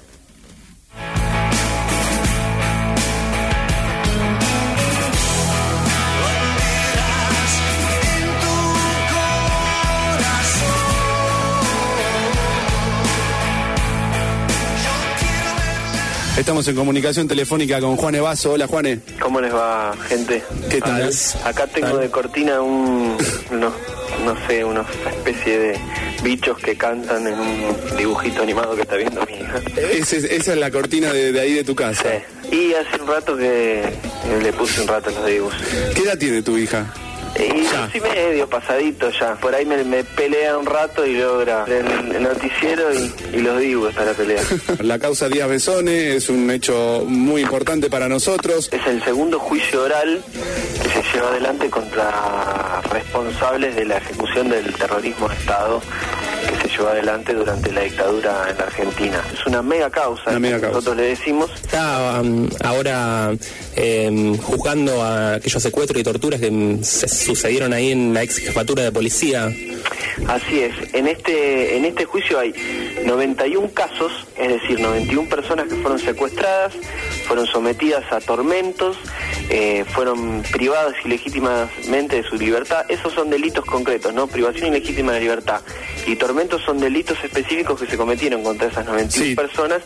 Estamos 16.39 16.69
en 16.69 16.77
comunicación 16.77 17.27
telefónica 17.27 17.81
con 17.81 17.97
Juan 17.97 18.15
Evaso. 18.15 18.53
Hola, 18.53 18.69
Juane. 18.69 19.01
¿Cómo 19.21 19.41
les 19.41 19.53
va, 19.53 19.93
gente? 20.09 20.41
¿Qué 20.71 20.81
tal? 20.81 21.11
Acá 21.45 21.67
tengo 21.67 21.99
de 21.99 22.09
cortina 22.11 22.61
un, 22.61 23.17
no, 23.51 23.73
no 24.25 24.47
sé, 24.47 24.65
una 24.65 24.87
especie 25.11 25.59
de 25.59 25.81
bichos 26.23 26.57
que 26.59 26.77
cantan 26.77 27.27
en 27.27 27.35
un 27.41 27.97
dibujito 27.97 28.45
animado 28.45 28.77
que 28.77 28.83
está 28.83 28.95
viendo 28.95 29.27
mi 29.27 29.33
hija. 29.33 29.61
esa 29.77 30.53
es 30.53 30.57
la 30.57 30.71
cortina 30.71 31.13
de, 31.13 31.33
de, 31.33 31.41
ahí 31.41 31.55
de 31.55 31.65
tu 31.65 31.75
casa. 31.75 32.05
Sí. 32.49 32.57
Y 32.57 32.75
hace 32.75 33.03
un 33.03 33.09
rato 33.09 33.37
que 33.37 33.83
le 34.41 34.53
puse 34.53 34.81
un 34.81 34.87
rato 34.87 35.11
los 35.11 35.27
dibujos. 35.27 35.61
¿Qué 35.97 36.03
edad 36.03 36.19
tiene 36.19 36.41
tu 36.43 36.57
hija? 36.57 36.95
Y 37.37 37.63
ya. 37.65 37.89
sí 37.93 38.01
medio 38.01 38.49
pasadito 38.49 39.11
ya. 39.11 39.35
Por 39.37 39.55
ahí 39.55 39.65
me, 39.65 39.83
me, 39.85 40.05
pelea 40.05 40.59
un 40.59 40.67
rato 40.67 41.07
y 41.07 41.15
logra 41.17 41.65
el, 41.67 42.15
el 42.15 42.23
noticiero 42.23 42.93
y, 42.93 43.37
y, 43.37 43.41
los 43.41 43.59
digo 43.59 43.91
para 43.91 44.07
la 44.07 44.13
pelea. 44.13 44.43
la 44.81 44.99
causa 44.99 45.29
Díaz 45.29 45.49
Besone 45.49 46.17
es 46.17 46.29
un 46.29 46.51
hecho 46.51 47.05
muy 47.07 47.43
importante 47.43 47.91
para 47.91 48.09
nosotros. 48.09 48.69
Es 48.73 48.87
el 48.87 49.03
segundo 49.05 49.39
juicio 49.39 49.83
oral 49.83 50.23
que 50.83 50.89
se 50.89 51.03
lleva 51.15 51.29
adelante 51.29 51.71
contra 51.71 52.81
responsables 52.91 53.77
de 53.77 53.85
la 53.85 53.99
ejecución 53.99 54.49
del 54.49 54.73
terrorismo 54.75 55.29
de 55.29 55.35
Estado 55.35 55.83
llevó 56.79 56.91
adelante 56.91 57.35
durante 57.35 57.73
la 57.73 57.83
dictadura 57.83 58.47
en 58.51 58.59
la 58.59 58.65
Argentina. 58.65 59.23
Es 59.33 59.47
una 59.47 59.63
mega 59.63 59.91
causa, 59.91 60.31
una 60.31 60.39
mega 60.39 60.69
nosotros 60.69 60.97
le 60.97 61.03
decimos. 61.05 61.51
Está 61.55 62.21
um, 62.21 62.49
ahora 62.65 63.33
eh, 63.77 64.37
juzgando 64.43 65.03
a 65.03 65.35
aquellos 65.35 65.63
secuestros 65.63 66.01
y 66.01 66.05
torturas 66.05 66.41
que 66.41 66.79
se 66.83 67.09
sucedieron 67.09 67.73
ahí 67.73 67.93
en 67.93 68.15
la 68.15 68.23
ex 68.23 68.39
jefatura 68.39 68.83
de 68.83 68.93
policía. 68.93 69.51
Así 70.27 70.61
es, 70.61 70.75
en 70.95 71.07
este, 71.07 71.77
en 71.77 71.85
este 71.85 72.05
juicio 72.05 72.39
hay 72.39 72.53
91 73.05 73.71
casos, 73.73 74.13
es 74.37 74.49
decir, 74.61 74.81
91 74.81 75.29
personas 75.29 75.69
que 75.69 75.77
fueron 75.77 75.99
secuestradas, 75.99 76.75
fueron 77.29 77.47
sometidas 77.47 78.11
a 78.11 78.21
tormentos, 78.21 78.97
eh, 79.51 79.85
fueron 79.93 80.43
privadas 80.51 80.95
ilegítimamente 81.05 82.17
de 82.17 82.23
su 82.25 82.37
libertad. 82.37 82.87
Esos 82.89 83.13
son 83.13 83.29
delitos 83.29 83.67
concretos, 83.67 84.15
¿no? 84.15 84.27
Privación 84.27 84.69
ilegítima 84.69 85.13
de 85.13 85.21
libertad. 85.21 85.61
Y 86.07 86.17
tormentos 86.17 86.63
son 86.65 86.81
delitos 86.81 87.23
específicos 87.23 87.79
que 87.79 87.87
se 87.87 87.99
cometieron 87.99 88.43
contra 88.43 88.69
esas 88.69 88.87
91 88.87 89.11
sí. 89.11 89.35
personas 89.37 89.83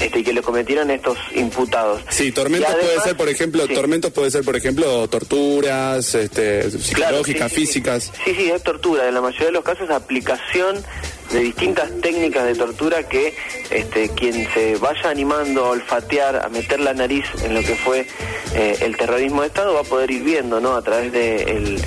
este, 0.00 0.20
y 0.20 0.24
que 0.24 0.32
le 0.32 0.40
cometieron 0.40 0.90
estos 0.90 1.18
imputados. 1.34 2.02
Sí, 2.08 2.32
tormentos 2.32 2.70
además, 2.70 2.86
puede 2.86 3.00
ser, 3.02 3.16
por 3.16 3.28
ejemplo, 3.28 3.66
sí. 3.66 3.74
tormentos 3.74 4.10
puede 4.12 4.30
ser, 4.30 4.44
por 4.44 4.56
ejemplo, 4.56 5.06
torturas, 5.08 6.14
este, 6.14 6.70
psicológicas, 6.70 7.36
claro, 7.36 7.48
sí, 7.50 7.54
físicas. 7.54 8.12
Sí, 8.24 8.34
sí, 8.34 8.50
es 8.50 8.62
tortura. 8.62 9.06
En 9.06 9.14
la 9.14 9.20
mayoría 9.20 9.46
de 9.46 9.52
los 9.52 9.64
casos, 9.64 9.90
aplicación 9.90 10.82
de 11.30 11.40
distintas 11.40 11.90
técnicas 12.00 12.44
de 12.46 12.54
tortura 12.54 13.02
que 13.02 13.34
este, 13.70 14.08
quien 14.10 14.48
se 14.52 14.76
vaya 14.76 15.10
animando 15.10 15.66
a 15.66 15.70
olfatear, 15.70 16.44
a 16.44 16.48
meter 16.48 16.80
la 16.80 16.94
nariz 16.94 17.24
en 17.44 17.54
lo 17.54 17.60
que 17.60 17.74
fue 17.74 18.06
eh, 18.54 18.78
el 18.80 18.96
terrorismo 18.96 19.42
de 19.42 19.48
Estado 19.48 19.74
va 19.74 19.80
a 19.80 19.84
poder 19.84 20.10
ir 20.10 20.22
viendo, 20.22 20.60
¿no? 20.60 20.74
A 20.74 20.82
través 20.82 21.12
de 21.12 21.42
el, 21.42 21.78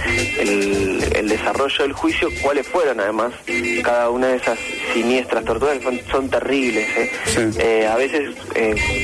desarrollo 1.27 1.83
del 1.83 1.93
juicio 1.93 2.27
cuáles 2.41 2.67
fueron 2.67 2.99
además 2.99 3.31
cada 3.83 4.09
una 4.09 4.27
de 4.27 4.35
esas 4.35 4.59
siniestras 4.93 5.45
torturas 5.45 5.77
que 5.77 5.83
son, 5.83 5.99
son 6.11 6.29
terribles. 6.29 6.85
¿eh? 6.97 7.11
Sí. 7.25 7.41
Eh, 7.57 7.87
a 7.87 7.95
veces 7.95 8.35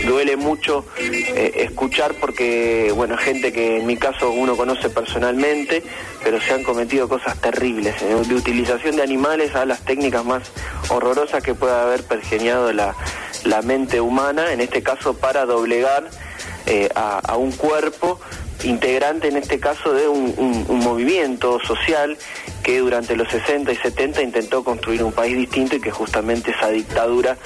duele 0.05 0.35
mucho 0.35 0.85
escuchar 0.97 2.15
porque, 2.19 2.91
bueno, 2.93 3.17
gente 3.17 3.53
que 3.53 3.77
en 3.77 3.85
mi 3.85 3.95
caso 3.95 4.29
uno 4.31 4.57
conoce 4.57 4.89
personalmente, 4.89 5.83
pero 6.21 6.41
se 6.41 6.53
han 6.53 6.63
cometido 6.63 7.07
cosas 7.07 7.39
terribles, 7.39 7.95
de 8.01 8.35
utilización 8.35 8.97
de 8.97 9.03
animales 9.03 9.55
a 9.55 9.65
las 9.65 9.79
técnicas 9.85 10.25
más 10.27 10.51
horrorosas 10.89 11.41
que 11.41 11.55
pueda 11.55 11.83
haber 11.83 12.03
pergeniado 12.03 12.71
la, 12.73 12.95
la 13.43 13.61
mente 13.61 14.01
humana, 14.01 14.51
en 14.53 14.61
este 14.61 14.83
caso 14.83 15.15
para 15.15 15.45
doblegar 15.45 16.09
eh, 16.65 16.89
a, 16.95 17.37
un 17.37 17.51
cuerpo 17.53 18.19
integrante 18.63 19.29
en 19.29 19.37
este 19.37 19.59
caso 19.59 19.93
de 19.93 20.07
un, 20.07 20.65
movimiento 20.67 21.59
social 21.65 22.17
que 22.67 22.79
durante 22.79 23.15
los 23.15 23.29
60 23.29 23.71
y 23.71 23.77
70 23.77 24.21
intentó 24.21 24.61
construir 24.61 25.01
un 25.01 25.13
país 25.13 25.37
distinto 25.37 25.77
y 25.77 25.79
que 25.79 25.89
justamente 25.89 26.51
esa 26.51 26.67
dictadura 26.67 27.37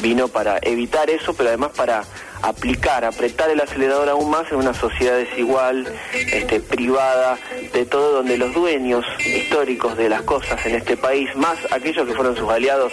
vino 0.00 0.28
para 0.28 0.60
evitar 0.62 1.10
eso, 1.10 1.34
pero 1.34 1.48
además 1.48 1.72
para 1.76 2.04
aplicar, 2.42 3.04
apretar 3.04 3.50
el 3.50 3.60
acelerador 3.60 4.08
aún 4.08 4.30
más 4.30 4.50
en 4.52 4.58
una 4.58 4.72
sociedad 4.74 5.16
desigual, 5.16 5.92
este, 6.32 6.60
privada, 6.60 7.36
de 7.72 7.86
todo, 7.86 8.12
donde 8.12 8.38
los 8.38 8.54
dueños 8.54 9.04
históricos 9.26 9.96
de 9.96 10.08
las 10.08 10.22
cosas 10.22 10.64
en 10.66 10.76
este 10.76 10.96
país, 10.96 11.28
más 11.34 11.58
aquellos 11.72 12.06
que 12.06 12.14
fueron 12.14 12.36
sus 12.36 12.48
aliados 12.48 12.92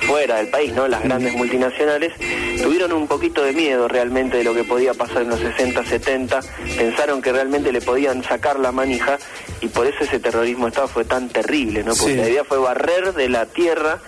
fuera 0.00 0.38
del 0.38 0.48
país, 0.48 0.72
¿no? 0.72 0.88
Las 0.88 1.04
grandes 1.04 1.34
multinacionales, 1.34 2.12
tuvieron 2.60 2.92
un 2.92 3.06
poquito 3.06 3.44
de 3.44 3.52
miedo 3.52 3.86
realmente 3.86 4.38
de 4.38 4.44
lo 4.44 4.54
que 4.54 4.64
podía 4.64 4.92
pasar 4.94 5.22
en 5.22 5.28
los 5.28 5.38
60, 5.38 5.84
70, 5.84 6.40
pensaron 6.76 7.22
que 7.22 7.32
realmente 7.32 7.70
le 7.70 7.80
podían 7.80 8.24
sacar 8.24 8.58
la 8.58 8.72
manija 8.72 9.18
y 9.60 9.68
por 9.68 9.86
eso 9.86 10.02
ese 10.02 10.18
terrorismo 10.18 10.66
Estado 10.66 10.88
fue 10.88 11.04
tan 11.12 11.28
terrible, 11.28 11.84
¿no? 11.84 11.94
Porque 11.94 12.14
sí. 12.14 12.18
la 12.18 12.26
idea 12.26 12.42
fue 12.42 12.56
barrer 12.56 13.12
de 13.12 13.28
la 13.28 13.44
tierra 13.44 14.00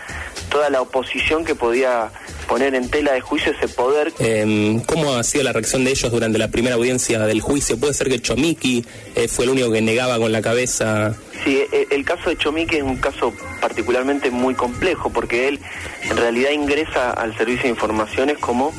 toda 0.49 0.71
la 0.71 0.81
oposición 0.81 1.45
que 1.45 1.55
podía 1.55 2.11
poner 2.49 2.75
en 2.75 2.89
tela 2.89 3.13
de 3.13 3.21
juicio 3.21 3.53
ese 3.53 3.69
poder. 3.69 4.11
Eh, 4.21 4.81
¿Cómo 4.87 5.15
ha 5.15 5.23
sido 5.23 5.45
la 5.45 5.53
reacción 5.53 5.85
de 5.85 5.91
ellos 5.91 6.11
durante 6.11 6.39
la 6.39 6.49
primera 6.49 6.77
audiencia 6.77 7.19
del 7.27 7.43
juicio? 7.43 7.79
¿Puede 7.79 7.93
ser 7.93 8.09
que 8.09 8.23
Chomiki 8.23 8.87
eh, 9.17 9.29
fue 9.29 9.45
el 9.45 9.51
único 9.51 9.71
que 9.71 9.83
negaba 9.83 10.17
con 10.17 10.33
la 10.33 10.41
cabeza? 10.41 11.15
Sí, 11.45 11.63
el, 11.73 11.89
el, 11.91 12.05
caso 12.07 12.31
de 12.31 12.39
Chomiki 12.39 12.77
es 12.77 12.83
un 12.83 12.97
caso 12.97 13.35
particularmente 13.61 14.31
muy 14.31 14.55
complejo 14.55 15.11
porque 15.11 15.49
él 15.49 15.61
en 16.09 16.17
realidad 16.17 16.53
ingresa 16.53 17.11
al 17.11 17.37
servicio 17.37 17.65
de 17.65 17.69
informaciones 17.69 18.39
como 18.39 18.73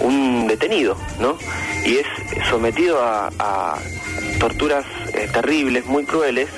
un 0.00 0.48
detenido, 0.48 0.96
¿no? 1.20 1.38
Y 1.86 1.98
es 1.98 2.06
sometido 2.48 3.00
a, 3.00 3.30
a 3.38 3.78
torturas 4.40 4.84
eh, 5.14 5.28
terribles, 5.32 5.86
muy 5.86 6.04
crueles, 6.04 6.48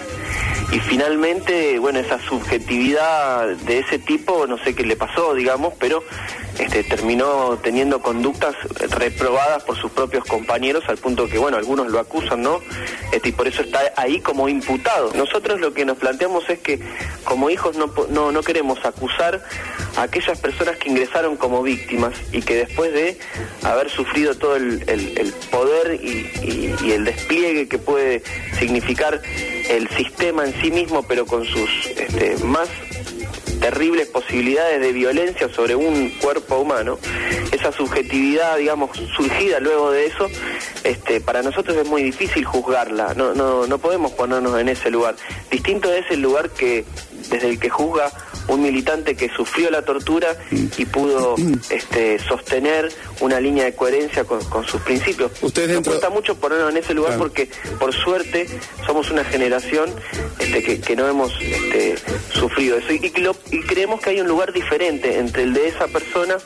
y 0.72 0.80
finalmente, 0.80 1.78
bueno, 1.78 1.98
esa 1.98 2.18
subjetividad 2.20 3.46
de 3.48 3.80
ese 3.80 3.98
tipo, 3.98 4.46
no 4.46 4.56
sé 4.64 4.74
qué 4.74 4.84
le 4.84 4.96
pasó, 4.96 5.34
digamos, 5.34 5.74
pero 5.78 6.02
este, 6.58 6.82
terminó 6.84 7.58
teniendo 7.62 8.00
conductas 8.00 8.54
reprobadas 8.90 9.62
por 9.64 9.76
sus 9.76 9.90
propios 9.90 10.24
compañeros 10.24 10.84
al 10.88 10.96
punto 10.98 11.26
que, 11.28 11.38
bueno, 11.38 11.56
algunos 11.58 11.88
lo 11.90 11.98
acusan, 11.98 12.42
¿no? 12.42 12.60
Este, 13.12 13.30
y 13.30 13.32
por 13.32 13.46
eso 13.48 13.62
está 13.62 13.80
ahí 13.96 14.20
como 14.20 14.48
imputado. 14.48 15.12
Nosotros 15.14 15.60
lo 15.60 15.72
que 15.74 15.84
nos 15.84 15.98
planteamos 15.98 16.48
es 16.48 16.58
que 16.60 16.80
como 17.24 17.50
hijos 17.50 17.76
no, 17.76 17.92
no, 18.10 18.32
no 18.32 18.42
queremos 18.42 18.82
acusar 18.84 19.42
a 19.96 20.02
aquellas 20.02 20.38
personas 20.40 20.76
que 20.78 20.88
ingresaron 20.90 21.36
como 21.36 21.62
víctimas 21.62 22.14
y 22.32 22.40
que 22.42 22.54
después 22.54 22.92
de 22.94 23.18
haber 23.62 23.90
sufrido 23.90 24.34
todo 24.36 24.56
el, 24.56 25.34
poder 25.50 26.00
y- 26.02 26.74
y 26.82 26.92
el 26.92 27.04
despliegue 27.04 27.68
que 27.68 27.78
puede 27.78 28.22
significar 28.58 29.20
el 29.68 29.88
sistema 29.90 30.44
en 30.44 30.52
sí 30.60 30.61
mismo, 30.70 31.02
pero 31.02 31.26
con 31.26 31.44
sus 31.44 31.86
este, 31.86 32.36
más 32.44 32.68
terribles 33.60 34.08
posibilidades 34.08 34.80
de 34.80 34.92
violencia 34.92 35.48
sobre 35.48 35.76
un 35.76 36.10
cuerpo 36.20 36.56
humano, 36.58 36.98
esa 37.52 37.70
subjetividad, 37.70 38.58
digamos, 38.58 38.90
surgida 39.16 39.60
luego 39.60 39.92
de 39.92 40.06
eso, 40.06 40.28
este, 40.82 41.20
para 41.20 41.42
nosotros 41.42 41.76
es 41.76 41.86
muy 41.88 42.02
difícil 42.02 42.44
juzgarla, 42.44 43.14
no, 43.14 43.34
no, 43.34 43.68
no 43.68 43.78
podemos 43.78 44.10
ponernos 44.12 44.58
en 44.58 44.68
ese 44.68 44.90
lugar. 44.90 45.14
Distinto 45.48 45.92
es 45.92 46.04
el 46.10 46.20
lugar 46.20 46.50
que 46.50 46.84
desde 47.30 47.50
el 47.50 47.60
que 47.60 47.70
juzga 47.70 48.10
un 48.48 48.62
militante 48.62 49.14
que 49.16 49.28
sufrió 49.34 49.70
la 49.70 49.82
tortura 49.82 50.36
y 50.50 50.84
pudo 50.86 51.36
este, 51.70 52.18
sostener 52.18 52.92
una 53.20 53.40
línea 53.40 53.64
de 53.64 53.74
coherencia 53.74 54.24
con, 54.24 54.42
con 54.46 54.66
sus 54.66 54.80
principios. 54.82 55.30
Nos 55.74 55.84
cuesta 55.90 56.10
mucho 56.10 56.36
ponernos 56.36 56.70
en 56.70 56.76
ese 56.78 56.94
lugar 56.94 57.12
porque, 57.18 57.48
por 57.78 57.92
suerte, 57.94 58.46
somos 58.86 59.10
una 59.10 59.24
generación 59.24 59.90
este, 60.38 60.62
que, 60.62 60.80
que 60.80 60.96
no 60.96 61.08
hemos 61.08 61.32
este, 61.40 61.94
sufrido 62.32 62.76
eso. 62.78 62.92
Y, 62.92 63.12
y 63.14 63.20
lo- 63.20 63.36
y 63.50 63.60
creemos 63.62 64.00
que 64.00 64.10
hay 64.10 64.20
un 64.20 64.28
lugar 64.28 64.52
diferente 64.52 65.18
entre 65.18 65.44
el 65.44 65.54
de 65.54 65.68
esa 65.68 65.86
persona 65.88 66.36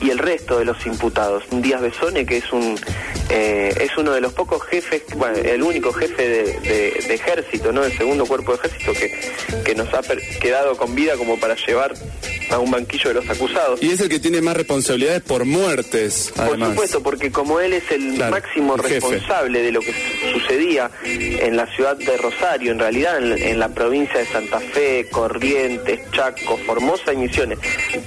y 0.00 0.10
el 0.10 0.18
resto 0.18 0.58
de 0.58 0.64
los 0.64 0.84
imputados. 0.86 1.44
Díaz 1.50 1.80
Besone, 1.80 2.24
que 2.26 2.36
es 2.38 2.52
un 2.52 2.78
eh, 3.30 3.74
es 3.80 3.96
uno 3.98 4.12
de 4.12 4.20
los 4.22 4.32
pocos 4.32 4.62
jefes, 4.64 5.02
bueno, 5.16 5.36
el 5.36 5.62
único 5.62 5.92
jefe 5.92 6.26
de, 6.28 6.42
de- 6.60 7.04
de 7.08 7.14
ejército, 7.14 7.72
¿no? 7.72 7.84
El 7.84 7.96
segundo 7.96 8.24
cuerpo 8.24 8.52
de 8.52 8.58
ejército 8.58 8.92
que, 8.94 9.62
que 9.64 9.74
nos 9.74 9.92
ha 9.92 10.00
per- 10.02 10.20
quedado 10.40 10.76
con 10.76 10.94
vida 10.94 11.14
como 11.16 11.37
para 11.38 11.54
llevar 11.54 11.94
a 12.50 12.58
un 12.58 12.70
banquillo 12.70 13.08
de 13.08 13.14
los 13.14 13.28
acusados. 13.28 13.82
Y 13.82 13.90
es 13.90 14.00
el 14.00 14.08
que 14.08 14.18
tiene 14.18 14.40
más 14.40 14.56
responsabilidades 14.56 15.22
por 15.22 15.44
muertes, 15.44 16.32
Por 16.34 16.58
supuesto, 16.58 17.02
porque 17.02 17.30
como 17.30 17.60
él 17.60 17.72
es 17.74 17.90
el 17.90 18.14
Claro, 18.14 18.32
máximo 18.32 18.74
el 18.76 18.82
responsable 18.82 19.62
de 19.62 19.72
lo 19.72 19.80
que 19.80 19.92
su- 19.92 20.38
sucedía 20.40 20.90
en 21.04 21.56
la 21.56 21.66
ciudad 21.74 21.96
de 21.96 22.16
Rosario, 22.16 22.72
en 22.72 22.78
realidad 22.78 23.18
en, 23.18 23.32
en 23.40 23.58
la 23.58 23.68
provincia 23.68 24.18
de 24.18 24.26
Santa 24.26 24.60
Fe, 24.60 25.06
Corrientes, 25.10 26.00
Chaco, 26.12 26.56
Formosa 26.66 27.12
y 27.12 27.16
Misiones, 27.16 27.58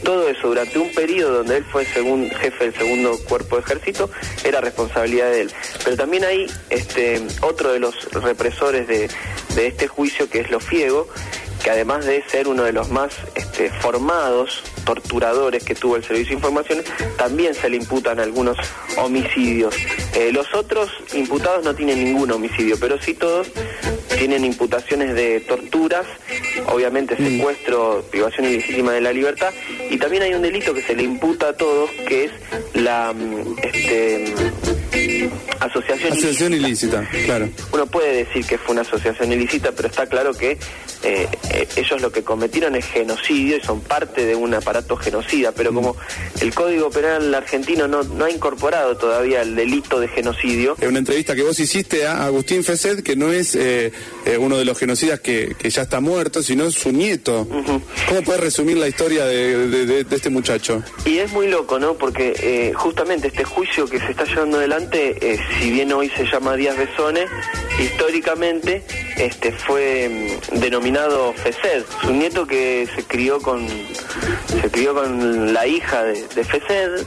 todo 0.03 0.27
eso 0.27 0.47
durante 0.47 0.79
un 0.79 0.91
periodo 0.91 1.37
donde 1.39 1.57
él 1.57 1.65
fue 1.71 1.85
segun- 1.85 2.29
jefe 2.31 2.65
del 2.65 2.73
segundo 2.75 3.17
cuerpo 3.29 3.57
de 3.57 3.61
ejército, 3.61 4.09
era 4.43 4.59
responsabilidad 4.61 5.29
de 5.31 5.41
él. 5.41 5.51
Pero 5.83 5.95
también 5.97 6.23
hay 6.25 6.47
este 6.69 7.21
otro 7.41 7.71
de 7.73 7.79
los 7.79 7.95
represores 8.13 8.87
de, 8.87 9.09
de 9.55 9.67
este 9.67 9.87
juicio 9.87 10.29
que 10.29 10.39
es 10.39 10.49
Lo 10.51 10.59
Fiego, 10.59 11.07
que 11.63 11.71
además 11.71 12.05
de 12.05 12.23
ser 12.27 12.47
uno 12.47 12.63
de 12.63 12.73
los 12.73 12.89
más 12.89 13.13
este, 13.35 13.69
formados 13.69 14.63
torturadores 14.85 15.63
que 15.63 15.75
tuvo 15.75 15.95
el 15.95 16.03
Servicio 16.03 16.31
de 16.31 16.35
Informaciones, 16.35 16.85
también 17.17 17.53
se 17.53 17.69
le 17.69 17.77
imputan 17.77 18.19
algunos 18.19 18.57
homicidios. 18.97 19.75
Eh, 20.15 20.31
los 20.31 20.53
otros 20.53 20.89
imputados 21.13 21.63
no 21.63 21.75
tienen 21.75 22.03
ningún 22.03 22.31
homicidio, 22.31 22.77
pero 22.79 22.99
sí 23.01 23.13
todos 23.13 23.47
tienen 24.17 24.43
imputaciones 24.43 25.15
de 25.15 25.39
torturas, 25.41 26.05
obviamente 26.67 27.15
secuestro, 27.15 28.03
privación 28.11 28.45
ilegítima 28.45 28.91
de 28.93 29.01
la 29.01 29.13
libertad, 29.13 29.53
y 29.89 29.97
también 29.97 30.23
hay 30.23 30.33
un 30.33 30.41
delito 30.41 30.73
que 30.73 30.81
se 30.81 30.95
le 30.95 31.03
imputa 31.03 31.49
a 31.49 31.53
todos, 31.53 31.89
que 32.07 32.25
es 32.25 32.31
la 32.73 33.13
mm, 33.13 33.55
este, 33.63 34.33
mm, 34.35 34.80
asociación 35.59 36.11
Asociación 36.13 36.53
ilícita, 36.53 37.07
claro. 37.25 37.49
uno 37.71 37.85
puede 37.87 38.25
decir 38.25 38.45
que 38.45 38.57
fue 38.57 38.73
una 38.73 38.81
asociación 38.81 39.31
ilícita, 39.31 39.71
pero 39.71 39.87
está 39.87 40.05
claro 40.07 40.33
que 40.33 40.51
eh, 41.03 41.27
eh, 41.51 41.67
ellos 41.75 42.01
lo 42.01 42.11
que 42.11 42.23
cometieron 42.23 42.75
es 42.75 42.85
genocidio 42.85 43.57
y 43.57 43.61
son 43.61 43.81
parte 43.81 44.25
de 44.25 44.35
un 44.35 44.53
aparato 44.53 44.95
genocida, 44.97 45.51
pero 45.51 45.73
como 45.73 45.95
el 46.41 46.53
Código 46.53 46.89
Penal 46.89 47.33
argentino 47.33 47.87
no, 47.87 48.03
no 48.03 48.25
ha 48.25 48.31
incorporado 48.31 48.97
todavía 48.97 49.41
el 49.41 49.55
delito 49.55 49.99
de 49.99 50.07
genocidio, 50.07 50.75
En 50.79 50.89
una 50.89 50.99
entrevista 50.99 51.35
que 51.35 51.43
vos 51.43 51.59
hiciste 51.59 52.05
a 52.05 52.25
Agustín 52.25 52.63
Fesed, 52.63 53.01
que 53.03 53.15
no 53.15 53.31
es 53.31 53.55
eh, 53.55 53.91
uno 54.39 54.57
de 54.57 54.65
los 54.65 54.77
genocidas 54.77 55.19
que, 55.19 55.55
que 55.57 55.69
ya 55.69 55.81
está 55.83 55.99
muerto, 56.01 56.43
sino 56.43 56.69
su 56.71 56.91
nieto. 56.91 57.47
¿Cómo 58.07 58.21
puedes 58.23 58.41
resumir 58.41 58.77
la 58.77 58.87
historia 58.87 59.25
de, 59.25 59.67
de- 59.67 59.85
de- 59.85 60.03
de 60.03 60.15
este 60.15 60.29
muchacho? 60.29 60.83
Y 61.05 61.17
es 61.17 61.31
muy 61.31 61.47
loco, 61.47 61.79
¿no? 61.79 61.95
Porque 61.95 62.33
eh, 62.41 62.73
justamente 62.75 63.27
este 63.27 63.43
juicio 63.43 63.87
que 63.87 63.99
se 63.99 64.11
está 64.11 64.25
llevando 64.25 64.57
adelante, 64.57 65.10
eh, 65.21 65.39
si 65.59 65.71
bien 65.71 65.91
hoy 65.91 66.09
se 66.09 66.25
llama 66.25 66.55
Díaz 66.55 66.77
Besone, 66.77 67.25
históricamente 67.79 68.83
este 69.17 69.51
fue 69.51 70.39
mm, 70.53 70.59
denominado 70.59 71.33
Fesed, 71.33 71.83
su 72.01 72.11
nieto 72.11 72.45
que 72.45 72.87
se 72.95 73.03
crió 73.03 73.41
con 73.41 73.67
se 73.67 74.69
crió 74.69 74.93
con 74.93 75.53
la 75.53 75.65
hija 75.67 76.03
de, 76.03 76.27
de 76.27 76.43
Fesed, 76.43 77.05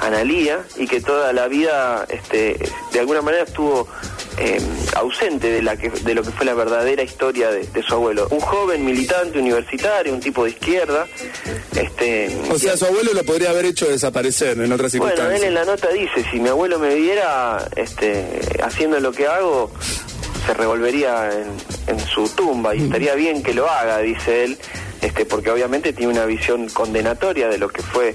Analía, 0.00 0.60
y 0.76 0.86
que 0.86 1.00
toda 1.00 1.32
la 1.32 1.48
vida 1.48 2.06
este 2.08 2.58
de 2.92 3.00
alguna 3.00 3.22
manera 3.22 3.44
estuvo 3.44 3.88
eh, 4.38 4.60
ausente 4.94 5.50
de 5.50 5.62
la 5.62 5.76
que 5.76 5.90
de 5.90 6.14
lo 6.14 6.22
que 6.22 6.30
fue 6.30 6.44
la 6.46 6.54
verdadera 6.54 7.02
historia 7.02 7.50
de, 7.50 7.64
de 7.66 7.82
su 7.82 7.94
abuelo. 7.94 8.28
Un 8.30 8.40
joven 8.40 8.84
militante 8.84 9.38
universitario, 9.38 10.12
un 10.12 10.20
tipo 10.20 10.44
de 10.44 10.50
izquierda, 10.50 11.06
este 11.74 12.36
O 12.50 12.58
sea, 12.58 12.76
su 12.76 12.84
abuelo 12.86 13.12
lo 13.14 13.24
podría 13.24 13.50
haber 13.50 13.66
hecho 13.66 13.88
desaparecer 13.88 14.60
en 14.60 14.72
otras 14.72 14.92
bueno, 14.98 15.12
él 15.12 15.16
circunstancias. 15.16 15.42
en 15.42 15.54
la 15.54 15.64
nota 15.64 15.88
dice, 15.88 16.24
si 16.30 16.40
mi 16.40 16.48
abuelo 16.48 16.78
me 16.78 16.94
viera 16.94 17.68
este, 17.76 18.40
haciendo 18.62 19.00
lo 19.00 19.12
que 19.12 19.26
hago, 19.26 19.70
se 20.46 20.54
revolvería 20.54 21.30
en, 21.32 21.94
en 21.94 22.00
su 22.06 22.28
tumba 22.28 22.74
y 22.74 22.84
estaría 22.84 23.14
bien 23.14 23.42
que 23.42 23.54
lo 23.54 23.68
haga, 23.68 23.98
dice 23.98 24.44
él, 24.44 24.58
este, 25.00 25.24
porque 25.26 25.50
obviamente 25.50 25.92
tiene 25.92 26.12
una 26.12 26.24
visión 26.26 26.68
condenatoria 26.68 27.48
de 27.48 27.58
lo 27.58 27.68
que 27.68 27.82
fue 27.82 28.14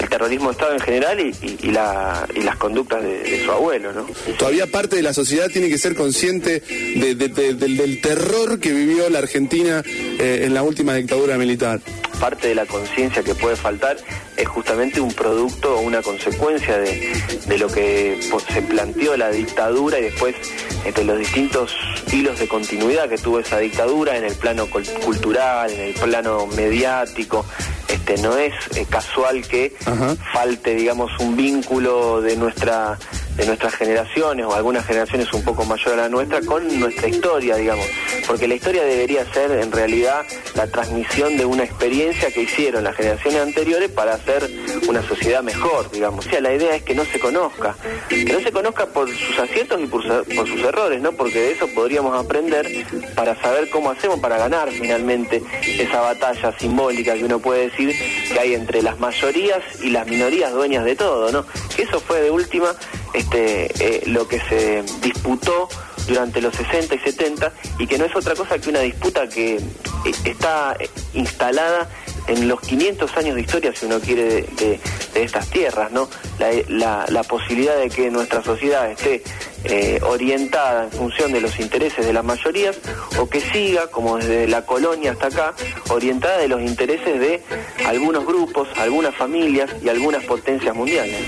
el 0.00 0.08
terrorismo 0.08 0.48
de 0.48 0.52
Estado 0.52 0.72
en 0.74 0.80
general 0.80 1.20
y, 1.20 1.34
y- 1.46 1.58
y 1.62 1.70
la, 1.70 2.26
y 2.34 2.40
las 2.42 2.56
conductas 2.56 3.02
de, 3.02 3.18
de 3.18 3.44
su 3.44 3.50
abuelo, 3.52 3.92
¿no? 3.92 4.06
Todavía 4.38 4.66
parte 4.66 4.96
de 4.96 5.02
la 5.02 5.12
sociedad 5.14 5.48
tiene 5.48 5.68
que 5.68 5.78
ser 5.78 5.94
consciente 5.94 6.60
de- 6.60 7.14
de- 7.14 7.28
de- 7.28 7.54
del, 7.54 8.00
terror 8.00 8.58
que 8.60 8.72
vivió 8.72 9.08
la 9.10 9.18
Argentina 9.18 9.82
eh, 9.86 10.42
en 10.44 10.54
la 10.54 10.62
última 10.62 10.94
dictadura 10.94 11.36
militar. 11.36 11.80
parte 12.20 12.48
de 12.48 12.54
la 12.54 12.66
conciencia 12.66 13.22
que 13.22 13.34
puede 13.34 13.56
faltar 13.56 13.96
es 14.36 14.46
justamente 14.46 15.00
un 15.00 15.12
producto 15.12 15.76
o 15.76 15.80
una 15.80 16.02
consecuencia 16.02 16.76
de, 16.78 17.12
lo 17.58 17.68
que 17.68 18.18
po- 18.30 18.40
se 18.40 18.60
planteó 18.62 19.16
la 19.16 19.30
dictadura 19.30 19.98
y 19.98 20.02
después 20.04 20.34
entre 20.84 21.04
los 21.04 21.18
distintos 21.18 21.74
hilos 22.12 22.38
de 22.38 22.46
continuidad 22.48 23.08
que 23.08 23.16
tuvo 23.18 23.40
esa 23.40 23.58
dictadura 23.58 24.16
en 24.18 24.24
el 24.24 24.34
plano 24.34 24.66
cul- 24.68 24.88
cultural, 25.00 25.70
en 25.70 25.80
el 25.80 25.94
plano 25.94 26.46
mediático. 26.46 27.44
Este, 27.92 28.18
no 28.18 28.36
es 28.36 28.52
eh, 28.76 28.86
casual 28.88 29.42
que 29.42 29.74
falte, 30.32 30.74
digamos, 30.74 31.10
un 31.18 31.36
vínculo 31.36 32.20
de 32.20 32.36
nuestra 32.36 32.98
de 33.40 33.46
nuestras 33.46 33.74
generaciones 33.74 34.44
o 34.44 34.54
algunas 34.54 34.84
generaciones 34.84 35.32
un 35.32 35.42
poco 35.42 35.64
mayor 35.64 35.94
a 35.94 36.02
la 36.02 36.08
nuestra 36.10 36.42
con 36.42 36.78
nuestra 36.78 37.08
historia, 37.08 37.56
digamos, 37.56 37.86
porque 38.26 38.46
la 38.46 38.54
historia 38.54 38.84
debería 38.84 39.24
ser 39.32 39.50
en 39.52 39.72
realidad 39.72 40.26
la 40.54 40.66
transmisión 40.66 41.38
de 41.38 41.46
una 41.46 41.64
experiencia 41.64 42.30
que 42.30 42.42
hicieron 42.42 42.84
las 42.84 42.94
generaciones 42.94 43.40
anteriores 43.40 43.90
para 43.90 44.14
hacer 44.14 44.48
una 44.86 45.02
sociedad 45.02 45.42
mejor, 45.42 45.90
digamos. 45.90 46.26
O 46.26 46.30
sea, 46.30 46.40
la 46.42 46.52
idea 46.52 46.76
es 46.76 46.82
que 46.82 46.94
no 46.94 47.04
se 47.06 47.18
conozca, 47.18 47.76
que 48.10 48.24
no 48.24 48.40
se 48.40 48.52
conozca 48.52 48.86
por 48.86 49.08
sus 49.08 49.38
aciertos 49.38 49.80
y 49.80 49.86
por, 49.86 50.02
por 50.24 50.46
sus 50.46 50.60
errores, 50.62 51.00
¿no? 51.00 51.12
Porque 51.12 51.40
de 51.40 51.52
eso 51.52 51.66
podríamos 51.68 52.22
aprender 52.22 52.66
para 53.14 53.40
saber 53.40 53.70
cómo 53.70 53.90
hacemos 53.90 54.20
para 54.20 54.36
ganar 54.36 54.70
finalmente 54.70 55.42
esa 55.78 56.00
batalla 56.02 56.52
simbólica 56.58 57.14
que 57.14 57.24
uno 57.24 57.38
puede 57.38 57.70
decir 57.70 57.94
que 58.30 58.38
hay 58.38 58.54
entre 58.54 58.82
las 58.82 58.98
mayorías 59.00 59.62
y 59.82 59.88
las 59.90 60.06
minorías 60.06 60.52
dueñas 60.52 60.84
de 60.84 60.94
todo, 60.94 61.32
¿no? 61.32 61.46
Que 61.74 61.82
eso 61.82 62.00
fue 62.00 62.20
de 62.20 62.30
última 62.30 62.74
este, 63.12 63.66
eh, 63.84 64.02
lo 64.06 64.28
que 64.28 64.40
se 64.40 64.82
disputó 65.02 65.68
durante 66.06 66.40
los 66.40 66.54
60 66.54 66.94
y 66.94 66.98
70 66.98 67.52
y 67.78 67.86
que 67.86 67.98
no 67.98 68.04
es 68.04 68.14
otra 68.14 68.34
cosa 68.34 68.58
que 68.58 68.70
una 68.70 68.80
disputa 68.80 69.28
que 69.28 69.56
eh, 69.56 69.60
está 70.24 70.76
eh, 70.78 70.88
instalada 71.14 71.88
en 72.26 72.48
los 72.48 72.60
500 72.60 73.16
años 73.16 73.34
de 73.34 73.40
historia, 73.40 73.72
si 73.74 73.86
uno 73.86 73.98
quiere, 73.98 74.42
de, 74.42 74.80
estas 75.14 75.48
tierras, 75.48 75.90
¿no? 75.90 76.08
La, 76.68 77.22
posibilidad 77.28 77.76
de 77.76 77.90
que 77.90 78.10
nuestra 78.10 78.42
sociedad 78.42 78.90
esté 78.90 79.22
orientada 80.02 80.84
en 80.84 80.92
función 80.92 81.32
de 81.32 81.40
los 81.40 81.58
intereses 81.60 82.06
de 82.06 82.12
las 82.12 82.24
mayorías 82.24 82.78
o 83.18 83.28
que 83.28 83.40
siga, 83.40 83.88
como 83.88 84.16
desde 84.16 84.46
la 84.48 84.64
colonia 84.64 85.12
hasta 85.12 85.26
acá, 85.26 85.54
orientada 85.90 86.38
de 86.38 86.48
los 86.48 86.60
intereses 86.60 87.20
de 87.20 87.42
algunos 87.86 88.24
grupos, 88.24 88.68
algunas 88.76 89.14
familias 89.14 89.70
y 89.82 89.88
algunas 89.88 90.24
potencias 90.24 90.74
mundiales. 90.74 91.20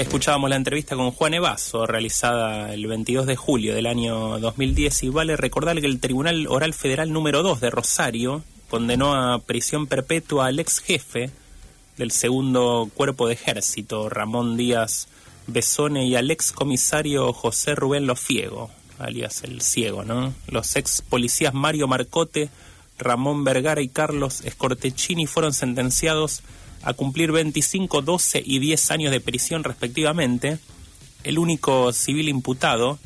Escuchábamos 0.00 0.48
la 0.48 0.56
entrevista 0.56 0.96
con 0.96 1.10
Juan 1.10 1.34
Evaso, 1.34 1.84
realizada 1.84 2.72
el 2.72 2.86
22 2.86 3.26
de 3.26 3.36
julio 3.36 3.74
del 3.74 3.84
año 3.84 4.38
2010, 4.38 5.02
y 5.02 5.08
vale 5.10 5.36
recordar 5.36 5.78
que 5.78 5.86
el 5.86 6.00
Tribunal 6.00 6.46
Oral 6.48 6.72
Federal 6.72 7.12
número 7.12 7.42
2 7.42 7.60
de 7.60 7.68
Rosario 7.68 8.42
condenó 8.70 9.14
a 9.14 9.38
prisión 9.40 9.86
perpetua 9.86 10.46
al 10.46 10.58
ex 10.58 10.78
jefe 10.78 11.30
del 11.98 12.12
segundo 12.12 12.88
cuerpo 12.94 13.28
de 13.28 13.34
ejército, 13.34 14.08
Ramón 14.08 14.56
Díaz 14.56 15.08
Besone, 15.46 16.06
y 16.06 16.16
al 16.16 16.30
ex 16.30 16.52
comisario 16.52 17.34
José 17.34 17.74
Rubén 17.74 18.06
Lofiego, 18.06 18.70
alias 18.98 19.44
el 19.44 19.60
ciego, 19.60 20.02
¿no? 20.02 20.32
Los 20.48 20.76
ex 20.76 21.02
policías 21.02 21.52
Mario 21.52 21.88
Marcote, 21.88 22.48
Ramón 22.98 23.44
Vergara 23.44 23.82
y 23.82 23.88
Carlos 23.88 24.40
Escortechini 24.46 25.26
fueron 25.26 25.52
sentenciados 25.52 26.42
a 26.82 26.94
cumplir 26.94 27.32
25, 27.32 28.02
12 28.02 28.42
y 28.44 28.58
10 28.58 28.90
años 28.90 29.12
de 29.12 29.20
prisión 29.20 29.64
respectivamente. 29.64 30.58
El 31.24 31.38
único 31.38 31.92
civil 31.92 32.28
imputado, 32.28 32.98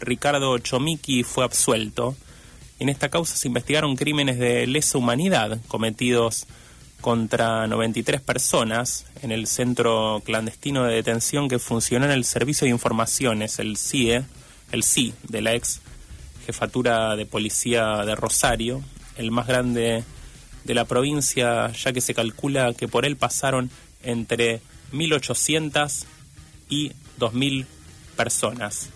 Ricardo 0.00 0.58
Chomiki, 0.58 1.22
fue 1.22 1.44
absuelto. 1.44 2.16
En 2.78 2.88
esta 2.88 3.10
causa 3.10 3.36
se 3.36 3.48
investigaron 3.48 3.96
crímenes 3.96 4.38
de 4.38 4.66
lesa 4.66 4.96
humanidad 4.96 5.60
cometidos 5.68 6.46
contra 7.00 7.66
93 7.66 8.20
personas 8.20 9.06
en 9.22 9.32
el 9.32 9.46
centro 9.46 10.22
clandestino 10.24 10.84
de 10.84 10.94
detención 10.94 11.48
que 11.48 11.58
funcionó 11.58 12.06
en 12.06 12.12
el 12.12 12.24
Servicio 12.24 12.64
de 12.64 12.70
Informaciones, 12.70 13.58
el 13.58 13.76
CIE, 13.76 14.24
el 14.72 14.82
CI, 14.82 15.14
de 15.28 15.42
la 15.42 15.54
ex 15.54 15.80
jefatura 16.46 17.16
de 17.16 17.26
policía 17.26 18.04
de 18.04 18.14
Rosario, 18.14 18.82
el 19.16 19.30
más 19.30 19.46
grande 19.46 20.04
de 20.64 20.74
la 20.74 20.84
provincia, 20.84 21.72
ya 21.72 21.92
que 21.92 22.00
se 22.00 22.14
calcula 22.14 22.74
que 22.74 22.88
por 22.88 23.06
él 23.06 23.16
pasaron 23.16 23.70
entre 24.02 24.60
1.800 24.92 26.04
y 26.68 26.92
2.000 27.18 27.66
personas. 28.16 28.90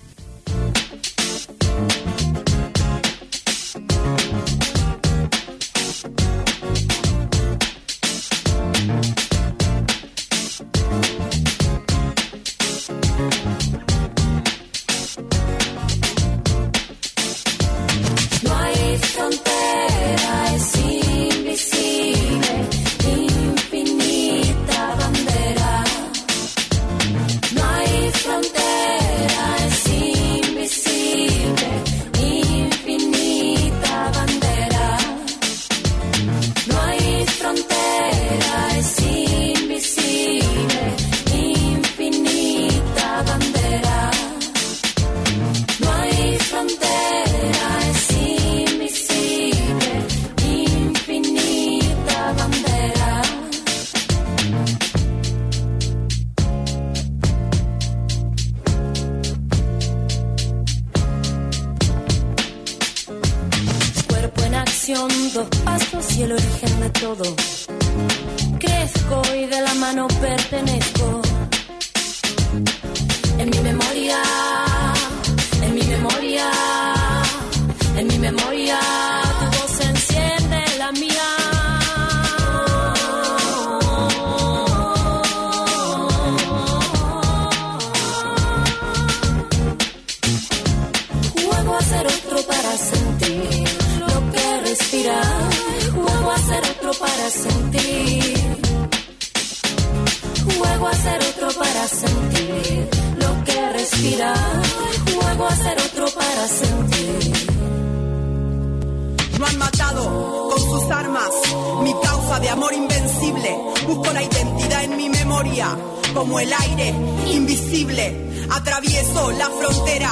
La 114.15 114.23
identidad 114.23 114.85
en 114.85 114.97
mi 114.97 115.09
memoria, 115.09 115.77
como 116.15 116.39
el 116.39 116.53
aire 116.53 116.95
invisible. 117.33 118.47
Atravieso 118.49 119.33
la 119.33 119.51
frontera 119.51 120.11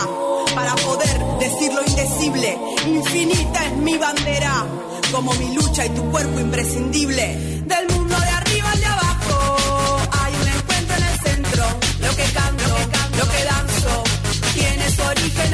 para 0.56 0.74
poder 0.74 1.20
decir 1.38 1.72
lo 1.72 1.84
indecible. 1.86 2.58
Infinita 2.84 3.64
es 3.64 3.76
mi 3.76 3.96
bandera, 3.96 4.66
como 5.12 5.32
mi 5.34 5.54
lucha 5.54 5.86
y 5.86 5.90
tu 5.90 6.02
cuerpo 6.10 6.40
imprescindible. 6.40 7.62
Del 7.64 7.88
mundo 7.94 8.16
de 8.18 8.28
arriba 8.28 8.72
al 8.72 8.80
de 8.80 8.86
abajo, 8.86 9.96
hay 10.10 10.34
un 10.34 10.48
encuentro 10.48 10.96
en 10.96 11.02
el 11.04 11.20
centro. 11.20 11.64
Lo 12.00 12.16
que 12.16 12.24
canto, 12.32 12.74
lo 13.18 13.28
que 13.30 13.44
danzo, 13.44 14.02
tiene 14.52 14.90
su 14.90 15.02
origen 15.02 15.51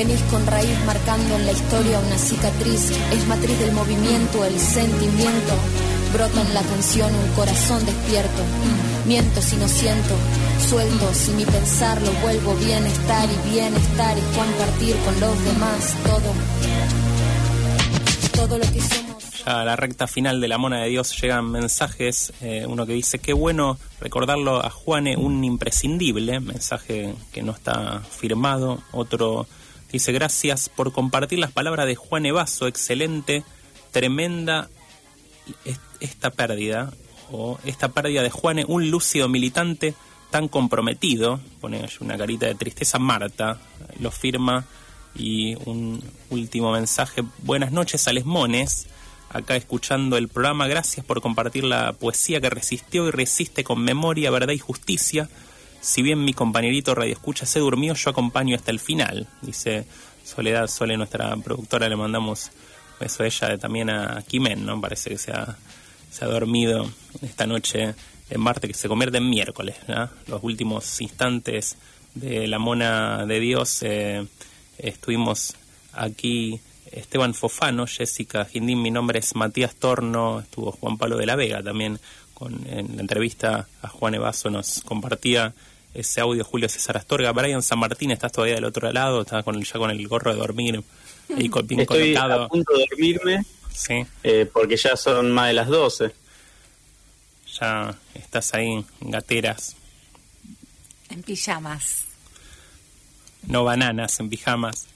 Venís 0.00 0.22
con 0.30 0.46
raíz 0.46 0.78
marcando 0.86 1.36
en 1.36 1.44
la 1.44 1.52
historia 1.52 1.98
una 1.98 2.16
cicatriz. 2.16 2.90
Es 3.12 3.26
matriz 3.26 3.58
del 3.58 3.72
movimiento, 3.72 4.42
el 4.46 4.58
sentimiento. 4.58 5.52
Brota 6.14 6.40
en 6.40 6.54
la 6.54 6.62
canción 6.62 7.14
un 7.14 7.30
corazón 7.32 7.84
despierto. 7.84 8.42
Miento 9.06 9.42
si 9.42 9.56
no 9.56 9.68
siento. 9.68 10.14
Suelto 10.66 11.12
si 11.12 11.32
mi 11.32 11.44
pensar 11.44 12.00
lo 12.00 12.12
vuelvo 12.22 12.54
bienestar 12.54 13.28
y 13.28 13.50
bienestar 13.50 14.16
es 14.16 14.24
compartir 14.24 14.96
con 15.04 15.20
los 15.20 15.44
demás 15.44 15.94
todo. 16.02 16.32
Todo 18.32 18.56
lo 18.56 18.72
que 18.72 18.80
somos. 18.80 19.44
Ya 19.44 19.60
a 19.60 19.64
la 19.66 19.76
recta 19.76 20.06
final 20.06 20.40
de 20.40 20.48
la 20.48 20.56
Mona 20.56 20.80
de 20.80 20.88
Dios 20.88 21.14
llegan 21.20 21.50
mensajes. 21.50 22.32
eh, 22.40 22.64
uno 22.66 22.86
que 22.86 22.94
dice, 22.94 23.18
qué 23.18 23.34
bueno 23.34 23.76
recordarlo 24.00 24.64
a 24.64 24.70
Juane, 24.70 25.18
un 25.18 25.44
imprescindible. 25.44 26.40
Mensaje 26.40 27.14
que 27.32 27.42
no 27.42 27.52
está 27.52 28.00
firmado. 28.00 28.78
Otro 28.92 29.46
dice, 29.92 30.12
gracias 30.12 30.68
por 30.68 30.92
compartir 30.92 31.38
las 31.38 31.52
palabras 31.52 31.86
de 31.86 31.96
Juan 31.96 32.26
Evaso. 32.26 32.66
Excelente, 32.66 33.44
tremenda 33.92 34.68
est- 35.64 35.80
esta 36.00 36.30
pérdida. 36.30 36.92
O 37.32 37.58
esta 37.64 37.88
pérdida 37.88 38.22
de 38.24 38.30
Juane, 38.30 38.64
un 38.66 38.90
lúcido 38.90 39.28
militante 39.28 39.94
tan 40.30 40.48
comprometido. 40.48 41.40
Pone 41.60 41.88
una 42.00 42.18
carita 42.18 42.46
de 42.46 42.54
tristeza. 42.56 42.98
Marta 42.98 43.60
lo 44.00 44.10
firma. 44.10 44.64
Y 45.14 45.54
un 45.68 46.02
último 46.30 46.72
mensaje. 46.72 47.22
Buenas 47.42 47.72
noches, 47.72 48.06
Alesmones 48.08 48.86
acá 49.32 49.54
escuchando 49.54 50.16
el 50.16 50.26
programa. 50.28 50.66
Gracias 50.66 51.06
por 51.06 51.20
compartir 51.20 51.62
la 51.64 51.92
poesía 51.92 52.40
que 52.40 52.50
resistió 52.50 53.06
y 53.06 53.10
resiste 53.12 53.62
con 53.62 53.80
memoria, 53.80 54.30
verdad 54.32 54.52
y 54.52 54.58
justicia. 54.58 55.28
Si 55.80 56.02
bien 56.02 56.24
mi 56.24 56.34
compañerito 56.34 56.94
Radio 56.94 57.12
Escucha 57.12 57.46
se 57.46 57.58
durmió, 57.58 57.94
yo 57.94 58.10
acompaño 58.10 58.54
hasta 58.54 58.70
el 58.70 58.80
final. 58.80 59.26
Dice 59.40 59.86
Soledad 60.24 60.66
Sole, 60.68 60.96
nuestra 60.96 61.34
productora, 61.36 61.88
le 61.88 61.96
mandamos 61.96 62.50
beso 63.00 63.22
a 63.22 63.26
ella 63.26 63.56
también 63.56 63.88
a 63.88 64.22
Kimen, 64.26 64.66
¿no? 64.66 64.78
Parece 64.78 65.10
que 65.10 65.18
se 65.18 65.32
ha, 65.32 65.56
se 66.10 66.24
ha 66.24 66.28
dormido 66.28 66.90
esta 67.22 67.46
noche 67.46 67.94
en 68.28 68.40
Marte, 68.40 68.68
que 68.68 68.74
se 68.74 68.88
convierte 68.88 69.18
en 69.18 69.30
miércoles, 69.30 69.76
¿no? 69.88 70.10
Los 70.26 70.44
últimos 70.44 71.00
instantes 71.00 71.76
de 72.14 72.46
la 72.46 72.58
Mona 72.58 73.24
de 73.24 73.40
Dios 73.40 73.82
eh, 73.82 74.26
estuvimos 74.76 75.54
aquí 75.94 76.60
Esteban 76.92 77.32
Fofano, 77.32 77.86
Jessica 77.86 78.44
Gindín, 78.44 78.82
mi 78.82 78.90
nombre 78.90 79.18
es 79.20 79.34
Matías 79.34 79.74
Torno, 79.76 80.40
estuvo 80.40 80.72
Juan 80.72 80.98
Pablo 80.98 81.16
de 81.16 81.26
la 81.26 81.36
Vega 81.36 81.62
también 81.62 81.98
con, 82.34 82.66
en 82.66 82.96
la 82.96 83.02
entrevista 83.02 83.68
a 83.82 83.88
Juan 83.88 84.14
Evaso 84.14 84.50
nos 84.50 84.80
compartía 84.80 85.54
ese 85.94 86.20
audio 86.20 86.44
Julio 86.44 86.68
César 86.68 86.96
Astorga. 86.96 87.32
Brian 87.32 87.62
San 87.62 87.78
Martín, 87.78 88.10
estás 88.10 88.32
todavía 88.32 88.54
del 88.56 88.64
otro 88.64 88.92
lado, 88.92 89.22
estás 89.22 89.42
con 89.44 89.56
el, 89.56 89.64
ya 89.64 89.72
con 89.78 89.90
el 89.90 90.06
gorro 90.08 90.32
de 90.32 90.38
dormir 90.38 90.82
ahí 91.36 91.48
co- 91.48 91.62
bien 91.62 91.80
Estoy 91.80 92.14
colocado. 92.14 92.44
a 92.44 92.48
punto 92.48 92.72
de 92.76 92.86
dormirme 92.90 93.44
Sí, 93.72 94.04
eh, 94.24 94.48
porque 94.52 94.76
ya 94.76 94.96
son 94.96 95.30
más 95.32 95.46
de 95.48 95.52
las 95.54 95.68
12. 95.68 96.12
ya 97.60 97.94
estás 98.14 98.52
ahí 98.54 98.66
en 99.00 99.10
gateras, 99.10 99.76
En 101.08 101.22
pijamas. 101.22 102.04
no 103.46 103.64
bananas, 103.64 104.18
en 104.20 104.28
pijamas. 104.28 104.86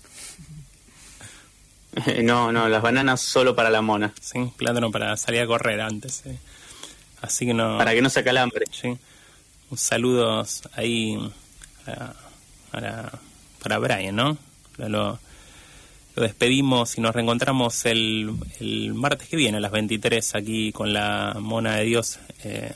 no, 2.24 2.50
no, 2.52 2.68
las 2.68 2.82
bananas 2.82 3.20
solo 3.20 3.54
para 3.54 3.70
la 3.70 3.80
mona. 3.80 4.12
Sí, 4.20 4.50
plátano 4.56 4.90
para 4.90 5.16
salir 5.16 5.40
a 5.42 5.46
correr 5.46 5.80
antes. 5.80 6.22
sí. 6.24 6.30
Así 7.22 7.46
que 7.46 7.54
no. 7.54 7.78
Para 7.78 7.94
que 7.94 8.02
no 8.02 8.10
se 8.10 8.20
acalambre. 8.20 8.66
Sí. 8.70 8.98
Un 9.70 9.78
saludos 9.78 10.62
ahí 10.74 11.18
para, 12.70 13.12
para, 13.62 13.78
Brian, 13.78 14.16
¿no? 14.16 14.36
Lo, 14.78 15.18
despedimos 16.16 16.96
y 16.96 17.00
nos 17.00 17.14
reencontramos 17.14 17.86
el, 17.86 18.34
el 18.60 18.94
martes 18.94 19.28
que 19.28 19.36
viene 19.36 19.58
a 19.58 19.60
las 19.60 19.72
23 19.72 20.34
aquí 20.36 20.72
con 20.72 20.92
la 20.92 21.36
Mona 21.40 21.76
de 21.76 21.84
Dios. 21.84 22.20
Eh, 22.44 22.72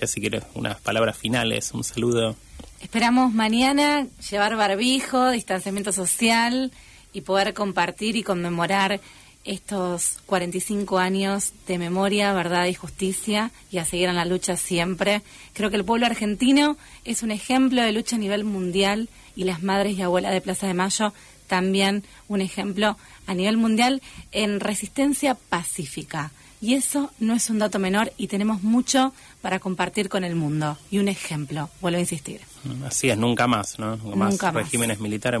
ya 0.00 0.06
si 0.06 0.20
quieres 0.20 0.44
unas 0.54 0.80
palabras 0.80 1.16
finales, 1.16 1.72
un 1.72 1.84
saludo. 1.84 2.36
Esperamos 2.80 3.32
mañana 3.32 4.06
llevar 4.30 4.56
barbijo, 4.56 5.30
distanciamiento 5.30 5.92
social 5.92 6.70
y 7.12 7.22
poder 7.22 7.54
compartir 7.54 8.16
y 8.16 8.22
conmemorar 8.22 9.00
estos 9.44 10.18
45 10.26 10.98
años 10.98 11.52
de 11.66 11.78
memoria, 11.78 12.32
verdad 12.32 12.66
y 12.66 12.74
justicia 12.74 13.50
y 13.70 13.78
a 13.78 13.84
seguir 13.84 14.08
en 14.08 14.16
la 14.16 14.24
lucha 14.24 14.56
siempre. 14.56 15.22
Creo 15.54 15.70
que 15.70 15.76
el 15.76 15.84
pueblo 15.84 16.06
argentino 16.06 16.76
es 17.04 17.22
un 17.22 17.30
ejemplo 17.30 17.82
de 17.82 17.92
lucha 17.92 18.16
a 18.16 18.18
nivel 18.18 18.44
mundial 18.44 19.08
y 19.36 19.44
las 19.44 19.62
madres 19.62 19.96
y 19.96 20.02
abuelas 20.02 20.32
de 20.32 20.40
Plaza 20.40 20.66
de 20.66 20.74
Mayo 20.74 21.12
también 21.46 22.04
un 22.28 22.42
ejemplo 22.42 22.98
a 23.26 23.34
nivel 23.34 23.56
mundial 23.56 24.02
en 24.32 24.60
resistencia 24.60 25.34
pacífica. 25.34 26.30
Y 26.60 26.74
eso 26.74 27.10
no 27.20 27.34
es 27.34 27.50
un 27.50 27.58
dato 27.60 27.78
menor 27.78 28.12
y 28.18 28.26
tenemos 28.26 28.62
mucho 28.64 29.14
para 29.40 29.60
compartir 29.60 30.08
con 30.08 30.24
el 30.24 30.34
mundo. 30.34 30.76
Y 30.90 30.98
un 30.98 31.08
ejemplo, 31.08 31.70
vuelvo 31.80 31.98
a 31.98 32.00
insistir. 32.00 32.40
Así 32.84 33.08
es, 33.10 33.16
nunca 33.16 33.46
más, 33.46 33.78
¿no? 33.78 33.96
Nunca 33.96 34.16
más 34.16 34.30
Nunca 34.32 34.46
más. 34.52 34.64
regímenes 34.64 34.98
militares 34.98 35.40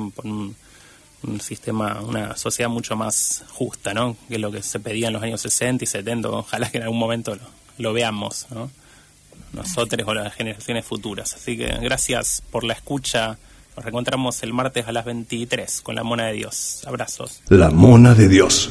un, 1.22 1.40
sistema, 1.40 2.00
una 2.00 2.36
sociedad 2.36 2.70
mucho 2.70 2.96
más 2.96 3.44
justa, 3.48 3.94
¿no? 3.94 4.16
Que 4.28 4.38
lo 4.38 4.50
que 4.50 4.62
se 4.62 4.80
pedía 4.80 5.08
en 5.08 5.14
los 5.14 5.22
años 5.22 5.40
60 5.40 5.84
y 5.84 5.86
70. 5.86 6.28
Ojalá 6.30 6.70
que 6.70 6.78
en 6.78 6.84
algún 6.84 6.98
momento 6.98 7.34
lo, 7.34 7.42
lo 7.78 7.92
veamos, 7.92 8.46
¿no? 8.50 8.70
Nosotros 9.52 10.06
o 10.06 10.14
las 10.14 10.34
generaciones 10.34 10.84
futuras. 10.84 11.34
Así 11.34 11.56
que 11.56 11.66
gracias 11.80 12.42
por 12.50 12.64
la 12.64 12.74
escucha. 12.74 13.38
Nos 13.76 13.84
reencontramos 13.84 14.42
el 14.42 14.52
martes 14.52 14.86
a 14.86 14.92
las 14.92 15.04
23 15.04 15.80
con 15.82 15.94
la 15.94 16.02
Mona 16.02 16.26
de 16.26 16.32
Dios. 16.34 16.82
Abrazos. 16.86 17.40
La 17.48 17.70
Mona 17.70 18.14
de 18.14 18.28
Dios. 18.28 18.70